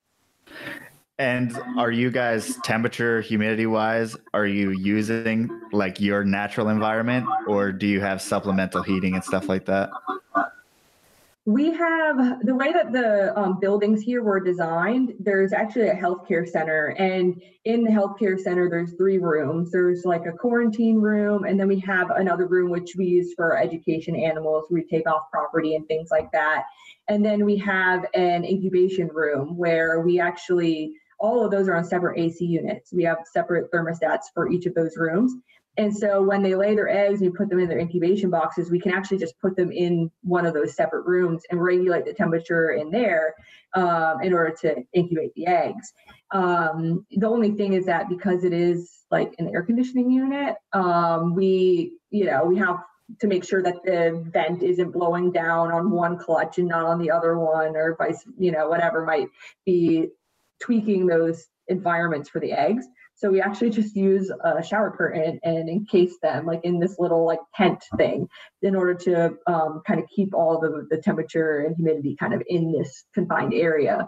and 1.18 1.56
are 1.78 1.90
you 1.90 2.10
guys 2.10 2.56
temperature, 2.62 3.20
humidity 3.20 3.66
wise, 3.66 4.16
are 4.34 4.46
you 4.46 4.70
using 4.70 5.50
like 5.72 6.00
your 6.00 6.24
natural 6.24 6.68
environment 6.68 7.26
or 7.48 7.72
do 7.72 7.86
you 7.86 8.00
have 8.00 8.20
supplemental 8.20 8.82
heating 8.82 9.14
and 9.14 9.24
stuff 9.24 9.48
like 9.48 9.64
that? 9.66 9.90
We 11.46 11.72
have 11.74 12.40
the 12.44 12.56
way 12.56 12.72
that 12.72 12.92
the 12.92 13.38
um, 13.38 13.60
buildings 13.60 14.02
here 14.02 14.24
were 14.24 14.40
designed. 14.40 15.14
There's 15.20 15.52
actually 15.52 15.88
a 15.88 15.94
healthcare 15.94 16.46
center, 16.46 16.88
and 16.98 17.40
in 17.64 17.84
the 17.84 17.90
healthcare 17.90 18.36
center, 18.36 18.68
there's 18.68 18.94
three 18.94 19.18
rooms. 19.18 19.70
There's 19.70 20.04
like 20.04 20.26
a 20.26 20.32
quarantine 20.32 20.96
room, 20.96 21.44
and 21.44 21.58
then 21.58 21.68
we 21.68 21.78
have 21.78 22.10
another 22.10 22.48
room 22.48 22.68
which 22.68 22.96
we 22.96 23.06
use 23.06 23.32
for 23.34 23.56
education 23.56 24.16
animals. 24.16 24.64
We 24.72 24.82
take 24.82 25.08
off 25.08 25.30
property 25.30 25.76
and 25.76 25.86
things 25.86 26.08
like 26.10 26.32
that. 26.32 26.64
And 27.06 27.24
then 27.24 27.44
we 27.44 27.56
have 27.58 28.06
an 28.14 28.44
incubation 28.44 29.06
room 29.06 29.56
where 29.56 30.00
we 30.00 30.18
actually 30.18 30.94
all 31.18 31.44
of 31.44 31.50
those 31.50 31.68
are 31.68 31.76
on 31.76 31.84
separate 31.84 32.18
AC 32.18 32.44
units. 32.44 32.92
We 32.92 33.04
have 33.04 33.18
separate 33.32 33.70
thermostats 33.72 34.24
for 34.34 34.50
each 34.50 34.66
of 34.66 34.74
those 34.74 34.96
rooms. 34.96 35.32
And 35.78 35.94
so 35.94 36.22
when 36.22 36.42
they 36.42 36.54
lay 36.54 36.74
their 36.74 36.88
eggs 36.88 37.20
and 37.20 37.26
you 37.26 37.32
put 37.32 37.50
them 37.50 37.58
in 37.58 37.68
their 37.68 37.78
incubation 37.78 38.30
boxes, 38.30 38.70
we 38.70 38.80
can 38.80 38.92
actually 38.92 39.18
just 39.18 39.38
put 39.40 39.56
them 39.56 39.70
in 39.70 40.10
one 40.22 40.46
of 40.46 40.54
those 40.54 40.74
separate 40.74 41.04
rooms 41.04 41.42
and 41.50 41.62
regulate 41.62 42.06
the 42.06 42.14
temperature 42.14 42.70
in 42.70 42.90
there 42.90 43.34
um, 43.74 44.22
in 44.22 44.32
order 44.32 44.54
to 44.62 44.76
incubate 44.94 45.34
the 45.34 45.46
eggs. 45.46 45.92
Um, 46.30 47.04
the 47.10 47.28
only 47.28 47.52
thing 47.52 47.74
is 47.74 47.84
that 47.86 48.08
because 48.08 48.44
it 48.44 48.54
is 48.54 49.04
like 49.10 49.34
an 49.38 49.48
air 49.48 49.62
conditioning 49.62 50.10
unit, 50.10 50.56
um, 50.72 51.34
we, 51.34 51.92
you 52.10 52.24
know, 52.24 52.44
we 52.44 52.56
have 52.56 52.78
to 53.20 53.26
make 53.26 53.44
sure 53.44 53.62
that 53.62 53.76
the 53.84 54.24
vent 54.32 54.62
isn't 54.62 54.92
blowing 54.92 55.30
down 55.30 55.70
on 55.70 55.90
one 55.90 56.18
clutch 56.18 56.58
and 56.58 56.68
not 56.68 56.86
on 56.86 56.98
the 56.98 57.10
other 57.10 57.38
one 57.38 57.76
or 57.76 57.96
vice, 57.96 58.24
you 58.38 58.50
know, 58.50 58.68
whatever 58.68 59.04
might 59.04 59.28
be 59.64 60.08
tweaking 60.60 61.06
those 61.06 61.46
environments 61.68 62.28
for 62.28 62.40
the 62.40 62.52
eggs. 62.52 62.86
So 63.14 63.30
we 63.30 63.40
actually 63.40 63.70
just 63.70 63.96
use 63.96 64.30
a 64.44 64.62
shower 64.62 64.94
curtain 64.94 65.40
and 65.42 65.70
encase 65.70 66.18
them 66.22 66.44
like 66.44 66.60
in 66.64 66.78
this 66.78 66.98
little 66.98 67.24
like 67.24 67.38
tent 67.54 67.82
thing 67.96 68.28
in 68.60 68.76
order 68.76 68.92
to 68.92 69.34
um, 69.46 69.80
kind 69.86 69.98
of 69.98 70.06
keep 70.14 70.34
all 70.34 70.60
the, 70.60 70.86
the 70.90 71.00
temperature 71.00 71.60
and 71.60 71.74
humidity 71.76 72.14
kind 72.20 72.34
of 72.34 72.42
in 72.46 72.72
this 72.72 73.04
confined 73.14 73.54
area. 73.54 74.06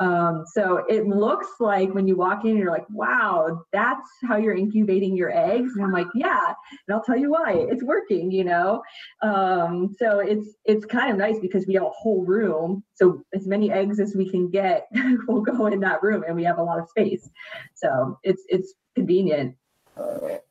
Um, 0.00 0.44
so 0.46 0.78
it 0.88 1.06
looks 1.06 1.46
like 1.60 1.94
when 1.94 2.08
you 2.08 2.16
walk 2.16 2.46
in, 2.46 2.56
you're 2.56 2.70
like, 2.70 2.88
wow, 2.88 3.64
that's 3.70 4.08
how 4.26 4.36
you're 4.36 4.56
incubating 4.56 5.14
your 5.14 5.30
eggs. 5.30 5.74
And 5.76 5.84
I'm 5.84 5.92
like, 5.92 6.06
yeah, 6.14 6.54
and 6.88 6.94
I'll 6.94 7.02
tell 7.02 7.18
you 7.18 7.30
why. 7.30 7.66
It's 7.70 7.82
working, 7.82 8.30
you 8.30 8.44
know. 8.44 8.82
Um, 9.22 9.94
so 9.98 10.20
it's 10.20 10.56
it's 10.64 10.86
kind 10.86 11.10
of 11.10 11.18
nice 11.18 11.38
because 11.38 11.66
we 11.66 11.74
have 11.74 11.82
a 11.82 11.90
whole 11.90 12.24
room. 12.24 12.82
So 12.94 13.22
as 13.34 13.46
many 13.46 13.70
eggs 13.70 14.00
as 14.00 14.16
we 14.16 14.28
can 14.28 14.50
get 14.50 14.86
will 15.28 15.42
go 15.42 15.66
in 15.66 15.80
that 15.80 16.02
room, 16.02 16.24
and 16.26 16.34
we 16.34 16.44
have 16.44 16.58
a 16.58 16.62
lot 16.62 16.78
of 16.78 16.88
space. 16.88 17.28
So 17.74 18.18
it's 18.22 18.42
it's 18.48 18.72
convenient. 18.94 19.54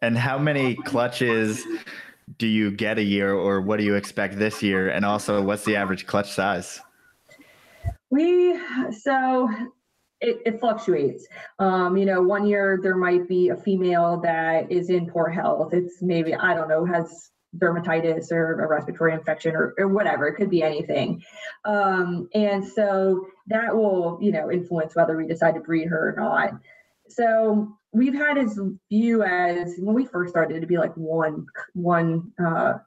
And 0.03 0.15
how 0.15 0.37
many 0.37 0.75
clutches 0.75 1.65
do 2.37 2.45
you 2.45 2.69
get 2.69 2.99
a 2.99 3.03
year, 3.03 3.33
or 3.33 3.61
what 3.61 3.77
do 3.77 3.83
you 3.83 3.95
expect 3.95 4.37
this 4.37 4.61
year? 4.61 4.89
And 4.89 5.03
also, 5.03 5.41
what's 5.41 5.65
the 5.65 5.75
average 5.75 6.05
clutch 6.05 6.31
size? 6.31 6.79
We 8.10 8.60
so 8.91 9.49
it, 10.22 10.41
it 10.45 10.60
fluctuates. 10.60 11.28
Um, 11.60 11.97
you 11.97 12.05
know, 12.05 12.22
one 12.22 12.45
year 12.45 12.80
there 12.82 12.97
might 12.97 13.28
be 13.28 13.49
a 13.49 13.55
female 13.55 14.20
that 14.22 14.72
is 14.72 14.89
in 14.89 15.10
poor 15.10 15.30
health. 15.30 15.74
It's 15.74 16.01
maybe 16.01 16.34
I 16.34 16.53
don't 16.53 16.70
know 16.70 16.86
has 16.86 17.32
dermatitis 17.57 18.32
or 18.32 18.62
a 18.62 18.68
respiratory 18.68 19.14
infection 19.14 19.55
or, 19.55 19.74
or 19.78 19.88
whatever. 19.88 20.28
It 20.28 20.36
could 20.36 20.49
be 20.49 20.62
anything. 20.62 21.24
Um, 21.66 22.30
and 22.34 22.66
so 22.66 23.28
that 23.47 23.76
will 23.76 24.20
you 24.22 24.32
know 24.32 24.51
influence 24.51 24.95
whether 24.95 25.16
we 25.16 25.28
decide 25.28 25.55
to 25.55 25.62
breed 25.62 25.88
her 25.88 26.10
or 26.10 26.22
not. 26.22 26.53
So 27.07 27.76
we've 27.91 28.14
had 28.14 28.38
as 28.38 28.60
few 28.89 29.24
as 29.24 29.76
when 29.80 29.95
we 29.95 30.05
first 30.05 30.32
started 30.32 30.62
to 30.62 30.68
be 30.68 30.78
like 30.78 30.95
one 30.95 31.47
one 31.74 32.32
uh, 32.43 32.80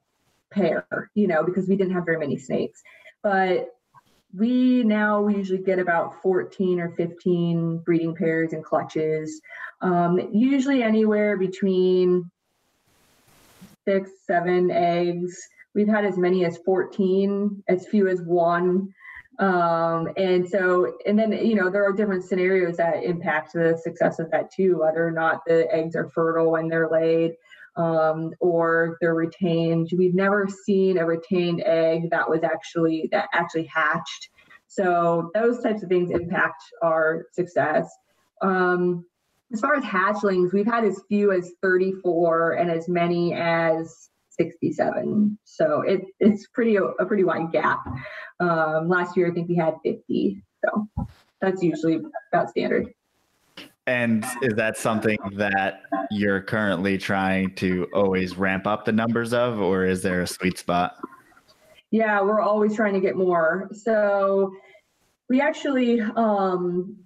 pair, 0.51 1.11
you 1.15 1.27
know, 1.27 1.43
because 1.45 1.69
we 1.69 1.77
didn't 1.77 1.95
have 1.95 2.05
very 2.05 2.19
many 2.19 2.37
snakes. 2.37 2.83
But 3.23 3.69
we 4.35 4.83
now 4.83 5.21
we 5.21 5.37
usually 5.37 5.63
get 5.63 5.79
about 5.79 6.23
14 6.23 6.81
or 6.81 6.91
15 6.97 7.79
breeding 7.79 8.15
pairs 8.15 8.53
and 8.53 8.65
clutches. 8.65 9.41
Um, 9.81 10.31
usually 10.33 10.83
anywhere 10.83 11.37
between 11.37 12.31
six 13.85 14.11
seven 14.27 14.71
eggs. 14.71 15.37
We've 15.75 15.89
had 15.89 16.05
as 16.05 16.17
many 16.19 16.45
as 16.45 16.59
14 16.59 17.63
as 17.69 17.87
few 17.87 18.09
as 18.09 18.21
one. 18.23 18.93
Um, 19.39 20.11
and 20.17 20.49
so 20.49 20.95
and 21.07 21.19
then 21.19 21.33
you 21.33 21.55
know 21.55 21.71
there 21.71 21.85
are 21.85 21.93
different 21.93 22.25
scenarios 22.25 22.77
that 22.77 23.03
impact 23.03 23.55
the 23.55 23.79
success 23.83 24.19
of 24.19 24.31
that 24.31 24.53
too 24.53 24.79
whether 24.79 25.07
or 25.07 25.11
not 25.11 25.41
the 25.47 25.67
eggs 25.75 25.97
are 25.97 26.11
fertile 26.11 26.53
when 26.53 26.69
they're 26.69 26.91
laid 26.91 27.33
um, 27.77 28.33
or 28.41 28.97
they're 29.01 29.15
retained. 29.15 29.91
We've 29.97 30.15
never 30.15 30.49
seen 30.65 30.99
a 30.99 31.07
retained 31.07 31.63
egg 31.65 32.11
that 32.11 32.29
was 32.29 32.43
actually 32.43 33.09
that 33.13 33.29
actually 33.33 33.67
hatched. 33.67 34.31
So 34.67 35.31
those 35.35 35.63
types 35.63 35.83
of 35.83 35.89
things 35.89 36.11
impact 36.11 36.63
our 36.83 37.27
success. 37.33 37.91
Um, 38.41 39.05
as 39.53 39.61
far 39.61 39.75
as 39.75 39.85
hatchlings, 39.85 40.53
we've 40.53 40.67
had 40.67 40.85
as 40.85 41.03
few 41.09 41.31
as 41.33 41.53
34 41.61 42.53
and 42.53 42.71
as 42.71 42.89
many 42.89 43.35
as 43.35 44.09
67. 44.31 45.39
So 45.45 45.83
it, 45.83 46.03
it's 46.21 46.47
pretty 46.49 46.77
a 46.77 47.05
pretty 47.05 47.25
wide 47.25 47.53
gap. 47.53 47.81
Um, 48.41 48.89
last 48.89 49.17
year, 49.17 49.31
I 49.31 49.35
think 49.35 49.49
we 49.49 49.57
had 49.57 49.75
50. 49.85 50.43
So 50.65 50.89
that's 51.41 51.63
usually 51.63 52.01
about 52.33 52.49
standard. 52.49 52.89
And 53.87 54.25
is 54.43 54.55
that 54.55 54.77
something 54.77 55.19
that 55.33 55.83
you're 56.11 56.41
currently 56.41 56.99
trying 56.99 57.55
to 57.57 57.89
always 57.93 58.37
ramp 58.37 58.67
up 58.67 58.85
the 58.85 58.93
numbers 58.93 59.33
of, 59.33 59.59
or 59.61 59.85
is 59.85 60.03
there 60.03 60.21
a 60.21 60.27
sweet 60.27 60.57
spot? 60.59 60.97
Yeah, 61.91 62.23
we're 62.23 62.41
always 62.41 62.77
trying 62.77 62.95
to 62.95 63.01
get 63.01 63.17
more. 63.17 63.69
So 63.73 64.55
we 65.29 65.41
actually, 65.41 66.01
um, 66.01 66.97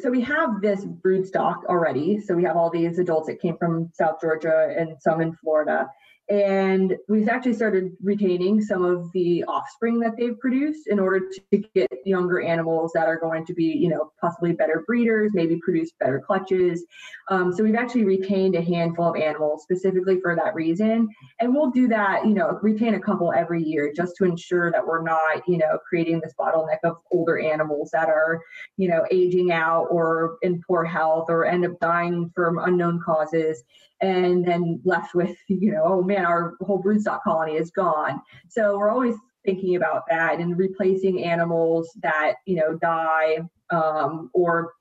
so 0.00 0.10
we 0.10 0.22
have 0.22 0.62
this 0.62 0.84
brood 0.84 1.26
stock 1.26 1.62
already. 1.68 2.20
So 2.20 2.34
we 2.34 2.44
have 2.44 2.56
all 2.56 2.70
these 2.70 2.98
adults 2.98 3.28
that 3.28 3.40
came 3.40 3.58
from 3.58 3.90
South 3.92 4.18
Georgia 4.20 4.74
and 4.78 4.96
some 5.00 5.20
in 5.20 5.34
Florida. 5.34 5.88
And 6.30 6.94
we've 7.08 7.28
actually 7.28 7.54
started 7.54 7.96
retaining 8.02 8.60
some 8.60 8.84
of 8.84 9.10
the 9.12 9.44
offspring 9.44 9.98
that 10.00 10.18
they've 10.18 10.38
produced 10.38 10.86
in 10.86 10.98
order 10.98 11.20
to 11.50 11.58
get 11.74 11.90
younger 12.04 12.42
animals 12.42 12.92
that 12.94 13.06
are 13.06 13.18
going 13.18 13.46
to 13.46 13.54
be, 13.54 13.64
you 13.64 13.88
know, 13.88 14.12
possibly 14.20 14.52
better 14.52 14.84
breeders, 14.86 15.30
maybe 15.32 15.58
produce 15.62 15.90
better 15.98 16.20
clutches. 16.20 16.84
Um, 17.30 17.50
so 17.50 17.64
we've 17.64 17.74
actually 17.74 18.04
retained 18.04 18.56
a 18.56 18.62
handful 18.62 19.08
of 19.08 19.16
animals 19.16 19.62
specifically 19.62 20.20
for 20.20 20.36
that 20.36 20.54
reason. 20.54 21.08
And 21.40 21.54
we'll 21.54 21.70
do 21.70 21.88
that, 21.88 22.26
you 22.26 22.34
know, 22.34 22.58
retain 22.60 22.94
a 22.94 23.00
couple 23.00 23.32
every 23.32 23.62
year 23.62 23.90
just 23.96 24.14
to 24.16 24.24
ensure 24.24 24.70
that 24.70 24.86
we're 24.86 25.02
not, 25.02 25.42
you 25.48 25.56
know, 25.56 25.78
creating 25.88 26.20
this 26.20 26.34
bottleneck 26.38 26.78
of 26.84 26.96
older 27.10 27.38
animals 27.38 27.90
that 27.92 28.10
are, 28.10 28.42
you 28.76 28.88
know, 28.88 29.06
aging 29.10 29.50
out 29.50 29.86
or 29.90 30.36
in 30.42 30.60
poor 30.66 30.84
health 30.84 31.30
or 31.30 31.46
end 31.46 31.64
up 31.64 31.80
dying 31.80 32.30
from 32.34 32.58
unknown 32.58 33.00
causes 33.02 33.64
and 34.00 34.44
then 34.44 34.80
left 34.84 35.14
with, 35.14 35.36
you 35.48 35.72
know, 35.72 35.82
oh 35.84 36.02
man, 36.02 36.24
our 36.24 36.54
whole 36.60 36.82
broodstock 36.82 37.22
colony 37.22 37.54
is 37.54 37.70
gone. 37.70 38.20
So 38.48 38.78
we're 38.78 38.90
always 38.90 39.14
thinking 39.44 39.76
about 39.76 40.02
that 40.10 40.40
and 40.40 40.58
replacing 40.58 41.24
animals 41.24 41.90
that, 42.02 42.34
you 42.44 42.56
know, 42.56 42.74
die 42.74 43.38
um, 43.70 44.30
or 44.34 44.72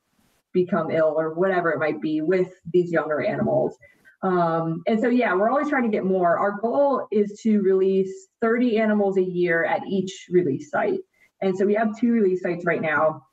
become 0.54 0.92
ill 0.92 1.16
or 1.18 1.34
whatever 1.34 1.72
it 1.72 1.80
might 1.80 2.02
be 2.02 2.22
with 2.22 2.50
these 2.74 2.92
younger 2.92 3.22
animals. 3.22 3.78
Um, 4.24 4.82
and 4.88 5.00
so, 5.00 5.10
yeah, 5.10 5.34
we're 5.36 5.50
always 5.50 5.70
trying 5.70 5.84
to 5.84 5.90
get 5.90 6.04
more. 6.04 6.38
Our 6.38 6.60
goal 6.60 7.08
is 7.12 7.40
to 7.44 7.62
release 7.62 8.28
30 8.42 8.80
animals 8.80 9.18
a 9.18 9.24
year 9.24 9.66
at 9.66 9.86
each 9.88 10.28
release 10.30 10.72
site. 10.72 11.00
And 11.42 11.56
so 11.56 11.66
we 11.66 11.76
have 11.76 11.98
two 12.00 12.12
release 12.12 12.42
sites 12.42 12.66
right 12.66 12.82
now. 12.82 13.27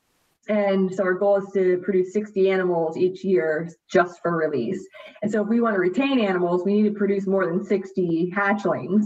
And 0.47 0.93
so 0.93 1.03
our 1.03 1.13
goal 1.13 1.37
is 1.37 1.51
to 1.53 1.79
produce 1.83 2.13
60 2.13 2.51
animals 2.51 2.97
each 2.97 3.23
year 3.23 3.69
just 3.89 4.21
for 4.21 4.35
release. 4.37 4.87
And 5.21 5.31
so 5.31 5.41
if 5.41 5.47
we 5.47 5.59
want 5.59 5.75
to 5.75 5.79
retain 5.79 6.19
animals, 6.19 6.63
we 6.63 6.81
need 6.81 6.89
to 6.89 6.97
produce 6.97 7.25
more 7.25 7.45
than 7.47 7.63
60 7.63 8.31
hatchlings. 8.35 9.05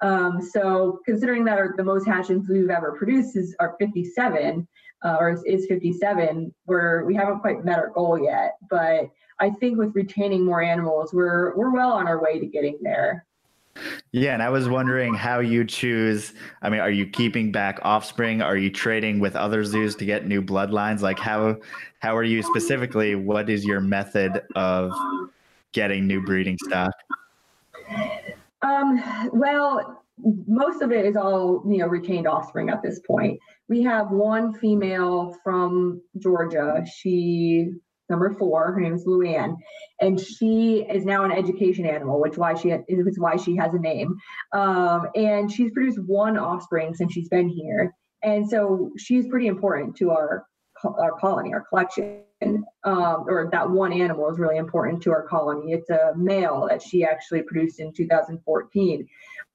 Um, 0.00 0.40
so 0.40 1.00
considering 1.04 1.44
that 1.44 1.58
our, 1.58 1.74
the 1.76 1.84
most 1.84 2.06
hatchlings 2.06 2.48
we've 2.48 2.70
ever 2.70 2.92
produced 2.92 3.36
is 3.36 3.54
are 3.60 3.76
57, 3.78 4.66
uh, 5.04 5.16
or 5.20 5.30
is, 5.30 5.42
is 5.44 5.66
57, 5.66 6.54
where 6.64 7.04
we 7.04 7.14
haven't 7.14 7.40
quite 7.40 7.64
met 7.64 7.78
our 7.78 7.90
goal 7.90 8.18
yet. 8.18 8.56
But 8.70 9.10
I 9.40 9.50
think 9.50 9.78
with 9.78 9.94
retaining 9.94 10.44
more 10.44 10.62
animals, 10.62 11.12
we're 11.12 11.54
we're 11.56 11.72
well 11.72 11.92
on 11.92 12.08
our 12.08 12.20
way 12.22 12.38
to 12.38 12.46
getting 12.46 12.78
there. 12.82 13.24
Yeah, 14.12 14.34
and 14.34 14.42
I 14.42 14.48
was 14.48 14.68
wondering 14.68 15.14
how 15.14 15.40
you 15.40 15.64
choose. 15.64 16.32
I 16.62 16.70
mean, 16.70 16.80
are 16.80 16.90
you 16.90 17.06
keeping 17.06 17.52
back 17.52 17.78
offspring? 17.82 18.42
Are 18.42 18.56
you 18.56 18.70
trading 18.70 19.20
with 19.20 19.36
other 19.36 19.64
zoos 19.64 19.94
to 19.96 20.04
get 20.04 20.26
new 20.26 20.42
bloodlines? 20.42 21.00
Like 21.00 21.18
how 21.18 21.56
how 22.00 22.16
are 22.16 22.24
you 22.24 22.42
specifically? 22.42 23.14
What 23.14 23.50
is 23.50 23.64
your 23.64 23.80
method 23.80 24.42
of 24.56 24.92
getting 25.72 26.06
new 26.06 26.24
breeding 26.24 26.56
stock? 26.64 26.92
Um, 28.62 29.02
well, 29.32 30.02
most 30.46 30.82
of 30.82 30.90
it 30.90 31.04
is 31.04 31.16
all 31.16 31.62
you 31.66 31.78
know 31.78 31.86
retained 31.86 32.26
offspring 32.26 32.70
at 32.70 32.82
this 32.82 33.00
point. 33.00 33.38
We 33.68 33.82
have 33.82 34.10
one 34.10 34.54
female 34.54 35.36
from 35.44 36.00
Georgia. 36.18 36.84
She 36.90 37.72
number 38.08 38.34
four. 38.34 38.72
Her 38.72 38.80
name 38.80 38.94
is 38.94 39.06
Luann, 39.06 39.56
and 40.00 40.18
she 40.18 40.86
is 40.90 41.04
now 41.04 41.24
an 41.24 41.32
education 41.32 41.86
animal, 41.86 42.20
which 42.20 42.36
why 42.36 42.54
she 42.54 42.70
is 42.70 43.18
why 43.18 43.36
she 43.36 43.56
has 43.56 43.74
a 43.74 43.78
name. 43.78 44.16
Um, 44.52 45.08
and 45.14 45.50
she's 45.50 45.72
produced 45.72 46.00
one 46.06 46.38
offspring 46.38 46.94
since 46.94 47.12
she's 47.12 47.28
been 47.28 47.48
here, 47.48 47.94
and 48.22 48.48
so 48.48 48.92
she's 48.96 49.28
pretty 49.28 49.46
important 49.46 49.96
to 49.96 50.10
our 50.10 50.46
our 50.84 51.18
colony, 51.18 51.52
our 51.52 51.64
collection. 51.68 52.22
Um, 52.84 53.24
or 53.26 53.48
that 53.50 53.68
one 53.68 53.92
animal 53.92 54.30
is 54.30 54.38
really 54.38 54.58
important 54.58 55.02
to 55.02 55.10
our 55.10 55.26
colony. 55.26 55.72
It's 55.72 55.90
a 55.90 56.12
male 56.16 56.68
that 56.70 56.80
she 56.80 57.04
actually 57.04 57.42
produced 57.42 57.80
in 57.80 57.92
2014. 57.92 59.08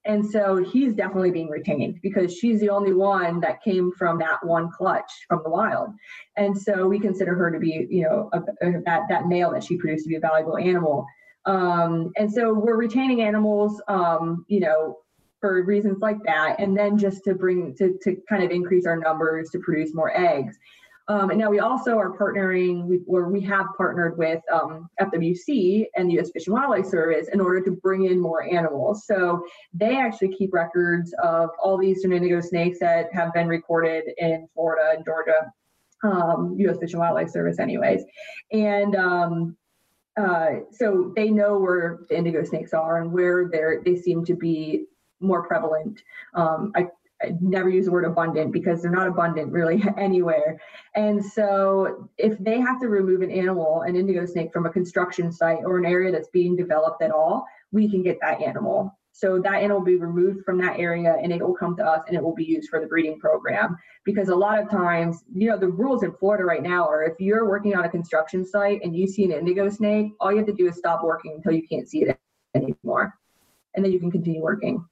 And 0.06 0.24
so 0.24 0.56
he's 0.56 0.94
definitely 0.94 1.30
being 1.30 1.48
retained 1.48 2.00
because 2.02 2.36
she's 2.36 2.60
the 2.60 2.68
only 2.68 2.92
one 2.92 3.40
that 3.40 3.62
came 3.62 3.90
from 3.92 4.18
that 4.18 4.44
one 4.44 4.70
clutch 4.70 5.10
from 5.28 5.40
the 5.42 5.50
wild. 5.50 5.90
And 6.36 6.56
so 6.56 6.86
we 6.86 6.98
consider 7.00 7.34
her 7.34 7.50
to 7.50 7.58
be, 7.58 7.86
you 7.88 8.02
know, 8.02 8.28
a, 8.32 8.40
a, 8.66 8.82
that, 8.84 9.02
that 9.08 9.26
male 9.26 9.52
that 9.52 9.64
she 9.64 9.76
produced 9.76 10.04
to 10.04 10.10
be 10.10 10.16
a 10.16 10.20
valuable 10.20 10.58
animal. 10.58 11.06
Um, 11.46 12.12
and 12.16 12.30
so 12.30 12.52
we're 12.52 12.76
retaining 12.76 13.22
animals, 13.22 13.80
um, 13.88 14.44
you 14.48 14.60
know, 14.60 14.98
for 15.40 15.62
reasons 15.62 15.98
like 16.00 16.22
that. 16.24 16.56
And 16.58 16.76
then 16.76 16.98
just 16.98 17.24
to 17.24 17.34
bring, 17.34 17.74
to, 17.76 17.98
to 18.02 18.16
kind 18.28 18.42
of 18.42 18.50
increase 18.50 18.86
our 18.86 18.96
numbers 18.96 19.50
to 19.50 19.58
produce 19.58 19.94
more 19.94 20.16
eggs. 20.16 20.58
Um, 21.08 21.30
and 21.30 21.38
now 21.38 21.50
we 21.50 21.58
also 21.58 21.98
are 21.98 22.16
partnering, 22.16 23.00
or 23.06 23.28
we 23.28 23.40
have 23.42 23.66
partnered 23.76 24.16
with 24.16 24.40
um, 24.50 24.88
FWC 25.00 25.86
and 25.96 26.08
the 26.08 26.14
U.S. 26.14 26.30
Fish 26.30 26.46
and 26.46 26.54
Wildlife 26.54 26.86
Service 26.86 27.28
in 27.32 27.40
order 27.40 27.60
to 27.62 27.72
bring 27.72 28.06
in 28.06 28.18
more 28.18 28.42
animals. 28.42 29.06
So 29.06 29.44
they 29.74 29.98
actually 29.98 30.34
keep 30.34 30.54
records 30.54 31.14
of 31.22 31.50
all 31.62 31.76
the 31.76 31.88
eastern 31.88 32.12
indigo 32.12 32.40
snakes 32.40 32.78
that 32.78 33.12
have 33.12 33.34
been 33.34 33.48
recorded 33.48 34.04
in 34.16 34.48
Florida 34.54 34.92
and 34.96 35.04
Georgia, 35.04 35.52
um, 36.02 36.54
U.S. 36.58 36.78
Fish 36.78 36.92
and 36.92 37.00
Wildlife 37.00 37.30
Service, 37.30 37.58
anyways. 37.58 38.02
And 38.50 38.96
um, 38.96 39.56
uh, 40.16 40.60
so 40.70 41.12
they 41.14 41.28
know 41.28 41.58
where 41.58 42.00
the 42.08 42.16
indigo 42.16 42.44
snakes 42.44 42.72
are 42.72 43.02
and 43.02 43.12
where 43.12 43.48
they 43.48 43.90
they 43.90 44.00
seem 44.00 44.24
to 44.24 44.34
be 44.34 44.86
more 45.20 45.46
prevalent. 45.46 46.02
Um, 46.34 46.72
I 46.74 46.86
Never 47.40 47.68
use 47.68 47.86
the 47.86 47.92
word 47.92 48.04
abundant 48.04 48.52
because 48.52 48.82
they're 48.82 48.90
not 48.90 49.06
abundant 49.06 49.52
really 49.52 49.82
anywhere. 49.98 50.60
And 50.94 51.24
so 51.24 52.08
if 52.18 52.38
they 52.38 52.60
have 52.60 52.80
to 52.80 52.88
remove 52.88 53.22
an 53.22 53.30
animal, 53.30 53.82
an 53.82 53.96
indigo 53.96 54.26
snake 54.26 54.52
from 54.52 54.66
a 54.66 54.70
construction 54.70 55.32
site 55.32 55.60
or 55.64 55.78
an 55.78 55.86
area 55.86 56.12
that's 56.12 56.28
being 56.28 56.56
developed 56.56 57.02
at 57.02 57.10
all, 57.10 57.46
we 57.72 57.90
can 57.90 58.02
get 58.02 58.18
that 58.20 58.40
animal. 58.40 58.96
So 59.16 59.40
that 59.40 59.54
animal 59.54 59.78
will 59.78 59.86
be 59.86 59.96
removed 59.96 60.44
from 60.44 60.58
that 60.58 60.78
area 60.78 61.16
and 61.22 61.32
it 61.32 61.40
will 61.40 61.54
come 61.54 61.76
to 61.76 61.84
us 61.84 62.02
and 62.08 62.16
it 62.16 62.22
will 62.22 62.34
be 62.34 62.44
used 62.44 62.68
for 62.68 62.80
the 62.80 62.86
breeding 62.86 63.20
program. 63.20 63.76
Because 64.04 64.28
a 64.28 64.34
lot 64.34 64.58
of 64.58 64.68
times, 64.68 65.22
you 65.32 65.48
know, 65.48 65.56
the 65.56 65.68
rules 65.68 66.02
in 66.02 66.12
Florida 66.14 66.44
right 66.44 66.62
now 66.62 66.84
are 66.88 67.04
if 67.04 67.20
you're 67.20 67.48
working 67.48 67.76
on 67.76 67.84
a 67.84 67.88
construction 67.88 68.44
site 68.44 68.80
and 68.82 68.96
you 68.96 69.06
see 69.06 69.22
an 69.24 69.30
indigo 69.30 69.68
snake, 69.68 70.12
all 70.18 70.32
you 70.32 70.38
have 70.38 70.46
to 70.46 70.52
do 70.52 70.66
is 70.66 70.76
stop 70.76 71.04
working 71.04 71.34
until 71.36 71.52
you 71.52 71.66
can't 71.68 71.88
see 71.88 72.02
it 72.02 72.18
anymore. 72.56 73.14
And 73.76 73.84
then 73.84 73.92
you 73.92 74.00
can 74.00 74.10
continue 74.10 74.42
working. 74.42 74.84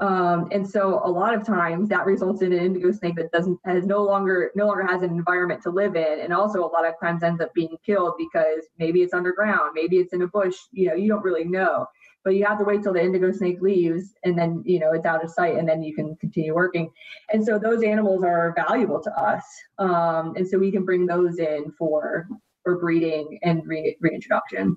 Um, 0.00 0.48
and 0.52 0.68
so 0.68 1.00
a 1.04 1.10
lot 1.10 1.34
of 1.34 1.44
times 1.44 1.88
that 1.88 2.06
results 2.06 2.42
in 2.42 2.52
an 2.52 2.58
indigo 2.58 2.92
snake 2.92 3.16
that 3.16 3.32
doesn't 3.32 3.58
has 3.64 3.86
no 3.86 4.02
longer 4.02 4.50
no 4.54 4.66
longer 4.66 4.86
has 4.86 5.02
an 5.02 5.10
environment 5.10 5.62
to 5.62 5.70
live 5.70 5.96
in. 5.96 6.20
And 6.20 6.32
also 6.32 6.60
a 6.60 6.70
lot 6.70 6.86
of 6.86 6.94
times 7.00 7.22
ends 7.22 7.40
up 7.40 7.52
being 7.54 7.76
killed 7.84 8.14
because 8.18 8.64
maybe 8.78 9.02
it's 9.02 9.14
underground 9.14 9.70
maybe 9.74 9.96
it's 9.96 10.12
in 10.12 10.22
a 10.22 10.26
bush 10.26 10.56
you 10.72 10.88
know 10.88 10.94
you 10.94 11.08
don't 11.08 11.24
really 11.24 11.44
know. 11.44 11.86
But 12.24 12.34
you 12.34 12.44
have 12.44 12.58
to 12.58 12.64
wait 12.64 12.82
till 12.82 12.92
the 12.92 13.02
indigo 13.02 13.30
snake 13.30 13.60
leaves 13.60 14.14
and 14.24 14.36
then 14.36 14.62
you 14.66 14.80
know 14.80 14.92
it's 14.92 15.06
out 15.06 15.24
of 15.24 15.30
sight 15.30 15.56
and 15.56 15.68
then 15.68 15.82
you 15.82 15.94
can 15.94 16.16
continue 16.16 16.54
working. 16.54 16.90
And 17.32 17.44
so 17.44 17.58
those 17.58 17.82
animals 17.82 18.24
are 18.24 18.52
valuable 18.56 19.00
to 19.02 19.10
us. 19.18 19.44
Um, 19.78 20.34
and 20.36 20.46
so 20.46 20.58
we 20.58 20.72
can 20.72 20.84
bring 20.84 21.06
those 21.06 21.38
in 21.38 21.72
for 21.78 22.28
for 22.64 22.78
breeding 22.78 23.38
and 23.42 23.66
re- 23.66 23.96
reintroduction 24.00 24.76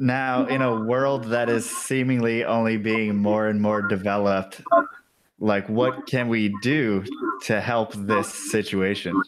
now, 0.00 0.46
in 0.46 0.62
a 0.62 0.74
world 0.84 1.24
that 1.24 1.50
is 1.50 1.68
seemingly 1.68 2.44
only 2.44 2.76
being 2.76 3.16
more 3.16 3.48
and 3.48 3.60
more 3.60 3.82
developed, 3.82 4.62
like 5.40 5.68
what 5.68 6.06
can 6.06 6.28
we 6.28 6.54
do 6.62 7.04
to 7.42 7.60
help 7.60 7.94
this 7.94 8.32
situation? 8.32 9.20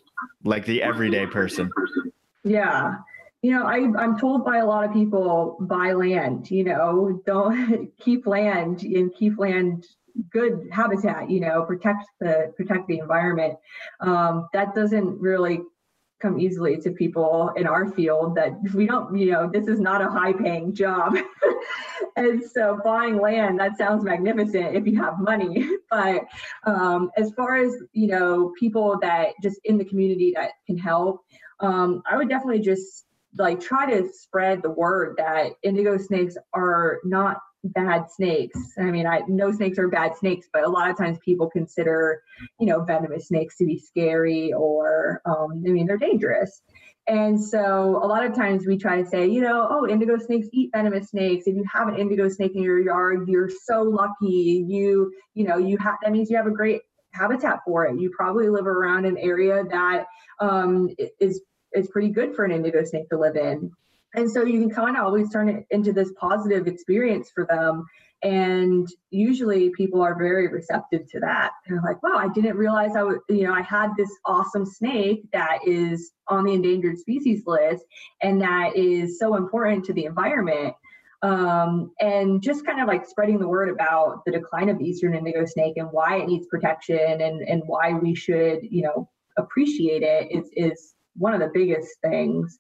Like 0.45 0.65
the 0.67 0.81
everyday 0.81 1.27
person. 1.27 1.73
Yeah. 2.45 2.95
You 3.43 3.51
know, 3.53 3.65
I, 3.65 3.79
I'm 3.99 4.17
told 4.17 4.45
by 4.45 4.59
a 4.59 4.65
lot 4.65 4.85
of 4.85 4.93
people 4.93 5.57
buy 5.61 5.93
land, 5.93 6.53
you 6.53 6.63
know, 6.63 7.21
don't 7.27 7.91
keep 8.01 8.29
land 8.29 8.83
and 8.83 9.13
keep 9.13 9.39
land 9.41 9.87
good 10.33 10.69
habitat, 10.71 11.31
you 11.31 11.41
know, 11.41 11.65
protect 11.65 12.05
the 12.21 12.53
protect 12.57 12.87
the 12.87 12.99
environment. 12.99 13.57
Um, 14.01 14.49
that 14.53 14.75
doesn't 14.75 15.21
really 15.21 15.63
come 16.21 16.39
easily 16.39 16.77
to 16.79 16.91
people 16.91 17.51
in 17.57 17.67
our 17.67 17.91
field 17.93 18.35
that 18.37 18.53
we 18.75 18.87
don't, 18.87 19.17
you 19.17 19.33
know, 19.33 19.51
this 19.51 19.67
is 19.67 19.81
not 19.81 20.03
a 20.03 20.11
high 20.11 20.33
paying 20.33 20.75
job. 20.75 21.17
and 22.17 22.43
so 22.43 22.79
buying 22.85 23.19
land, 23.19 23.59
that 23.59 23.77
sounds 23.79 24.05
magnificent 24.05 24.77
if 24.77 24.87
you 24.87 25.01
have 25.01 25.19
money. 25.19 25.69
But 25.91 26.27
um, 26.67 27.11
as 27.17 27.33
far 27.33 27.57
as, 27.57 27.75
you 27.93 28.07
know, 28.07 28.53
people 28.57 28.97
that 29.03 29.31
just 29.43 29.59
in 29.65 29.77
the 29.77 29.85
community 29.85 30.33
that 30.37 30.53
can 30.65 30.79
help, 30.79 31.25
um, 31.59 32.03
I 32.09 32.17
would 32.17 32.29
definitely 32.29 32.61
just 32.61 33.07
like 33.37 33.61
try 33.61 33.91
to 33.91 34.09
spread 34.13 34.63
the 34.63 34.71
word 34.71 35.17
that 35.19 35.53
indigo 35.65 35.97
snakes 35.97 36.37
are 36.55 36.99
not 37.05 37.39
bad 37.65 38.11
snakes. 38.11 38.59
I 38.79 38.85
mean, 38.85 39.07
I 39.07 39.23
no 39.29 39.53
snakes 39.53 39.79
are 39.79 39.89
bad 39.89 40.17
snakes, 40.17 40.49
but 40.53 40.65
a 40.65 40.69
lot 40.69 40.91
of 40.91 40.97
times 40.97 41.19
people 41.25 41.51
consider, 41.51 42.23
you 42.59 42.67
know, 42.67 42.83
venomous 42.85 43.29
snakes 43.29 43.57
to 43.59 43.67
be 43.67 43.79
scary 43.79 44.53
or, 44.53 45.21
um, 45.27 45.63
I 45.67 45.71
mean, 45.71 45.87
they're 45.87 45.99
dangerous. 45.99 46.63
And 47.07 47.43
so 47.43 47.99
a 48.03 48.07
lot 48.07 48.25
of 48.25 48.35
times 48.35 48.67
we 48.67 48.77
try 48.77 49.03
to 49.03 49.09
say, 49.09 49.27
you 49.27 49.41
know, 49.41 49.67
oh, 49.71 49.89
indigo 49.89 50.17
snakes 50.19 50.49
eat 50.53 50.71
venomous 50.73 51.11
snakes. 51.11 51.47
If 51.47 51.57
you 51.57 51.65
have 51.73 51.89
an 51.89 51.97
indigo 51.97 52.29
snake 52.29 52.55
in 52.55 52.63
your 52.63 52.81
yard, 52.81 53.29
you're 53.29 53.51
so 53.51 53.83
lucky. 53.83 54.65
You, 54.69 55.13
you 55.35 55.45
know, 55.45 55.57
you 55.57 55.77
have 55.79 55.97
that 56.03 56.13
means 56.13 56.31
you 56.31 56.37
have 56.37 56.47
a 56.47 56.53
great 56.53 56.83
habitat 57.13 57.61
for 57.65 57.87
it. 57.87 57.99
You 57.99 58.11
probably 58.17 58.49
live 58.49 58.67
around 58.67 59.07
an 59.07 59.19
area 59.19 59.65
that 59.71 60.07
um, 60.41 60.89
is 61.19 61.43
is 61.73 61.89
pretty 61.89 62.09
good 62.09 62.35
for 62.35 62.45
an 62.45 62.53
indigo 62.53 62.85
snake 62.85 63.09
to 63.11 63.19
live 63.19 63.37
in 63.37 63.71
and 64.15 64.31
so 64.31 64.45
you 64.45 64.61
can 64.61 64.71
kind 64.71 64.97
of 64.97 65.05
always 65.05 65.31
turn 65.31 65.49
it 65.49 65.67
into 65.71 65.93
this 65.93 66.13
positive 66.19 66.67
experience 66.67 67.31
for 67.35 67.47
them. 67.47 67.87
And 68.23 68.87
usually 69.11 69.71
people 69.71 70.03
are 70.03 70.19
very 70.19 70.49
receptive 70.49 71.09
to 71.11 71.21
that. 71.21 71.53
They're 71.67 71.81
like 71.83 72.03
wow 72.03 72.17
i 72.17 72.29
didn't 72.29 72.57
realize 72.57 72.97
i 72.97 73.03
would 73.03 73.21
you 73.29 73.45
know 73.45 73.55
i 73.55 73.63
had 73.63 73.91
this 73.97 74.11
awesome 74.27 74.67
snake 74.67 75.23
that 75.33 75.59
is 75.67 76.13
on 76.29 76.45
the 76.45 76.53
endangered 76.53 76.99
species 76.99 77.45
list 77.47 77.85
and 78.23 78.41
that 78.43 78.77
is 78.77 79.19
so 79.19 79.37
important 79.37 79.85
to 79.87 79.93
the 79.93 80.05
environment. 80.05 80.75
Um, 81.23 81.93
and 82.01 82.43
just 82.43 82.65
kind 82.65 82.81
of 82.81 82.89
like 82.89 83.07
spreading 83.07 83.39
the 83.39 83.49
word 83.49 83.69
about 83.69 84.25
the 84.25 84.33
decline 84.33 84.71
of 84.71 84.79
the 84.79 84.87
eastern 84.87 85.15
indigo 85.15 85.45
snake 85.45 85.75
and 85.77 85.89
why 85.93 86.17
it 86.17 86.27
needs 86.27 86.47
protection 86.47 87.21
and 87.21 87.43
and 87.43 87.63
why 87.67 87.93
we 87.93 88.15
should 88.15 88.61
you 88.63 88.83
know 88.83 89.09
appreciate 89.37 90.03
it 90.03 90.29
is 90.31 90.49
is 90.55 90.95
one 91.17 91.35
of 91.35 91.41
the 91.41 91.51
biggest 91.53 91.91
things 92.01 92.59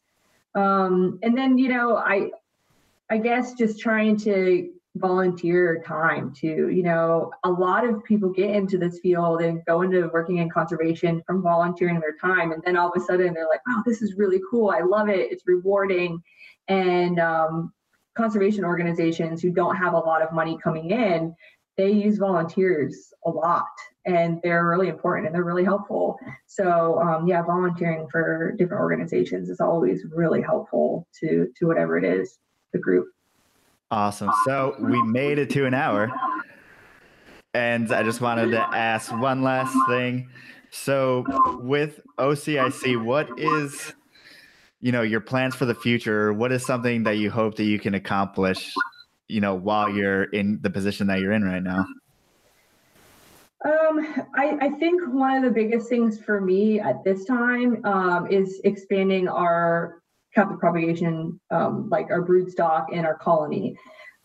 um, 0.55 1.19
and 1.23 1.37
then, 1.37 1.59
you 1.59 1.69
know, 1.69 1.97
I, 1.97 2.31
I 3.11 3.19
guess 3.19 3.55
just 3.55 3.81
trying 3.81 4.17
to 4.19 4.71
volunteer 4.97 5.83
time 5.87 6.33
too. 6.33 6.69
You 6.71 6.83
know, 6.83 7.31
a 7.45 7.51
lot 7.51 7.85
of 7.85 8.03
people 8.05 8.31
get 8.31 8.51
into 8.51 8.77
this 8.77 8.99
field 9.01 9.41
and 9.41 9.65
go 9.65 9.83
into 9.83 10.09
working 10.13 10.39
in 10.39 10.51
conservation 10.51 11.23
from 11.27 11.43
volunteering 11.43 12.01
their 12.01 12.17
time. 12.17 12.53
And 12.53 12.63
then 12.65 12.77
all 12.77 12.91
of 12.91 13.01
a 13.01 13.05
sudden 13.05 13.33
they're 13.33 13.49
like, 13.49 13.65
wow, 13.67 13.83
this 13.87 14.03
is 14.03 14.15
really 14.17 14.41
cool. 14.51 14.71
I 14.71 14.81
love 14.81 15.09
it. 15.09 15.31
It's 15.31 15.45
rewarding. 15.47 16.23
And 16.69 17.21
um, 17.21 17.73
conservation 18.17 18.65
organizations 18.65 19.41
who 19.43 19.51
don't 19.51 19.77
have 19.77 19.95
a 19.95 19.99
lot 19.99 20.23
of 20.23 20.33
money 20.33 20.59
coming 20.63 20.91
in, 20.91 21.35
they 21.77 21.91
use 21.91 22.19
volunteers 22.19 23.13
a 23.25 23.31
lot 23.31 23.67
and 24.07 24.41
they're 24.43 24.67
really 24.67 24.89
important 24.89 25.27
and 25.27 25.35
they're 25.35 25.45
really 25.45 25.65
helpful. 25.65 26.19
So 26.47 27.01
um, 27.01 27.27
yeah, 27.27 27.43
volunteering 27.43 28.09
for 28.11 28.53
different 28.53 28.81
organizations 28.81 29.49
is 29.51 29.61
always 29.61 30.05
really 30.13 30.43
helpful 30.43 31.07
to 31.21 31.49
to 31.57 31.67
whatever 31.67 31.99
it 31.99 32.05
is 32.05 32.39
the 32.73 32.79
group. 32.79 33.09
Awesome. 33.91 34.31
So 34.45 34.77
we 34.79 35.03
made 35.03 35.39
it 35.39 35.51
to 35.51 35.67
an 35.67 35.75
hour, 35.75 36.11
and 37.55 37.93
I 37.93 38.03
just 38.03 38.21
wanted 38.21 38.53
to 38.53 38.61
ask 38.61 39.13
one 39.13 39.43
last 39.43 39.77
thing. 39.89 40.29
So 40.71 41.25
with 41.61 42.01
OCIC, 42.19 43.05
what 43.05 43.29
is 43.37 43.93
you 44.81 44.93
know 44.93 45.03
your 45.03 45.21
plans 45.21 45.55
for 45.57 45.67
the 45.67 45.75
future? 45.75 46.33
What 46.33 46.53
is 46.53 46.65
something 46.65 47.03
that 47.03 47.19
you 47.19 47.31
hope 47.31 47.57
that 47.57 47.65
you 47.65 47.79
can 47.79 47.95
accomplish? 47.95 48.73
You 49.29 49.41
know, 49.41 49.55
while 49.55 49.91
you're 49.91 50.25
in 50.25 50.61
the 50.63 50.71
position 50.71 51.09
that 51.09 51.21
you're 51.21 51.33
in 51.33 51.45
right 51.45 51.63
now. 51.63 51.87
Um, 53.65 54.27
I, 54.35 54.57
I, 54.59 54.71
think 54.71 55.03
one 55.13 55.37
of 55.37 55.43
the 55.43 55.51
biggest 55.51 55.91
things 55.91 56.19
for 56.19 56.41
me 56.41 56.81
at 56.81 57.05
this 57.05 57.27
time 57.27 57.85
um, 57.85 58.27
is 58.31 58.59
expanding 58.65 59.29
our 59.29 60.03
captive 60.35 60.59
propagation, 60.59 61.39
um, 61.51 61.89
like 61.91 62.07
our 62.11 62.23
brood 62.23 62.51
stock 62.51 62.89
and 62.91 63.05
our 63.05 63.19
colony. 63.19 63.77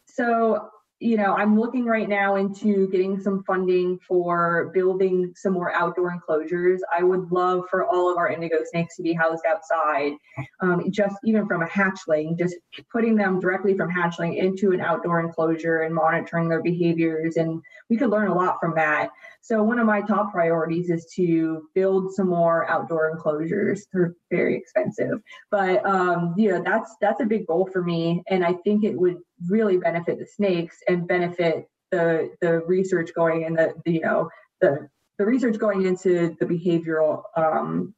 So, 0.05 0.69
you 1.05 1.17
know, 1.17 1.35
I'm 1.35 1.59
looking 1.59 1.85
right 1.85 2.09
now 2.09 2.35
into 2.35 2.89
getting 2.89 3.19
some 3.19 3.43
funding 3.43 3.99
for 3.99 4.71
building 4.73 5.33
some 5.35 5.53
more 5.53 5.71
outdoor 5.71 6.11
enclosures. 6.11 6.81
I 6.97 7.03
would 7.03 7.31
love 7.31 7.65
for 7.69 7.85
all 7.85 8.11
of 8.11 8.17
our 8.17 8.27
indigo 8.27 8.57
snakes 8.63 8.95
to 8.95 9.03
be 9.03 9.13
housed 9.13 9.43
outside, 9.47 10.13
um, 10.61 10.89
just 10.89 11.15
even 11.23 11.47
from 11.47 11.61
a 11.61 11.67
hatchling, 11.67 12.39
just 12.39 12.55
putting 12.91 13.15
them 13.15 13.39
directly 13.39 13.77
from 13.77 13.93
hatchling 13.93 14.37
into 14.37 14.71
an 14.71 14.81
outdoor 14.81 15.19
enclosure 15.19 15.81
and 15.81 15.93
monitoring 15.93 16.49
their 16.49 16.63
behaviors. 16.63 17.37
And 17.37 17.61
we 17.87 17.97
could 17.97 18.09
learn 18.09 18.29
a 18.29 18.35
lot 18.35 18.57
from 18.59 18.73
that. 18.73 19.11
So 19.45 19.61
one 19.61 19.77
of 19.77 19.85
my 19.85 20.01
top 20.01 20.31
priorities 20.31 20.89
is 20.89 21.05
to 21.17 21.69
build 21.75 22.11
some 22.15 22.29
more 22.29 22.67
outdoor 22.67 23.11
enclosures. 23.11 23.85
They're 23.93 24.15
very 24.31 24.57
expensive, 24.57 25.21
but 25.51 25.85
um, 25.85 26.33
you 26.35 26.49
know 26.49 26.63
that's 26.63 26.95
that's 26.99 27.21
a 27.21 27.25
big 27.25 27.45
goal 27.45 27.69
for 27.71 27.83
me, 27.83 28.23
and 28.27 28.43
I 28.43 28.53
think 28.63 28.83
it 28.83 28.97
would 28.97 29.17
really 29.47 29.77
benefit 29.77 30.17
the 30.17 30.25
snakes 30.25 30.77
and 30.87 31.07
benefit 31.07 31.69
the 31.91 32.31
the 32.41 32.61
research 32.65 33.11
going 33.13 33.43
and 33.43 33.55
the, 33.55 33.75
the 33.85 33.91
you 33.91 34.01
know 34.01 34.29
the 34.61 34.89
the 35.19 35.25
research 35.27 35.59
going 35.59 35.85
into 35.85 36.35
the 36.39 36.45
behavioral 36.47 37.21
um, 37.37 37.93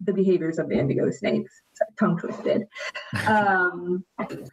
the 0.00 0.12
behaviors 0.12 0.58
of 0.58 0.68
the 0.68 0.78
indigo 0.78 1.10
snakes. 1.10 1.52
Tongue 1.98 2.18
twisted. 2.18 2.66
um, 3.26 4.04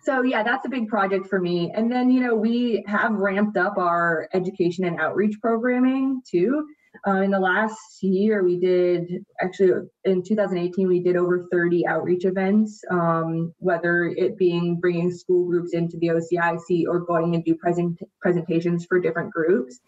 so 0.02 0.22
yeah, 0.22 0.44
that's 0.44 0.66
a 0.66 0.70
big 0.70 0.88
project 0.88 1.28
for 1.28 1.39
me. 1.39 1.72
And 1.76 1.91
then 1.91 2.10
you 2.12 2.22
know 2.22 2.36
we 2.36 2.84
have 2.88 3.14
ramped 3.14 3.58
up 3.58 3.78
our 3.78 4.30
education 4.34 4.86
and 4.86 5.00
outreach 5.00 5.36
programming 5.41 6.22
too. 6.30 6.66
Uh, 7.08 7.22
in 7.22 7.32
the 7.32 7.39
last 7.39 8.04
year, 8.04 8.44
we 8.44 8.60
did 8.60 9.26
actually 9.41 9.72
in 10.06 10.24
2018 10.24 10.88
we 10.88 11.00
did 11.00 11.16
over 11.16 11.48
30 11.52 11.88
outreach 11.88 12.24
events. 12.24 12.82
Um, 12.91 13.54
whether 13.58 14.06
it 14.06 14.38
being 14.38 14.80
bringing 14.80 15.12
school 15.12 15.46
groups 15.48 15.74
into 15.74 15.98
the 15.98 16.08
OCIC 16.08 16.86
or 16.88 17.00
going 17.00 17.36
and 17.36 17.44
do 17.44 17.56
present 17.56 18.00
presentations 18.22 18.86
for 18.86 19.00
different 19.00 19.32
groups. 19.34 19.80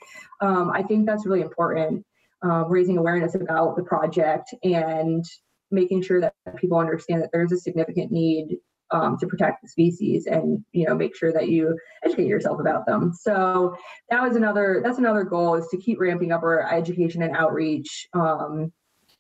Um, 0.42 0.72
I 0.72 0.82
think 0.82 1.06
that's 1.06 1.26
really 1.26 1.42
important. 1.42 2.06
Uh, 2.44 2.66
raising 2.68 2.98
awareness 2.98 3.34
about 3.34 3.76
the 3.76 3.84
project 3.84 4.54
and 4.64 5.26
making 5.72 6.02
sure 6.02 6.22
that 6.22 6.34
people 6.58 6.78
understand 6.78 7.22
that 7.22 7.30
there's 7.32 7.52
a 7.52 7.58
significant 7.58 8.12
need 8.12 8.58
um, 8.92 9.18
to 9.18 9.28
protect 9.28 9.62
the 9.62 9.68
species 9.68 10.28
and 10.28 10.64
you 10.72 10.86
know 10.86 10.94
make 10.94 11.16
sure 11.16 11.34
that 11.34 11.50
you 11.50 11.78
educate 12.04 12.28
yourself 12.28 12.60
about 12.60 12.86
them 12.86 13.12
so 13.14 13.76
that 14.10 14.22
was 14.22 14.36
another 14.36 14.82
that's 14.84 15.00
another 15.00 15.24
goal 15.24 15.56
is 15.56 15.68
to 15.70 15.78
keep 15.78 16.00
ramping 16.00 16.32
up 16.32 16.44
our 16.44 16.72
education 16.72 17.24
and 17.24 17.36
outreach 17.36 18.08
um, 18.14 18.72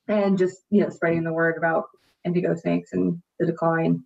and 0.07 0.37
just 0.37 0.57
you 0.69 0.81
know 0.81 0.89
spreading 0.89 1.23
the 1.23 1.33
word 1.33 1.57
about 1.57 1.85
indigo 2.25 2.55
snakes 2.55 2.93
and 2.93 3.21
the 3.39 3.45
decline 3.45 4.03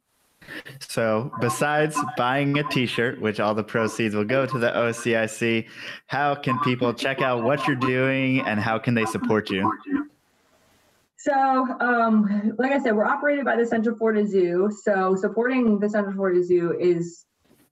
so, 0.80 1.32
besides 1.40 1.98
buying 2.18 2.58
a 2.58 2.64
t 2.64 2.86
shirt, 2.86 3.22
which 3.22 3.40
all 3.40 3.54
the 3.54 3.64
proceeds 3.64 4.16
will 4.16 4.24
go 4.24 4.46
to 4.46 4.58
the 4.58 4.70
OCIC, 4.70 5.68
how 6.08 6.36
can 6.36 6.60
people 6.60 6.94
check 6.94 7.22
out 7.22 7.44
what 7.44 7.68
you're 7.68 7.76
doing 7.76 8.40
and 8.42 8.60
how 8.60 8.80
can 8.80 8.96
they 8.96 9.06
support 9.06 9.50
you? 9.50 9.72
So, 11.20 11.34
um, 11.34 12.54
like 12.58 12.72
I 12.72 12.80
said, 12.80 12.96
we're 12.96 13.04
operated 13.04 13.44
by 13.44 13.58
the 13.58 13.66
Central 13.66 13.98
Florida 13.98 14.26
Zoo. 14.26 14.72
So, 14.84 15.18
supporting 15.18 15.78
the 15.78 15.90
Central 15.90 16.16
Florida 16.16 16.42
Zoo 16.42 16.78
is 16.80 17.26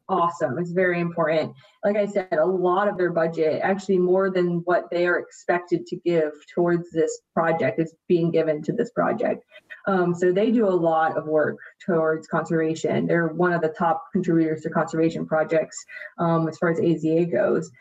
awesome. 0.09 0.57
It's 0.59 0.71
very 0.71 0.99
important. 0.99 1.53
Like 1.81 1.95
I 1.95 2.07
said, 2.07 2.27
a 2.33 2.45
lot 2.45 2.89
of 2.89 2.97
their 2.97 3.11
budget, 3.11 3.61
actually 3.63 3.99
more 3.99 4.29
than 4.29 4.57
what 4.65 4.89
they 4.91 5.07
are 5.07 5.19
expected 5.19 5.85
to 5.87 5.95
give 5.95 6.33
towards 6.53 6.91
this 6.91 7.21
project, 7.33 7.79
is 7.79 7.95
being 8.09 8.31
given 8.31 8.61
to 8.63 8.73
this 8.73 8.91
project. 8.91 9.45
Um, 9.87 10.13
so 10.13 10.33
they 10.33 10.51
do 10.51 10.67
a 10.67 10.69
lot 10.69 11.15
of 11.15 11.25
work 11.25 11.57
towards 11.85 12.27
conservation. 12.27 13.07
They're 13.07 13.29
one 13.29 13.53
of 13.53 13.61
the 13.61 13.69
top 13.69 14.03
contributors 14.11 14.61
to 14.63 14.69
conservation 14.69 15.25
projects 15.25 15.77
um, 16.19 16.49
as 16.49 16.57
far 16.57 16.69
as 16.69 16.79
AZA 16.79 17.31
goes. 17.31 17.71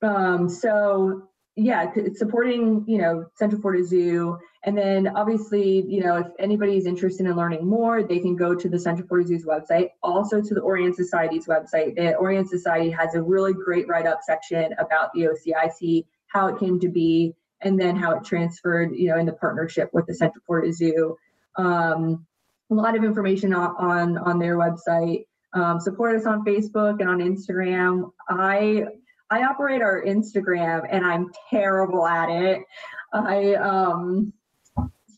Um, 0.00 0.48
so 0.48 1.28
yeah, 1.58 1.90
supporting, 2.14 2.84
you 2.86 2.98
know, 2.98 3.26
Central 3.34 3.60
Florida 3.60 3.84
Zoo. 3.84 4.38
And 4.64 4.78
then 4.78 5.08
obviously, 5.08 5.84
you 5.88 6.04
know, 6.04 6.16
if 6.18 6.28
anybody's 6.38 6.86
interested 6.86 7.26
in 7.26 7.34
learning 7.34 7.66
more, 7.66 8.04
they 8.04 8.20
can 8.20 8.36
go 8.36 8.54
to 8.54 8.68
the 8.68 8.78
Central 8.78 9.08
Florida 9.08 9.28
Zoo's 9.28 9.44
website, 9.44 9.90
also 10.02 10.40
to 10.40 10.54
the 10.54 10.60
Orianne 10.60 10.94
Society's 10.94 11.46
website. 11.46 11.96
The 11.96 12.16
Orianne 12.20 12.46
Society 12.46 12.90
has 12.90 13.16
a 13.16 13.22
really 13.22 13.54
great 13.54 13.88
write-up 13.88 14.20
section 14.22 14.72
about 14.78 15.12
the 15.14 15.22
OCIC, 15.22 16.04
how 16.28 16.46
it 16.46 16.60
came 16.60 16.78
to 16.78 16.88
be, 16.88 17.34
and 17.62 17.78
then 17.78 17.96
how 17.96 18.12
it 18.12 18.24
transferred, 18.24 18.94
you 18.94 19.08
know, 19.08 19.18
in 19.18 19.26
the 19.26 19.32
partnership 19.32 19.90
with 19.92 20.06
the 20.06 20.14
Central 20.14 20.42
Florida 20.46 20.72
Zoo. 20.72 21.16
Um, 21.56 22.24
a 22.70 22.74
lot 22.74 22.96
of 22.96 23.02
information 23.02 23.52
on, 23.52 23.74
on, 23.78 24.18
on 24.18 24.38
their 24.38 24.56
website. 24.56 25.26
Um, 25.54 25.80
support 25.80 26.14
us 26.14 26.24
on 26.26 26.44
Facebook 26.44 27.00
and 27.00 27.08
on 27.08 27.18
Instagram. 27.18 28.12
I 28.28 28.86
I 29.30 29.42
operate 29.42 29.82
our 29.82 30.02
Instagram 30.02 30.86
and 30.90 31.04
I'm 31.04 31.30
terrible 31.50 32.06
at 32.06 32.30
it. 32.30 32.62
I 33.12 33.54
um 33.54 34.32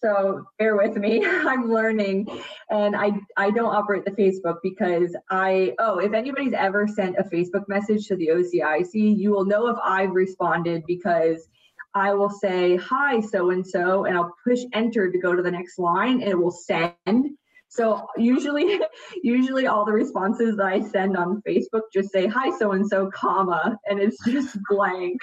so 0.03 0.45
bear 0.59 0.77
with 0.77 0.97
me. 0.97 1.25
I'm 1.27 1.71
learning. 1.71 2.27
And 2.71 2.97
i 2.97 3.13
i 3.37 3.51
don't 3.51 3.75
operate 3.75 4.05
the 4.05 4.13
facebook 4.13 4.59
because 4.63 5.17
i 5.29 5.75
oh 5.79 5.99
if 5.99 6.13
anybody's 6.13 6.53
ever 6.53 6.87
sent 6.87 7.17
a 7.19 7.25
facebook 7.25 7.69
message 7.69 8.07
to 8.07 8.17
the 8.17 8.29
ocic 8.29 8.93
you 8.93 9.31
will 9.33 9.45
know 9.45 9.67
if 9.67 9.77
i've 9.83 10.13
responded 10.13 10.85
because 10.87 11.49
i 11.95 12.15
will 12.15 12.31
say 12.31 12.77
hi 12.77 13.21
so 13.21 13.51
and 13.51 13.67
so 13.67 14.05
and 14.05 14.17
i'll 14.17 14.33
push 14.47 14.61
enter 14.73 15.11
to 15.11 15.19
go 15.19 15.35
to 15.35 15.43
the 15.43 15.51
next 15.51 15.81
line 15.81 16.21
and 16.21 16.31
it 16.31 16.39
will 16.39 16.53
send 16.53 17.37
so 17.71 18.05
usually, 18.17 18.81
usually 19.23 19.69
all 19.69 19.85
the 19.85 19.93
responses 19.93 20.57
that 20.57 20.67
I 20.67 20.81
send 20.81 21.17
on 21.17 21.41
Facebook 21.49 21.83
just 21.93 22.11
say 22.11 22.27
hi 22.27 22.51
so 22.59 22.73
and 22.73 22.87
so, 22.87 23.11
comma, 23.15 23.79
and 23.89 24.01
it's 24.01 24.17
just 24.27 24.59
blank. 24.69 25.21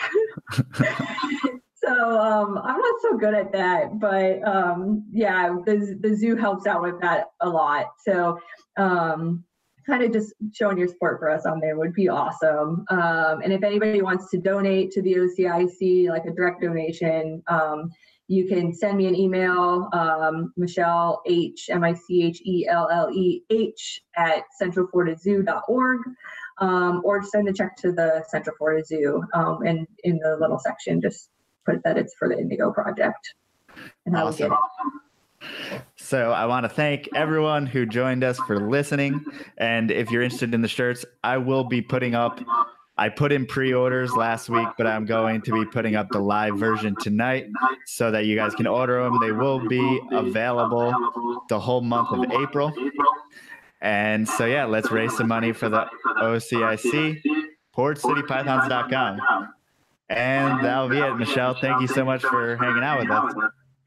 so 1.75 2.19
um, 2.19 2.57
I'm 2.57 2.79
not 2.79 2.95
so 3.01 3.17
good 3.17 3.33
at 3.33 3.51
that, 3.51 3.99
but 3.99 4.41
um, 4.47 5.05
yeah, 5.11 5.57
the 5.65 5.97
the 5.99 6.15
zoo 6.15 6.37
helps 6.37 6.65
out 6.65 6.81
with 6.81 6.99
that 7.01 7.25
a 7.41 7.49
lot. 7.49 7.87
So 8.05 8.39
um, 8.77 9.43
kind 9.85 10.03
of 10.03 10.13
just 10.13 10.33
showing 10.53 10.77
your 10.77 10.87
support 10.87 11.19
for 11.19 11.29
us 11.29 11.45
on 11.45 11.59
there 11.59 11.77
would 11.77 11.93
be 11.93 12.07
awesome. 12.07 12.85
Um, 12.89 13.41
and 13.43 13.51
if 13.51 13.61
anybody 13.61 14.01
wants 14.01 14.29
to 14.31 14.37
donate 14.37 14.91
to 14.91 15.01
the 15.01 15.15
OCIC, 15.15 16.09
like 16.09 16.25
a 16.25 16.31
direct 16.31 16.61
donation, 16.61 17.43
um, 17.47 17.89
you 18.27 18.47
can 18.47 18.73
send 18.73 18.97
me 18.97 19.07
an 19.07 19.15
email, 19.15 19.89
um, 19.93 20.53
Michelle 20.57 21.21
H, 21.25 21.69
M 21.71 21.83
I 21.83 21.93
C 21.93 22.23
H 22.23 22.41
E 22.45 22.67
L 22.67 22.89
L 22.91 23.09
E 23.11 23.41
H 23.49 24.01
at 24.17 24.43
centralfloridazoo.org, 24.61 25.99
um, 26.59 27.01
or 27.05 27.23
send 27.23 27.47
a 27.47 27.53
check 27.53 27.77
to 27.77 27.91
the 27.91 28.23
Central 28.27 28.55
Florida 28.57 28.85
Zoo. 28.85 29.23
Um, 29.33 29.61
and 29.65 29.87
in 30.03 30.19
the 30.19 30.37
little 30.39 30.59
section, 30.59 31.01
just 31.01 31.29
put 31.65 31.81
that 31.83 31.97
it's 31.97 32.13
for 32.15 32.27
the 32.27 32.37
Indigo 32.37 32.71
Project. 32.71 33.35
And 34.05 34.15
awesome. 34.15 34.53
So 35.95 36.31
I 36.31 36.45
want 36.45 36.63
to 36.63 36.69
thank 36.69 37.09
everyone 37.15 37.65
who 37.65 37.85
joined 37.85 38.23
us 38.23 38.37
for 38.39 38.59
listening. 38.59 39.23
And 39.57 39.91
if 39.91 40.09
you're 40.09 40.23
interested 40.23 40.53
in 40.53 40.61
the 40.61 40.67
shirts, 40.67 41.05
I 41.23 41.37
will 41.37 41.63
be 41.63 41.81
putting 41.81 42.15
up 42.15 42.39
I 42.97 43.09
put 43.09 43.31
in 43.31 43.45
pre-orders 43.45 44.11
last 44.13 44.49
week, 44.49 44.67
but 44.77 44.87
I'm 44.87 45.05
going 45.05 45.41
to 45.43 45.51
be 45.51 45.65
putting 45.65 45.95
up 45.95 46.09
the 46.09 46.19
live 46.19 46.57
version 46.57 46.95
tonight 46.99 47.47
so 47.85 48.09
that 48.09 48.25
you 48.25 48.35
guys 48.35 48.55
can 48.55 48.65
order 48.65 49.03
them. 49.03 49.19
They 49.21 49.31
will 49.31 49.67
be 49.67 50.01
available 50.11 50.93
the 51.47 51.59
whole 51.59 51.81
month 51.81 52.09
of 52.11 52.31
April. 52.41 52.73
And 53.81 54.27
so 54.27 54.45
yeah, 54.45 54.65
let's 54.65 54.89
raise 54.89 55.15
some 55.15 55.27
money 55.27 55.53
for 55.53 55.69
the 55.69 55.85
OCIC, 56.17 57.21
portcitypythons.com. 57.75 59.19
And 60.09 60.65
that'll 60.65 60.89
be 60.89 60.97
it, 60.97 61.15
Michelle. 61.17 61.53
Thank 61.53 61.81
you 61.81 61.87
so 61.87 62.03
much 62.03 62.23
for 62.23 62.57
hanging 62.57 62.83
out 62.83 62.99
with 62.99 63.11
us. 63.11 63.33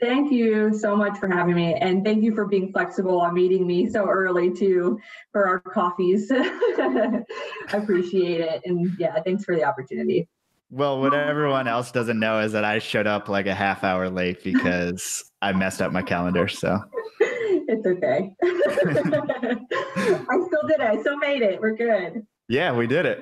Thank 0.01 0.33
you 0.33 0.77
so 0.77 0.97
much 0.97 1.19
for 1.19 1.29
having 1.29 1.55
me. 1.55 1.75
And 1.75 2.05
thank 2.05 2.23
you 2.23 2.35
for 2.35 2.47
being 2.47 2.73
flexible 2.73 3.21
on 3.21 3.35
meeting 3.35 3.67
me 3.67 3.89
so 3.89 4.09
early 4.09 4.51
too 4.51 4.99
for 5.33 5.47
our 5.47 5.61
coffees. 5.61 6.31
I 6.33 7.25
appreciate 7.73 8.41
it. 8.41 8.63
And 8.65 8.97
yeah, 8.99 9.21
thanks 9.23 9.45
for 9.45 9.55
the 9.55 9.65
opportunity. 9.65 10.27
Well, 10.71 11.01
what 11.01 11.13
everyone 11.13 11.67
else 11.67 11.91
doesn't 11.91 12.19
know 12.19 12.39
is 12.41 12.53
that 12.53 12.65
I 12.65 12.79
showed 12.79 13.09
up 13.09 13.29
like 13.29 13.47
a 13.47 13.55
half 13.55 13.83
hour 13.83 14.09
late 14.09 14.45
because 14.45 15.25
I 15.43 15.53
messed 15.53 15.83
up 15.83 15.91
my 15.91 16.03
calendar. 16.03 16.47
So 16.47 16.79
it's 17.21 17.85
okay. 17.85 18.31
I 18.43 20.39
still 20.47 20.69
did 20.69 20.79
it. 20.79 20.81
I 20.81 21.01
still 21.01 21.17
made 21.17 21.43
it. 21.43 21.61
We're 21.61 21.77
good. 21.77 22.25
Yeah, 22.49 22.73
we 22.73 22.87
did 22.87 23.05
it. 23.05 23.21